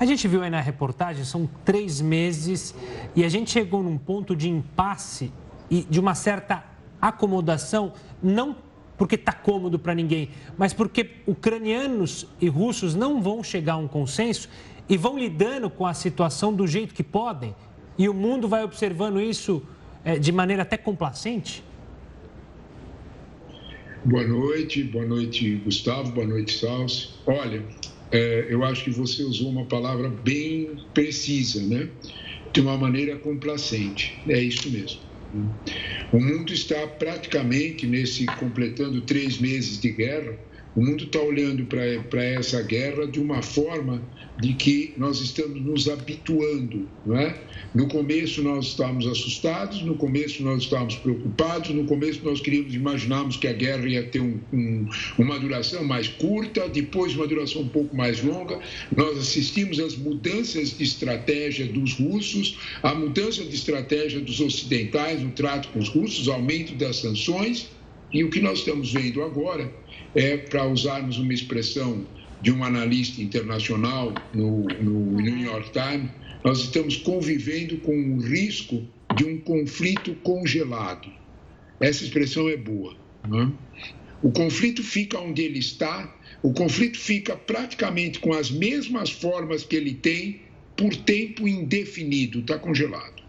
A 0.00 0.06
gente 0.06 0.26
viu 0.26 0.42
aí 0.42 0.48
na 0.48 0.62
reportagem, 0.62 1.22
são 1.22 1.46
três 1.62 2.00
meses 2.00 2.74
e 3.14 3.22
a 3.22 3.28
gente 3.28 3.50
chegou 3.50 3.82
num 3.82 3.98
ponto 3.98 4.34
de 4.34 4.48
impasse 4.48 5.30
e 5.70 5.82
de 5.82 6.00
uma 6.00 6.14
certa 6.14 6.64
acomodação, 7.02 7.92
não 8.22 8.56
porque 8.96 9.16
está 9.16 9.32
cômodo 9.32 9.78
para 9.78 9.94
ninguém, 9.94 10.30
mas 10.56 10.72
porque 10.72 11.16
ucranianos 11.26 12.26
e 12.40 12.48
russos 12.48 12.94
não 12.94 13.20
vão 13.20 13.44
chegar 13.44 13.74
a 13.74 13.76
um 13.76 13.88
consenso 13.88 14.48
e 14.88 14.96
vão 14.96 15.18
lidando 15.18 15.68
com 15.68 15.84
a 15.84 15.92
situação 15.92 16.50
do 16.50 16.66
jeito 16.66 16.94
que 16.94 17.02
podem? 17.02 17.54
E 17.98 18.08
o 18.08 18.14
mundo 18.14 18.48
vai 18.48 18.64
observando 18.64 19.20
isso 19.20 19.62
é, 20.02 20.18
de 20.18 20.32
maneira 20.32 20.62
até 20.62 20.78
complacente? 20.78 21.62
Boa 24.04 24.26
noite, 24.26 24.82
boa 24.82 25.06
noite, 25.06 25.54
Gustavo, 25.58 26.10
boa 26.10 26.26
noite, 26.26 26.58
Salsi. 26.58 27.10
Olha, 27.24 27.64
é, 28.10 28.46
eu 28.50 28.64
acho 28.64 28.82
que 28.82 28.90
você 28.90 29.22
usou 29.22 29.52
uma 29.52 29.66
palavra 29.66 30.08
bem 30.08 30.68
precisa, 30.92 31.64
né? 31.68 31.88
De 32.52 32.60
uma 32.60 32.76
maneira 32.76 33.16
complacente. 33.18 34.20
É 34.28 34.40
isso 34.40 34.68
mesmo. 34.72 34.98
O 36.12 36.20
mundo 36.20 36.52
está 36.52 36.84
praticamente 36.88 37.86
nesse 37.86 38.26
completando 38.26 39.02
três 39.02 39.38
meses 39.38 39.80
de 39.80 39.92
guerra 39.92 40.36
o 40.74 40.80
mundo 40.80 41.04
está 41.04 41.20
olhando 41.20 41.64
para 41.66 42.24
essa 42.24 42.62
guerra 42.62 43.06
de 43.06 43.20
uma 43.20 43.42
forma 43.42 44.02
de 44.40 44.54
que 44.54 44.94
nós 44.96 45.20
estamos 45.20 45.60
nos 45.60 45.88
habituando, 45.88 46.88
não 47.04 47.16
é? 47.16 47.38
No 47.74 47.88
começo 47.88 48.42
nós 48.42 48.66
estávamos 48.66 49.06
assustados, 49.06 49.82
no 49.82 49.94
começo 49.94 50.42
nós 50.42 50.62
estávamos 50.62 50.96
preocupados, 50.96 51.70
no 51.70 51.84
começo 51.84 52.20
nós 52.24 52.40
queríamos 52.40 52.74
imaginarmos 52.74 53.36
que 53.36 53.46
a 53.46 53.52
guerra 53.52 53.86
ia 53.86 54.02
ter 54.02 54.20
um, 54.20 54.38
um, 54.52 54.88
uma 55.18 55.38
duração 55.38 55.84
mais 55.84 56.08
curta, 56.08 56.68
depois 56.68 57.14
uma 57.14 57.26
duração 57.26 57.62
um 57.62 57.68
pouco 57.68 57.94
mais 57.94 58.22
longa. 58.22 58.58
Nós 58.96 59.18
assistimos 59.18 59.78
às 59.78 59.96
mudanças 59.96 60.76
de 60.76 60.84
estratégia 60.84 61.66
dos 61.66 61.94
russos, 61.94 62.58
a 62.82 62.94
mudança 62.94 63.44
de 63.44 63.54
estratégia 63.54 64.20
dos 64.20 64.40
ocidentais 64.40 65.22
no 65.22 65.30
trato 65.30 65.68
com 65.68 65.78
os 65.78 65.88
russos, 65.88 66.28
aumento 66.28 66.74
das 66.74 66.96
sanções. 66.96 67.68
E 68.12 68.22
o 68.24 68.30
que 68.30 68.40
nós 68.40 68.58
estamos 68.58 68.92
vendo 68.92 69.22
agora 69.22 69.72
é, 70.14 70.36
para 70.36 70.66
usarmos 70.66 71.18
uma 71.18 71.32
expressão 71.32 72.06
de 72.42 72.52
um 72.52 72.62
analista 72.64 73.22
internacional 73.22 74.12
no, 74.34 74.64
no 74.64 75.20
New 75.20 75.38
York 75.38 75.70
Times, 75.72 76.10
nós 76.44 76.60
estamos 76.60 76.96
convivendo 76.96 77.76
com 77.78 77.92
o 77.92 78.20
risco 78.20 78.82
de 79.16 79.24
um 79.24 79.38
conflito 79.38 80.14
congelado. 80.16 81.08
Essa 81.80 82.04
expressão 82.04 82.48
é 82.48 82.56
boa. 82.56 82.96
É? 83.24 83.48
O 84.22 84.30
conflito 84.30 84.82
fica 84.82 85.18
onde 85.18 85.42
ele 85.42 85.58
está, 85.58 86.14
o 86.42 86.52
conflito 86.52 86.98
fica 86.98 87.36
praticamente 87.36 88.18
com 88.18 88.32
as 88.32 88.50
mesmas 88.50 89.10
formas 89.10 89.64
que 89.64 89.76
ele 89.76 89.94
tem 89.94 90.42
por 90.76 90.94
tempo 90.94 91.46
indefinido, 91.46 92.40
está 92.40 92.58
congelado. 92.58 93.22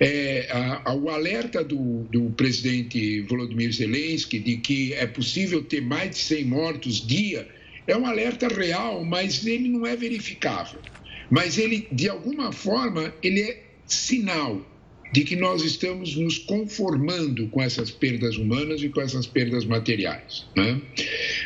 É, 0.00 0.48
a, 0.50 0.94
o 0.94 1.10
alerta 1.10 1.62
do, 1.62 2.04
do, 2.04 2.30
presidente 2.30 3.20
Volodymyr 3.22 3.70
Zelensky 3.70 4.38
de 4.38 4.56
que 4.56 4.94
é 4.94 5.06
possível 5.06 5.62
ter 5.62 5.82
mais 5.82 6.10
de 6.10 6.16
100 6.16 6.44
mortos 6.46 7.06
dia 7.06 7.46
é 7.86 7.94
um 7.94 8.06
alerta 8.06 8.48
real, 8.48 9.04
mas 9.04 9.46
ele 9.46 9.68
não 9.68 9.86
é 9.86 9.94
verificável. 9.94 10.80
Mas 11.28 11.58
ele, 11.58 11.86
de 11.92 12.08
alguma 12.08 12.50
forma, 12.50 13.14
ele 13.22 13.42
é 13.42 13.62
sinal 13.86 14.66
de 15.12 15.24
que 15.24 15.36
nós 15.36 15.62
estamos 15.62 16.16
nos 16.16 16.38
conformando 16.38 17.48
com 17.48 17.60
essas 17.60 17.90
perdas 17.90 18.36
humanas 18.36 18.82
e 18.82 18.88
com 18.88 19.00
essas 19.00 19.26
perdas 19.26 19.64
materiais. 19.64 20.46
Né? 20.56 20.80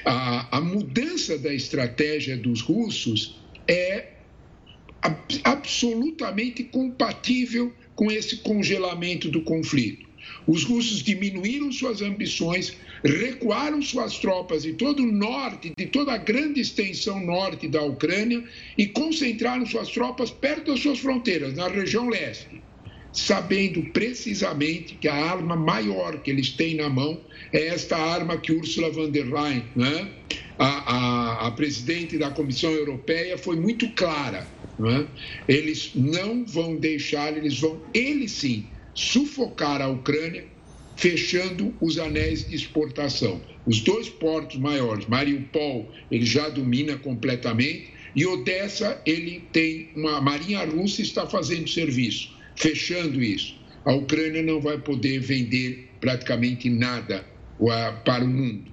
A, 0.04 0.58
a 0.58 0.60
mudança 0.60 1.38
da 1.38 1.52
estratégia 1.52 2.36
dos 2.36 2.60
russos 2.60 3.36
é 3.66 4.08
absolutamente 5.42 6.64
compatível 6.64 7.72
com 7.94 8.10
esse 8.10 8.38
congelamento 8.38 9.28
do 9.28 9.42
conflito. 9.42 10.04
Os 10.46 10.64
russos 10.64 11.02
diminuíram 11.02 11.70
suas 11.70 12.02
ambições, 12.02 12.76
recuaram 13.04 13.80
suas 13.82 14.18
tropas 14.18 14.62
de 14.62 14.72
todo 14.72 15.02
o 15.02 15.12
norte, 15.12 15.72
de 15.76 15.86
toda 15.86 16.12
a 16.12 16.18
grande 16.18 16.60
extensão 16.60 17.20
norte 17.24 17.68
da 17.68 17.82
Ucrânia 17.82 18.42
e 18.76 18.86
concentraram 18.86 19.66
suas 19.66 19.88
tropas 19.88 20.30
perto 20.30 20.72
das 20.72 20.80
suas 20.80 20.98
fronteiras, 20.98 21.54
na 21.54 21.68
região 21.68 22.08
leste, 22.08 22.62
sabendo 23.12 23.82
precisamente 23.92 24.94
que 24.94 25.08
a 25.08 25.14
arma 25.14 25.56
maior 25.56 26.22
que 26.22 26.30
eles 26.30 26.50
têm 26.50 26.76
na 26.76 26.88
mão 26.88 27.20
é 27.52 27.66
esta 27.68 27.96
arma 27.96 28.38
que 28.38 28.52
Ursula 28.52 28.90
von 28.90 29.10
der 29.10 29.26
Leyen, 29.26 29.64
né? 29.76 30.10
a, 30.58 30.66
a, 30.66 31.46
a 31.48 31.50
presidente 31.50 32.16
da 32.16 32.30
Comissão 32.30 32.70
Europeia, 32.70 33.36
foi 33.36 33.56
muito 33.56 33.88
clara 33.90 34.53
não 34.78 34.90
é? 34.90 35.06
Eles 35.48 35.92
não 35.94 36.44
vão 36.44 36.76
deixar, 36.76 37.36
eles 37.36 37.58
vão, 37.58 37.80
eles 37.92 38.32
sim, 38.32 38.66
sufocar 38.94 39.80
a 39.80 39.88
Ucrânia, 39.88 40.44
fechando 40.96 41.74
os 41.80 41.98
anéis 41.98 42.48
de 42.48 42.54
exportação. 42.54 43.40
Os 43.66 43.80
dois 43.80 44.08
portos 44.08 44.58
maiores, 44.58 45.06
Mariupol, 45.06 45.90
ele 46.10 46.24
já 46.24 46.48
domina 46.48 46.96
completamente, 46.96 47.92
e 48.14 48.24
Odessa, 48.26 49.00
ele 49.04 49.42
tem 49.52 49.88
uma 49.96 50.18
a 50.18 50.20
Marinha 50.20 50.64
Russa 50.64 51.02
está 51.02 51.26
fazendo 51.26 51.68
serviço, 51.68 52.30
fechando 52.54 53.20
isso. 53.20 53.58
A 53.84 53.92
Ucrânia 53.92 54.42
não 54.42 54.60
vai 54.60 54.78
poder 54.78 55.18
vender 55.18 55.90
praticamente 56.00 56.70
nada 56.70 57.26
para 58.04 58.24
o 58.24 58.28
mundo. 58.28 58.72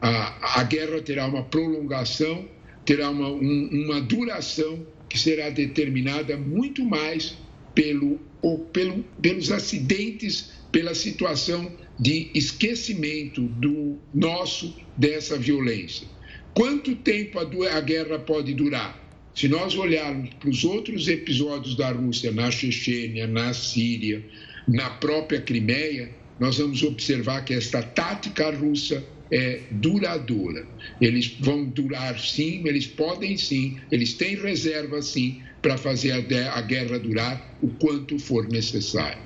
A, 0.00 0.60
a 0.60 0.64
guerra 0.64 1.00
terá 1.02 1.26
uma 1.26 1.44
prolongação, 1.44 2.48
terá 2.84 3.10
uma, 3.10 3.28
um, 3.28 3.68
uma 3.84 4.00
duração 4.00 4.84
que 5.12 5.18
será 5.18 5.50
determinada 5.50 6.38
muito 6.38 6.82
mais 6.86 7.36
pelo, 7.74 8.18
ou 8.40 8.60
pelo, 8.60 9.04
pelos 9.20 9.52
acidentes, 9.52 10.52
pela 10.72 10.94
situação 10.94 11.70
de 12.00 12.30
esquecimento 12.34 13.42
do 13.42 13.98
nosso 14.14 14.74
dessa 14.96 15.36
violência. 15.36 16.08
Quanto 16.54 16.96
tempo 16.96 17.38
a, 17.38 17.76
a 17.76 17.80
guerra 17.82 18.20
pode 18.20 18.54
durar? 18.54 18.98
Se 19.34 19.48
nós 19.48 19.76
olharmos 19.76 20.30
para 20.40 20.48
os 20.48 20.64
outros 20.64 21.06
episódios 21.08 21.76
da 21.76 21.90
Rússia 21.90 22.32
na 22.32 22.50
Chechênia, 22.50 23.26
na 23.26 23.52
Síria, 23.52 24.24
na 24.66 24.88
própria 24.88 25.42
Crimeia, 25.42 26.08
nós 26.40 26.56
vamos 26.56 26.82
observar 26.82 27.44
que 27.44 27.52
esta 27.52 27.82
tática 27.82 28.50
russa 28.50 29.04
é 29.32 29.60
duradoura. 29.70 30.66
Eles 31.00 31.34
vão 31.40 31.64
durar 31.64 32.18
sim, 32.20 32.62
eles 32.66 32.86
podem 32.86 33.36
sim, 33.38 33.78
eles 33.90 34.12
têm 34.12 34.36
reserva 34.36 35.00
sim 35.00 35.40
para 35.62 35.78
fazer 35.78 36.12
a 36.12 36.60
guerra 36.60 36.98
durar 36.98 37.56
o 37.62 37.68
quanto 37.68 38.18
for 38.18 38.46
necessário. 38.48 39.18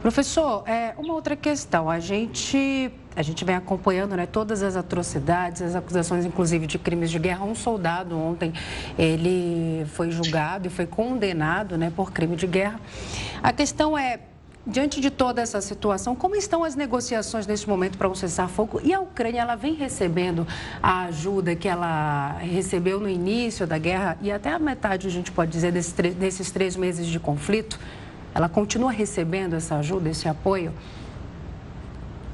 Professor, 0.00 0.64
é, 0.66 0.94
uma 0.98 1.14
outra 1.14 1.34
questão. 1.34 1.88
A 1.88 1.98
gente, 1.98 2.90
a 3.16 3.22
gente 3.22 3.42
vem 3.42 3.54
acompanhando 3.54 4.14
né, 4.14 4.26
todas 4.26 4.62
as 4.62 4.76
atrocidades, 4.76 5.62
as 5.62 5.74
acusações, 5.74 6.26
inclusive, 6.26 6.66
de 6.66 6.78
crimes 6.78 7.10
de 7.10 7.18
guerra. 7.18 7.44
Um 7.44 7.54
soldado 7.54 8.18
ontem, 8.18 8.52
ele 8.98 9.86
foi 9.86 10.10
julgado 10.10 10.66
e 10.66 10.70
foi 10.70 10.86
condenado 10.86 11.78
né, 11.78 11.90
por 11.94 12.12
crime 12.12 12.36
de 12.36 12.46
guerra. 12.46 12.78
A 13.42 13.50
questão 13.50 13.96
é, 13.96 14.18
diante 14.66 15.00
de 15.00 15.10
toda 15.10 15.42
essa 15.42 15.60
situação, 15.60 16.16
como 16.16 16.34
estão 16.34 16.64
as 16.64 16.74
negociações 16.74 17.46
neste 17.46 17.68
momento 17.68 17.98
para 17.98 18.08
um 18.08 18.14
cessar-fogo? 18.14 18.80
E 18.82 18.94
a 18.94 19.00
Ucrânia, 19.00 19.40
ela 19.40 19.54
vem 19.54 19.74
recebendo 19.74 20.46
a 20.82 21.04
ajuda 21.04 21.54
que 21.54 21.68
ela 21.68 22.38
recebeu 22.38 22.98
no 22.98 23.08
início 23.08 23.66
da 23.66 23.76
guerra 23.76 24.18
e 24.22 24.32
até 24.32 24.50
a 24.50 24.58
metade, 24.58 25.06
a 25.06 25.10
gente 25.10 25.30
pode 25.30 25.50
dizer, 25.50 25.70
desses, 25.72 26.50
três 26.50 26.76
meses 26.76 27.06
de 27.06 27.20
conflito? 27.20 27.78
Ela 28.34 28.48
continua 28.48 28.90
recebendo 28.90 29.54
essa 29.54 29.76
ajuda, 29.76 30.08
esse 30.08 30.28
apoio? 30.28 30.72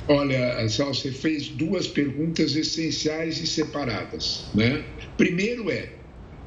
Olha, 0.09 0.69
Sal, 0.69 0.95
você 0.95 1.13
fez 1.13 1.49
duas 1.49 1.87
perguntas 1.87 2.57
essenciais 2.57 3.39
e 3.41 3.47
separadas. 3.47 4.47
Né? 4.55 4.85
Primeiro 5.17 5.71
é, 5.71 5.91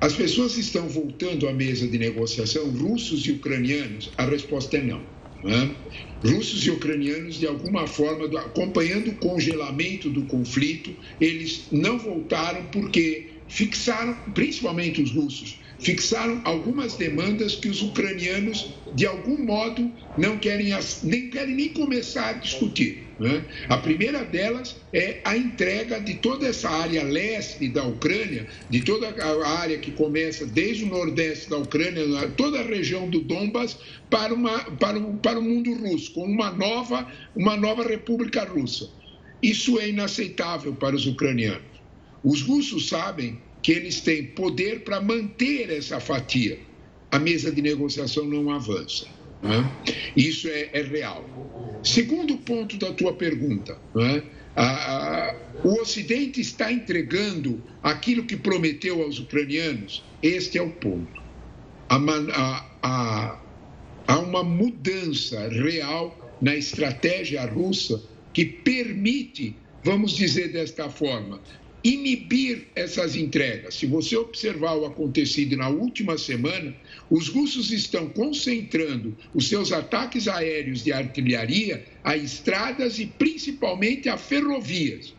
as 0.02 0.14
pessoas 0.14 0.58
estão 0.58 0.88
voltando 0.90 1.48
à 1.48 1.54
mesa 1.54 1.88
de 1.88 1.98
negociação, 1.98 2.70
russos 2.72 3.26
e 3.26 3.32
ucranianos? 3.32 4.12
A 4.18 4.26
resposta 4.26 4.78
é 4.78 4.82
não. 4.82 5.13
Né? 5.44 5.76
Russos 6.24 6.66
e 6.66 6.72
ucranianos, 6.72 7.36
de 7.36 7.46
alguma 7.46 7.86
forma, 7.86 8.26
acompanhando 8.40 9.10
o 9.10 9.16
congelamento 9.16 10.10
do 10.10 10.24
conflito, 10.24 10.96
eles 11.20 11.68
não 11.72 12.00
voltaram 12.00 12.66
porque 12.72 13.30
fixaram, 13.50 14.14
principalmente 14.34 15.02
os 15.02 15.12
russos, 15.12 15.60
fixaram 15.84 16.42
algumas 16.46 16.96
demandas 16.96 17.56
que 17.56 17.68
os 17.68 17.82
ucranianos, 17.82 18.74
de 18.96 19.06
algum 19.06 19.44
modo, 19.44 19.92
não 20.18 20.38
querem 20.38 20.70
nem, 21.04 21.30
querem 21.30 21.56
nem 21.56 21.70
começar 21.70 22.30
a 22.30 22.34
discutir. 22.34 23.04
Né? 23.20 23.46
A 23.70 23.78
primeira 23.78 24.24
delas 24.24 24.78
é 24.92 25.20
a 25.24 25.38
entrega 25.38 26.00
de 26.00 26.16
toda 26.16 26.48
essa 26.48 26.70
área 26.70 27.04
leste 27.04 27.68
da 27.68 27.84
Ucrânia, 27.84 28.48
de 28.70 28.82
toda 28.82 29.10
a 29.10 29.60
área 29.60 29.78
que 29.78 29.92
começa 29.92 30.46
desde 30.46 30.86
o 30.86 30.88
nordeste 30.88 31.50
da 31.50 31.58
Ucrânia, 31.58 32.04
toda 32.38 32.60
a 32.60 32.64
região 32.64 33.10
do 33.10 33.20
Donbas, 33.20 33.78
para, 34.10 34.34
uma, 34.34 34.58
para, 34.76 34.98
o, 34.98 35.18
para 35.18 35.40
o 35.40 35.44
mundo 35.44 35.74
russo, 35.74 36.12
com 36.14 36.24
uma 36.24 36.52
nova, 36.52 37.08
uma 37.36 37.58
nova 37.58 37.84
república 37.84 38.44
russa. 38.46 38.90
Isso 39.42 39.78
é 39.80 39.90
inaceitável 39.90 40.74
para 40.74 40.96
os 40.96 41.06
ucranianos. 41.06 41.62
Os 42.24 42.42
russos 42.42 42.88
sabem 42.88 43.38
que 43.64 43.72
eles 43.72 44.02
têm 44.02 44.26
poder 44.26 44.82
para 44.82 45.02
manter 45.02 45.72
essa 45.72 46.00
fatia. 46.00 46.60
A 47.10 47.18
mesa 47.18 47.50
de 47.52 47.62
negociação 47.62 48.26
não 48.26 48.52
avança. 48.52 49.08
Né? 49.42 49.72
Isso 50.16 50.48
é, 50.50 50.70
é, 50.74 50.82
real. 50.82 51.24
Segundo 51.82 52.38
ponto 52.38 52.78
da 52.78 52.92
tua 52.92 53.14
pergunta, 53.14 53.78
né? 53.96 54.24
a, 54.56 55.30
a, 55.30 55.36
o 55.64 55.82
Ocidente 55.82 56.42
está 56.42 56.72
entregando 56.72 57.64
aquilo 57.82 58.24
que 58.24 58.36
prometeu 58.36 59.02
aos 59.02 59.18
ucranianos? 59.20 60.04
Este 60.22 60.58
é 60.58 60.62
o 60.62 60.70
ponto. 60.72 61.22
Há 61.88 61.98
uma 64.20 64.44
mudança 64.44 65.48
real 65.50 66.36
na 66.42 66.56
estratégia 66.56 67.46
russa 67.46 68.04
que 68.34 68.44
permite, 68.44 69.56
vamos 69.84 70.14
dizer 70.14 70.52
desta 70.52 70.90
forma, 70.90 71.40
inibir 71.84 72.68
essas 72.76 73.16
entregas. 73.16 73.76
Se 73.76 73.86
você 73.86 74.16
observar 74.16 74.76
o 74.76 74.86
acontecido 74.86 75.58
na 75.58 75.68
última 75.68 76.18
semana, 76.18 76.74
os 77.10 77.28
russos 77.28 77.72
estão 77.72 78.08
concentrando 78.10 79.16
os 79.34 79.50
seus 79.50 79.72
ataques 79.72 80.28
aéreos 80.28 80.84
de 80.84 80.94
artilharia 80.94 81.86
a 82.04 82.16
estradas 82.16 83.00
e 83.00 83.06
principalmente 83.06 84.08
a 84.08 84.18
ferrovias. 84.18 85.14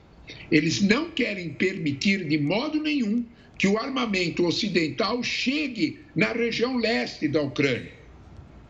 Eles 0.50 0.80
não 0.80 1.10
querem 1.10 1.50
permitir 1.50 2.26
de 2.26 2.38
modo 2.38 2.80
nenhum 2.80 3.24
que 3.58 3.68
o 3.68 3.78
armamento 3.78 4.46
ocidental 4.46 5.22
chegue 5.22 6.00
na 6.16 6.32
região 6.32 6.76
leste 6.76 7.28
da 7.28 7.42
Ucrânia 7.42 7.92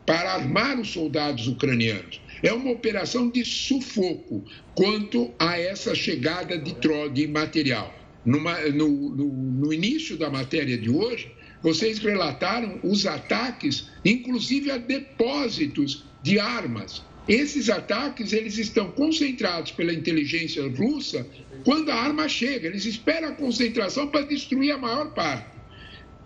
para 0.04 0.34
armar 0.34 0.78
os 0.78 0.88
soldados 0.88 1.46
ucranianos. 1.46 2.20
É 2.44 2.52
uma 2.52 2.72
operação 2.72 3.30
de 3.30 3.42
sufoco 3.42 4.44
quanto 4.74 5.32
a 5.38 5.58
essa 5.58 5.94
chegada 5.94 6.58
de, 6.58 6.76
de 7.14 7.26
material. 7.26 7.98
Numa, 8.22 8.60
no, 8.68 9.16
no, 9.16 9.28
no 9.28 9.72
início 9.72 10.18
da 10.18 10.28
matéria 10.28 10.76
de 10.76 10.90
hoje, 10.90 11.32
vocês 11.62 11.98
relataram 11.98 12.78
os 12.84 13.06
ataques, 13.06 13.88
inclusive 14.04 14.70
a 14.70 14.76
depósitos 14.76 16.04
de 16.22 16.38
armas. 16.38 17.02
Esses 17.26 17.70
ataques 17.70 18.34
eles 18.34 18.58
estão 18.58 18.90
concentrados 18.90 19.72
pela 19.72 19.94
inteligência 19.94 20.68
russa 20.68 21.26
quando 21.64 21.88
a 21.88 21.94
arma 21.94 22.28
chega. 22.28 22.68
Eles 22.68 22.84
esperam 22.84 23.30
a 23.30 23.32
concentração 23.32 24.08
para 24.08 24.26
destruir 24.26 24.72
a 24.72 24.78
maior 24.78 25.14
parte. 25.14 25.48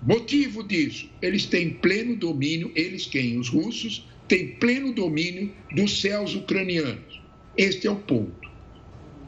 Motivo 0.02 0.64
disso, 0.64 1.08
eles 1.22 1.46
têm 1.46 1.70
pleno 1.70 2.16
domínio, 2.16 2.72
eles 2.74 3.06
quem? 3.06 3.38
Os 3.38 3.48
russos, 3.48 4.04
tem 4.28 4.48
pleno 4.48 4.92
domínio 4.92 5.50
dos 5.72 6.00
céus 6.00 6.34
ucranianos. 6.34 7.20
Este 7.56 7.86
é 7.86 7.90
o 7.90 7.96
ponto. 7.96 8.48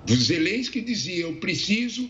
Zelensky 0.08 0.80
dizia: 0.80 1.24
Eu 1.24 1.36
preciso 1.36 2.08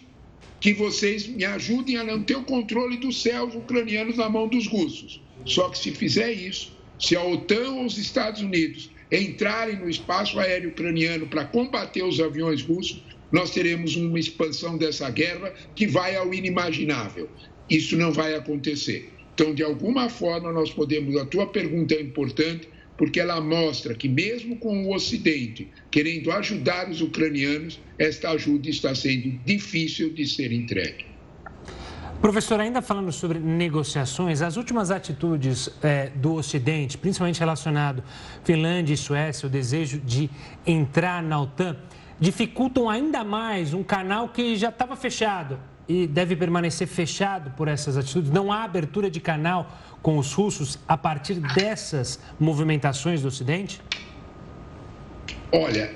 que 0.61 0.75
vocês 0.75 1.27
me 1.27 1.45
ajudem 1.45 1.97
a 1.97 2.05
não 2.05 2.23
ter 2.23 2.37
o 2.37 2.45
controle 2.45 2.99
dos 2.99 3.23
céus 3.23 3.55
ucranianos 3.55 4.17
na 4.17 4.29
mão 4.29 4.49
dos 4.49 4.67
russos. 4.67 5.23
Só 5.47 5.71
que 5.71 5.79
se 5.79 5.93
fizer 5.93 6.33
isso, 6.33 6.77
se 6.99 7.17
a 7.17 7.25
OTAN 7.25 7.71
ou 7.71 7.87
os 7.87 7.97
Estados 7.97 8.43
Unidos 8.43 8.91
entrarem 9.11 9.77
no 9.77 9.89
espaço 9.89 10.39
aéreo 10.39 10.71
ucraniano 10.71 11.27
para 11.27 11.45
combater 11.45 12.03
os 12.03 12.21
aviões 12.21 12.63
russos, 12.63 13.03
nós 13.33 13.51
teremos 13.51 13.97
uma 13.97 14.19
expansão 14.19 14.77
dessa 14.77 15.09
guerra 15.09 15.55
que 15.75 15.87
vai 15.87 16.17
ao 16.17 16.35
inimaginável. 16.35 17.29
Isso 17.69 17.97
não 17.97 18.13
vai 18.13 18.35
acontecer. 18.35 19.11
Então, 19.35 19.55
de 19.55 19.63
alguma 19.63 20.11
forma, 20.11 20.53
nós 20.53 20.71
podemos. 20.71 21.17
A 21.17 21.25
tua 21.25 21.47
pergunta 21.47 21.95
é 21.95 22.03
importante 22.03 22.69
porque 23.01 23.19
ela 23.19 23.41
mostra 23.41 23.95
que, 23.95 24.07
mesmo 24.07 24.57
com 24.57 24.85
o 24.85 24.95
Ocidente 24.95 25.67
querendo 25.91 26.31
ajudar 26.33 26.87
os 26.91 27.01
ucranianos, 27.01 27.81
esta 27.99 28.29
ajuda 28.29 28.69
está 28.69 28.95
sendo 28.95 29.41
difícil 29.43 30.13
de 30.13 30.27
ser 30.27 30.53
entregue. 30.53 31.07
Professor, 32.21 32.61
ainda 32.61 32.83
falando 32.83 33.11
sobre 33.11 33.39
negociações, 33.39 34.43
as 34.43 34.59
últimas 34.59 34.91
atitudes 34.91 35.71
é, 35.83 36.11
do 36.11 36.35
Ocidente, 36.35 36.99
principalmente 36.99 37.41
relacionado 37.41 38.05
Finlândia 38.45 38.93
e 38.93 38.99
Suécia, 38.99 39.47
o 39.47 39.51
desejo 39.51 39.99
de 39.99 40.29
entrar 40.67 41.23
na 41.23 41.41
OTAN, 41.41 41.79
dificultam 42.21 42.91
ainda 42.91 43.25
mais 43.25 43.73
um 43.73 43.83
canal 43.83 44.29
que 44.29 44.57
já 44.57 44.69
estava 44.69 44.95
fechado 44.95 45.59
e 45.91 46.07
deve 46.07 46.37
permanecer 46.37 46.87
fechado 46.87 47.51
por 47.57 47.67
essas 47.67 47.97
atitudes. 47.97 48.31
Não 48.31 48.53
há 48.53 48.63
abertura 48.63 49.11
de 49.11 49.19
canal 49.19 49.77
com 50.01 50.19
os 50.19 50.33
russos 50.33 50.79
a 50.87 50.97
partir 50.97 51.35
dessas 51.35 52.21
movimentações 52.39 53.23
do 53.23 53.29
Ocidente? 53.29 53.81
Olha, 55.51 55.91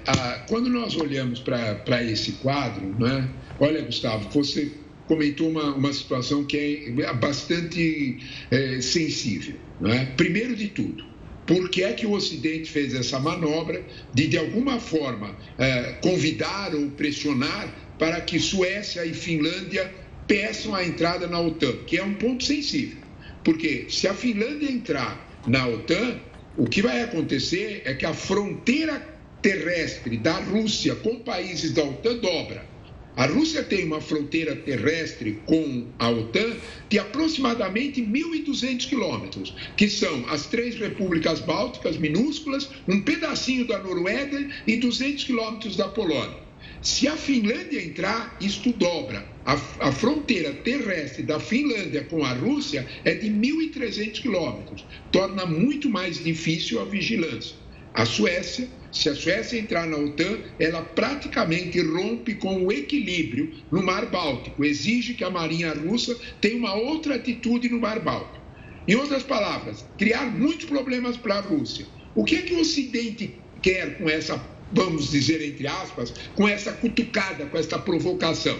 quando 0.48 0.68
nós 0.68 0.96
olhamos 0.96 1.38
para 1.38 2.02
esse 2.02 2.32
quadro, 2.32 2.84
né, 2.98 3.30
olha, 3.60 3.82
Gustavo, 3.82 4.28
você 4.30 4.72
comentou 5.06 5.48
uma, 5.48 5.72
uma 5.76 5.92
situação 5.92 6.42
que 6.42 6.92
é 6.98 7.14
bastante 7.14 8.18
é, 8.50 8.80
sensível. 8.80 9.54
Né? 9.80 10.12
Primeiro 10.16 10.56
de 10.56 10.68
tudo, 10.70 11.04
por 11.46 11.70
que 11.70 11.84
é 11.84 11.92
que 11.92 12.04
o 12.04 12.12
Ocidente 12.12 12.68
fez 12.68 12.94
essa 12.94 13.20
manobra 13.20 13.80
de, 14.12 14.26
de 14.26 14.38
alguma 14.38 14.80
forma, 14.80 15.36
é, 15.56 15.92
convidar 16.02 16.74
ou 16.74 16.90
pressionar 16.90 17.83
para 17.98 18.20
que 18.20 18.38
Suécia 18.38 19.04
e 19.04 19.14
Finlândia 19.14 19.92
peçam 20.26 20.74
a 20.74 20.84
entrada 20.84 21.26
na 21.26 21.40
OTAN, 21.40 21.76
que 21.86 21.96
é 21.96 22.02
um 22.02 22.14
ponto 22.14 22.44
sensível. 22.44 22.98
Porque 23.42 23.86
se 23.88 24.08
a 24.08 24.14
Finlândia 24.14 24.70
entrar 24.70 25.42
na 25.46 25.66
OTAN, 25.66 26.18
o 26.56 26.66
que 26.66 26.80
vai 26.80 27.02
acontecer 27.02 27.82
é 27.84 27.94
que 27.94 28.06
a 28.06 28.14
fronteira 28.14 29.14
terrestre 29.42 30.16
da 30.16 30.38
Rússia 30.38 30.94
com 30.96 31.16
países 31.16 31.72
da 31.72 31.84
OTAN 31.84 32.16
dobra. 32.16 32.74
A 33.16 33.26
Rússia 33.26 33.62
tem 33.62 33.84
uma 33.84 34.00
fronteira 34.00 34.56
terrestre 34.56 35.40
com 35.46 35.86
a 36.00 36.10
OTAN 36.10 36.56
de 36.88 36.98
aproximadamente 36.98 38.02
1.200 38.02 38.88
quilômetros, 38.88 39.54
que 39.76 39.88
são 39.88 40.28
as 40.28 40.46
três 40.46 40.76
repúblicas 40.76 41.38
bálticas 41.38 41.96
minúsculas, 41.96 42.70
um 42.88 43.00
pedacinho 43.02 43.66
da 43.68 43.78
Noruega 43.78 44.48
e 44.66 44.76
200 44.78 45.22
quilômetros 45.22 45.76
da 45.76 45.86
Polônia. 45.86 46.43
Se 46.84 47.08
a 47.08 47.16
Finlândia 47.16 47.82
entrar, 47.82 48.36
isto 48.42 48.70
dobra. 48.74 49.26
A, 49.46 49.54
a, 49.54 49.90
fronteira 49.90 50.52
terrestre 50.52 51.22
da 51.22 51.40
Finlândia 51.40 52.04
com 52.04 52.22
a 52.22 52.34
Rússia 52.34 52.86
é 53.06 53.14
de 53.14 53.30
1.300 53.30 54.20
quilômetros. 54.20 54.84
Torna 55.10 55.46
muito 55.46 55.88
mais 55.88 56.22
difícil 56.22 56.78
a 56.82 56.84
vigilância. 56.84 57.56
A 57.94 58.04
Suécia, 58.04 58.68
se 58.92 59.08
a 59.08 59.14
Suécia 59.14 59.58
entrar 59.58 59.86
na 59.86 59.96
OTAN, 59.96 60.40
ela 60.58 60.82
praticamente 60.82 61.80
rompe 61.80 62.34
com 62.34 62.66
o 62.66 62.70
equilíbrio 62.70 63.54
no 63.72 63.82
Mar 63.82 64.04
Báltico, 64.04 64.62
exige 64.62 65.14
que 65.14 65.24
a 65.24 65.30
Marinha 65.30 65.72
Russa 65.72 66.14
tenha 66.38 66.58
uma 66.58 66.74
outra 66.74 67.14
atitude 67.14 67.70
no 67.70 67.80
Mar 67.80 67.98
Báltico. 67.98 68.44
Em 68.86 68.94
outras 68.94 69.22
palavras, 69.22 69.86
criar 69.96 70.26
muitos 70.26 70.66
problemas 70.66 71.16
para 71.16 71.36
a 71.36 71.40
Rússia. 71.40 71.86
O 72.14 72.26
que 72.26 72.36
é 72.36 72.42
que 72.42 72.52
o 72.52 72.60
Ocidente 72.60 73.34
quer 73.62 73.96
com 73.96 74.06
essa, 74.10 74.36
vamos 74.72 75.10
dizer 75.10 75.42
entre 75.42 75.66
aspas, 75.66 76.12
com 76.34 76.48
essa 76.48 76.72
cutucada, 76.72 77.46
com 77.46 77.58
essa 77.58 77.78
provocação? 77.78 78.58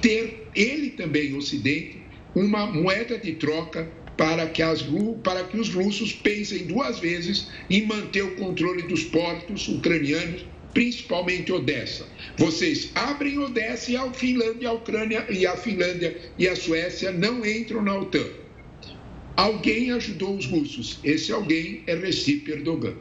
Ter 0.00 0.48
ele 0.54 0.90
também, 0.90 1.36
Ocidente, 1.36 2.02
uma 2.34 2.66
moeda 2.66 3.18
de 3.18 3.32
troca 3.32 3.88
para 4.16 4.46
que, 4.46 4.62
as, 4.62 4.84
para 5.22 5.44
que 5.44 5.56
os 5.56 5.70
russos 5.70 6.12
pensem 6.12 6.66
duas 6.66 6.98
vezes 6.98 7.48
em 7.70 7.86
manter 7.86 8.22
o 8.22 8.36
controle 8.36 8.82
dos 8.82 9.04
portos 9.04 9.66
ucranianos, 9.68 10.44
principalmente 10.74 11.50
Odessa. 11.50 12.06
Vocês 12.36 12.90
abrem 12.94 13.38
Odessa 13.38 13.90
e 13.90 13.96
a 13.96 14.12
Finlândia, 14.12 14.68
a 14.68 14.72
Ucrânia 14.72 15.26
e 15.30 15.46
a 15.46 15.56
Finlândia 15.56 16.16
e 16.38 16.46
a 16.46 16.54
Suécia 16.54 17.10
não 17.10 17.44
entram 17.44 17.82
na 17.82 17.96
OTAN. 17.96 18.26
Alguém 19.36 19.90
ajudou 19.92 20.36
os 20.36 20.44
russos. 20.44 20.98
Esse 21.02 21.32
alguém 21.32 21.82
é 21.86 21.94
Recep 21.94 22.46
Erdogan. 22.50 22.94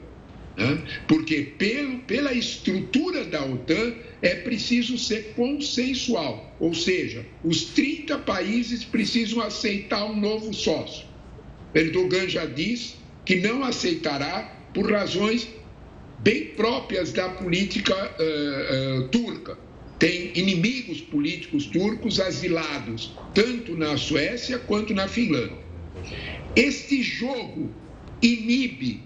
Né? 0.59 0.77
Porque 1.07 1.53
pelo, 1.57 1.99
pela 1.99 2.33
estrutura 2.33 3.23
da 3.23 3.43
OTAN 3.45 3.93
é 4.21 4.35
preciso 4.35 4.97
ser 4.97 5.33
consensual, 5.33 6.53
ou 6.59 6.73
seja, 6.73 7.25
os 7.41 7.63
30 7.65 8.17
países 8.19 8.83
precisam 8.83 9.41
aceitar 9.41 10.03
um 10.03 10.19
novo 10.19 10.53
sócio. 10.53 11.07
Erdogan 11.73 12.27
já 12.27 12.45
diz 12.45 12.97
que 13.23 13.37
não 13.37 13.63
aceitará 13.63 14.53
por 14.73 14.91
razões 14.91 15.47
bem 16.19 16.47
próprias 16.47 17.13
da 17.13 17.29
política 17.29 17.95
uh, 17.95 18.99
uh, 18.99 19.07
turca. 19.07 19.57
Tem 19.97 20.31
inimigos 20.35 20.99
políticos 20.99 21.67
turcos 21.67 22.19
asilados, 22.19 23.13
tanto 23.33 23.77
na 23.77 23.95
Suécia 23.95 24.59
quanto 24.59 24.93
na 24.93 25.07
Finlândia. 25.07 25.57
Este 26.55 27.01
jogo 27.01 27.73
inibe, 28.21 29.01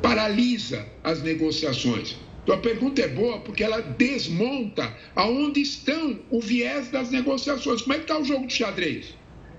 paralisa 0.00 0.86
as 1.02 1.22
negociações. 1.22 2.16
Então 2.42 2.56
a 2.56 2.58
pergunta 2.58 3.00
é 3.00 3.08
boa 3.08 3.38
porque 3.40 3.62
ela 3.62 3.80
desmonta 3.80 4.96
aonde 5.14 5.60
estão 5.60 6.18
o 6.30 6.40
viés 6.40 6.90
das 6.90 7.10
negociações. 7.10 7.82
Como 7.82 7.94
é 7.94 7.96
que 7.96 8.02
está 8.02 8.18
o 8.18 8.24
jogo 8.24 8.46
de 8.46 8.54
xadrez? 8.54 9.14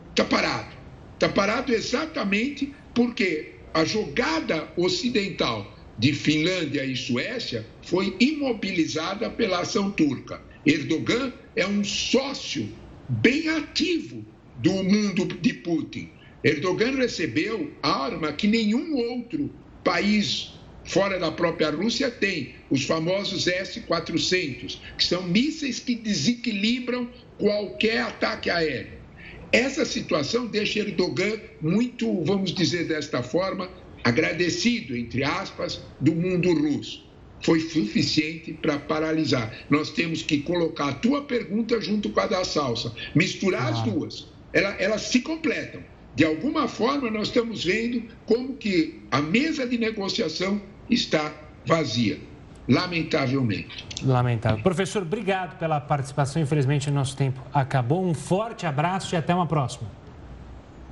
Está 0.09 0.25
parado. 0.25 0.75
Está 1.13 1.29
parado 1.29 1.73
exatamente 1.73 2.73
porque 2.93 3.53
a 3.73 3.85
jogada 3.85 4.67
ocidental 4.75 5.73
de 5.97 6.11
Finlândia 6.13 6.83
e 6.83 6.95
Suécia 6.95 7.65
foi 7.83 8.15
imobilizada 8.19 9.29
pela 9.29 9.61
ação 9.61 9.89
turca. 9.91 10.41
Erdogan 10.65 11.31
é 11.55 11.65
um 11.65 11.83
sócio 11.83 12.67
bem 13.07 13.49
ativo 13.49 14.25
do 14.57 14.71
mundo 14.71 15.25
de 15.25 15.53
Putin. 15.53 16.09
Erdogan 16.43 16.95
recebeu 16.95 17.71
arma 17.81 18.33
que 18.33 18.47
nenhum 18.47 18.95
outro 18.95 19.49
país 19.83 20.53
fora 20.85 21.19
da 21.19 21.31
própria 21.31 21.69
Rússia 21.69 22.11
tem, 22.11 22.55
os 22.69 22.83
famosos 22.83 23.47
S-400, 23.47 24.77
que 24.97 25.05
são 25.05 25.23
mísseis 25.23 25.79
que 25.79 25.95
desequilibram 25.95 27.09
qualquer 27.37 28.01
ataque 28.01 28.49
aéreo. 28.49 29.03
Essa 29.51 29.85
situação 29.85 30.47
deixa 30.47 30.79
Erdogan 30.79 31.39
muito, 31.61 32.23
vamos 32.23 32.53
dizer 32.53 32.87
desta 32.87 33.21
forma, 33.21 33.69
agradecido, 34.03 34.95
entre 34.97 35.23
aspas, 35.23 35.79
do 35.99 36.13
mundo 36.13 36.51
russo. 36.53 37.03
Foi 37.41 37.59
suficiente 37.59 38.53
para 38.53 38.79
paralisar. 38.79 39.65
Nós 39.69 39.91
temos 39.91 40.21
que 40.21 40.39
colocar 40.39 40.89
a 40.89 40.93
tua 40.93 41.23
pergunta 41.23 41.79
junto 41.79 42.09
com 42.09 42.19
a 42.19 42.25
da 42.25 42.43
salsa, 42.43 42.93
misturar 43.13 43.73
as 43.73 43.81
duas. 43.83 44.27
Elas, 44.51 44.75
elas 44.79 45.01
se 45.03 45.21
completam. 45.21 45.81
De 46.15 46.23
alguma 46.23 46.67
forma, 46.67 47.09
nós 47.09 47.27
estamos 47.27 47.63
vendo 47.63 48.03
como 48.25 48.55
que 48.55 49.01
a 49.09 49.21
mesa 49.21 49.67
de 49.67 49.77
negociação 49.77 50.61
está 50.89 51.33
vazia, 51.65 52.19
lamentavelmente. 52.67 53.85
Lamentável. 54.03 54.61
Professor, 54.61 55.01
obrigado 55.01 55.57
pela 55.57 55.79
participação. 55.79 56.41
Infelizmente, 56.41 56.89
o 56.89 56.93
nosso 56.93 57.17
tempo 57.17 57.41
acabou. 57.53 58.05
Um 58.05 58.13
forte 58.13 58.65
abraço 58.65 59.15
e 59.15 59.17
até 59.17 59.33
uma 59.33 59.47
próxima. 59.47 59.89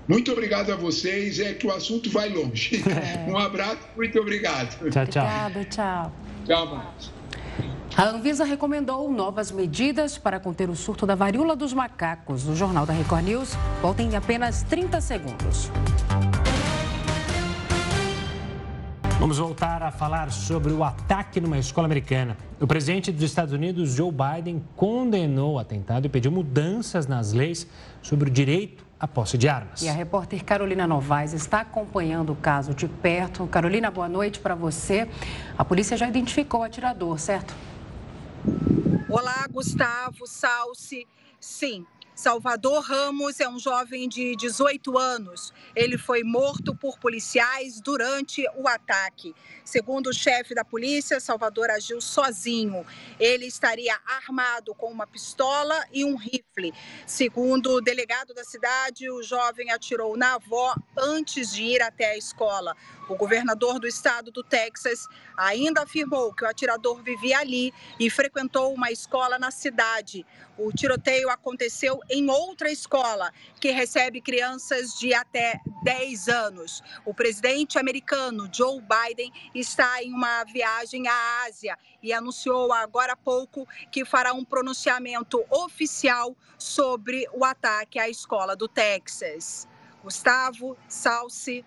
Muito 0.08 0.32
obrigado 0.32 0.72
a 0.72 0.76
vocês. 0.76 1.40
É 1.40 1.54
que 1.54 1.68
o 1.68 1.72
assunto 1.72 2.10
vai 2.10 2.30
longe. 2.30 2.82
É. 2.90 3.22
Um 3.32 3.38
abraço, 3.38 3.80
muito 3.96 4.20
obrigado. 4.20 4.90
Tchau, 4.90 5.06
tchau. 5.06 5.24
Obrigado, 5.24 5.66
tchau. 5.66 6.12
Tchau, 6.46 6.76
Marcos. 6.76 7.21
A 8.02 8.06
Anvisa 8.06 8.44
recomendou 8.44 9.12
novas 9.12 9.52
medidas 9.52 10.18
para 10.18 10.40
conter 10.40 10.72
o 10.72 10.76
surto 10.76 11.06
da 11.06 11.14
varíola 11.14 11.56
dos 11.56 11.72
macacos. 11.72 12.48
O 12.48 12.56
Jornal 12.56 12.84
da 12.84 12.94
Record 12.94 13.24
News 13.24 13.56
volta 13.80 14.02
em 14.02 14.16
apenas 14.16 14.64
30 14.64 15.00
segundos. 15.00 15.70
Vamos 19.20 19.38
voltar 19.38 19.84
a 19.84 19.92
falar 19.92 20.32
sobre 20.32 20.74
o 20.74 20.84
ataque 20.84 21.40
numa 21.40 21.60
escola 21.60 21.86
americana. 21.86 22.36
O 22.60 22.66
presidente 22.66 23.12
dos 23.12 23.22
Estados 23.22 23.54
Unidos, 23.54 23.92
Joe 23.92 24.12
Biden, 24.12 24.64
condenou 24.76 25.54
o 25.54 25.60
atentado 25.60 26.08
e 26.08 26.10
pediu 26.10 26.32
mudanças 26.32 27.06
nas 27.06 27.34
leis 27.34 27.68
sobre 28.02 28.32
o 28.32 28.34
direito 28.34 28.84
à 29.00 29.08
posse 29.08 29.38
de 29.38 29.48
armas. 29.48 29.84
E 29.84 29.88
a 29.88 29.94
repórter 29.94 30.44
Carolina 30.44 30.88
Novaes 30.88 31.34
está 31.34 31.60
acompanhando 31.60 32.32
o 32.32 32.36
caso 32.36 32.74
de 32.74 32.88
perto. 32.88 33.46
Carolina, 33.46 33.92
boa 33.92 34.10
noite 34.10 34.40
para 34.40 34.56
você. 34.56 35.08
A 35.56 35.64
polícia 35.64 35.96
já 35.96 36.08
identificou 36.08 36.62
o 36.62 36.64
atirador, 36.64 37.20
certo? 37.20 37.54
Olá, 39.14 39.46
Gustavo, 39.52 40.26
Salsi. 40.26 41.06
Sim, 41.38 41.86
Salvador 42.16 42.82
Ramos 42.82 43.42
é 43.42 43.50
um 43.50 43.60
jovem 43.60 44.08
de 44.08 44.38
18 44.38 44.98
anos. 44.98 45.52
Ele 45.76 45.98
foi 45.98 46.24
morto 46.24 46.74
por 46.74 46.98
policiais 46.98 47.82
durante 47.82 48.42
o 48.56 48.70
ataque. 48.70 49.36
Segundo 49.64 50.08
o 50.08 50.14
chefe 50.14 50.54
da 50.56 50.66
polícia, 50.66 51.20
Salvador 51.20 51.70
agiu 51.70 52.02
sozinho. 52.02 52.86
Ele 53.20 53.46
estaria 53.46 53.98
armado 54.06 54.74
com 54.76 54.92
uma 54.92 55.08
pistola 55.08 55.86
e 55.92 56.04
um 56.04 56.16
rifle. 56.16 56.74
Segundo 57.06 57.72
o 57.72 57.82
delegado 57.82 58.34
da 58.34 58.44
cidade, 58.44 59.10
o 59.10 59.24
jovem 59.24 59.72
atirou 59.72 60.18
na 60.18 60.36
avó 60.36 60.76
antes 60.98 61.52
de 61.52 61.64
ir 61.64 61.82
até 61.82 62.12
a 62.12 62.18
escola. 62.18 62.76
O 63.10 63.16
governador 63.16 63.80
do 63.80 63.88
estado 63.88 64.32
do 64.32 64.44
Texas 64.44 65.06
ainda 65.36 65.84
afirmou 65.84 66.34
que 66.34 66.46
o 66.46 66.48
atirador 66.48 67.02
vivia 67.04 67.40
ali 67.40 67.74
e 68.00 68.10
frequentou 68.10 68.74
uma 68.74 68.92
escola 68.92 69.38
na 69.38 69.52
cidade. 69.52 70.26
O 70.58 70.72
tiroteio 70.72 71.30
aconteceu 71.30 72.00
em 72.10 72.30
outra 72.30 72.72
escola, 72.72 73.34
que 73.60 73.72
recebe 73.72 74.22
crianças 74.22 74.98
de 75.00 75.14
até 75.14 75.60
10 75.84 76.30
anos. 76.30 76.84
O 77.04 77.14
presidente 77.14 77.80
americano 77.80 78.50
Joe 78.54 78.80
Biden 78.80 79.32
está 79.54 80.02
em 80.04 80.14
uma 80.14 80.44
viagem 80.46 81.08
à 81.08 81.44
Ásia 81.46 81.78
e 82.02 82.14
anunciou 82.14 82.72
agora 82.74 83.14
há 83.14 83.18
pouco 83.18 83.68
que 83.92 84.06
fará 84.06 84.34
um 84.34 84.46
pronunciamento 84.46 85.44
oficial 85.50 86.36
sobre 86.58 87.28
o 87.34 87.44
ataque 87.44 88.00
à 88.00 88.10
escola 88.10 88.56
do 88.56 88.68
Texas. 88.68 89.68
Gustavo 90.04 90.78
Salsi, 90.88 91.66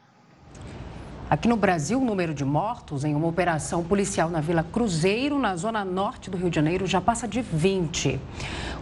Aqui 1.31 1.49
no 1.49 1.57
Brasil, 1.57 1.99
o 1.99 2.05
número 2.05 2.35
de 2.35 2.45
mortos 2.45 3.03
em 3.03 3.14
uma 3.14 3.27
operação 3.27 3.83
policial 3.83 4.29
na 4.29 4.43
Vila 4.43 4.62
Cruzeiro, 4.62 5.39
na 5.39 5.57
zona 5.57 5.83
norte 5.83 6.29
do 6.29 6.37
Rio 6.37 6.51
de 6.51 6.57
Janeiro, 6.57 6.87
já 6.87 7.01
passa 7.01 7.27
de 7.27 7.41
20. 7.41 8.20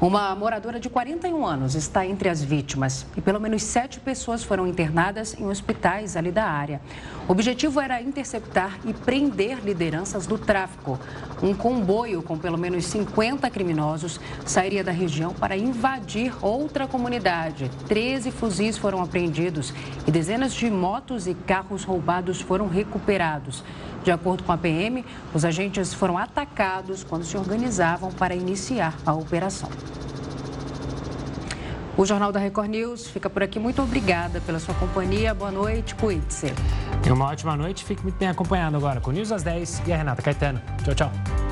Uma 0.01 0.35
moradora 0.35 0.81
de 0.81 0.91
41 0.91 1.47
anos 1.47 1.77
está 1.77 2.05
entre 2.05 2.29
as 2.29 2.43
vítimas 2.43 3.07
e 3.17 3.21
pelo 3.21 3.39
menos 3.39 3.63
sete 3.63 4.01
pessoas 4.01 4.43
foram 4.43 4.67
internadas 4.67 5.39
em 5.39 5.47
hospitais 5.47 6.17
ali 6.17 6.33
da 6.33 6.45
área. 6.45 6.81
O 7.29 7.33
objetivo 7.33 7.81
era 7.81 8.03
interceptar 8.03 8.77
e 8.85 8.93
prender 8.93 9.61
lideranças 9.65 10.27
do 10.27 10.37
tráfico. 10.37 10.99
Um 11.41 11.55
comboio 11.55 12.21
com 12.23 12.37
pelo 12.37 12.59
menos 12.59 12.87
50 12.87 13.49
criminosos 13.51 14.19
sairia 14.45 14.83
da 14.83 14.91
região 14.91 15.33
para 15.33 15.57
invadir 15.57 16.35
outra 16.45 16.89
comunidade. 16.89 17.71
13 17.87 18.33
fuzis 18.33 18.77
foram 18.77 19.01
apreendidos 19.01 19.73
e 20.05 20.11
dezenas 20.11 20.53
de 20.53 20.69
motos 20.69 21.29
e 21.29 21.35
carros 21.35 21.85
roubados 21.85 22.32
foram 22.41 22.69
recuperados. 22.69 23.63
De 24.03 24.11
acordo 24.11 24.43
com 24.43 24.53
a 24.53 24.59
PM, 24.59 25.05
os 25.33 25.45
agentes 25.45 25.95
foram 25.95 26.19
atacados 26.19 27.05
quando 27.05 27.25
se 27.25 27.37
organizavam 27.37 28.11
para 28.11 28.35
iniciar 28.35 28.95
a 29.07 29.13
operação. 29.13 29.71
O 31.97 32.07
Jornal 32.07 32.33
da 32.33 32.41
Record 32.41 32.71
News 32.71 33.07
fica 33.07 33.29
por 33.29 33.43
aqui. 33.43 33.59
Muito 33.59 33.83
obrigada 33.83 34.41
pela 34.41 34.59
sua 34.59 34.75
companhia. 34.75 35.35
Boa 35.35 35.51
noite, 35.51 35.95
cuide-se. 35.95 36.53
Uma 37.11 37.27
ótima 37.27 37.55
noite. 37.55 37.85
Fique 37.85 38.03
muito 38.03 38.17
bem 38.17 38.29
acompanhado 38.29 38.77
agora 38.77 39.01
com 39.01 39.11
News 39.11 39.31
às 39.31 39.43
10 39.43 39.83
e 39.87 39.93
a 39.93 39.97
Renata 39.99 40.23
Caetano. 40.23 40.61
Tchau, 40.83 40.95
tchau. 40.95 41.52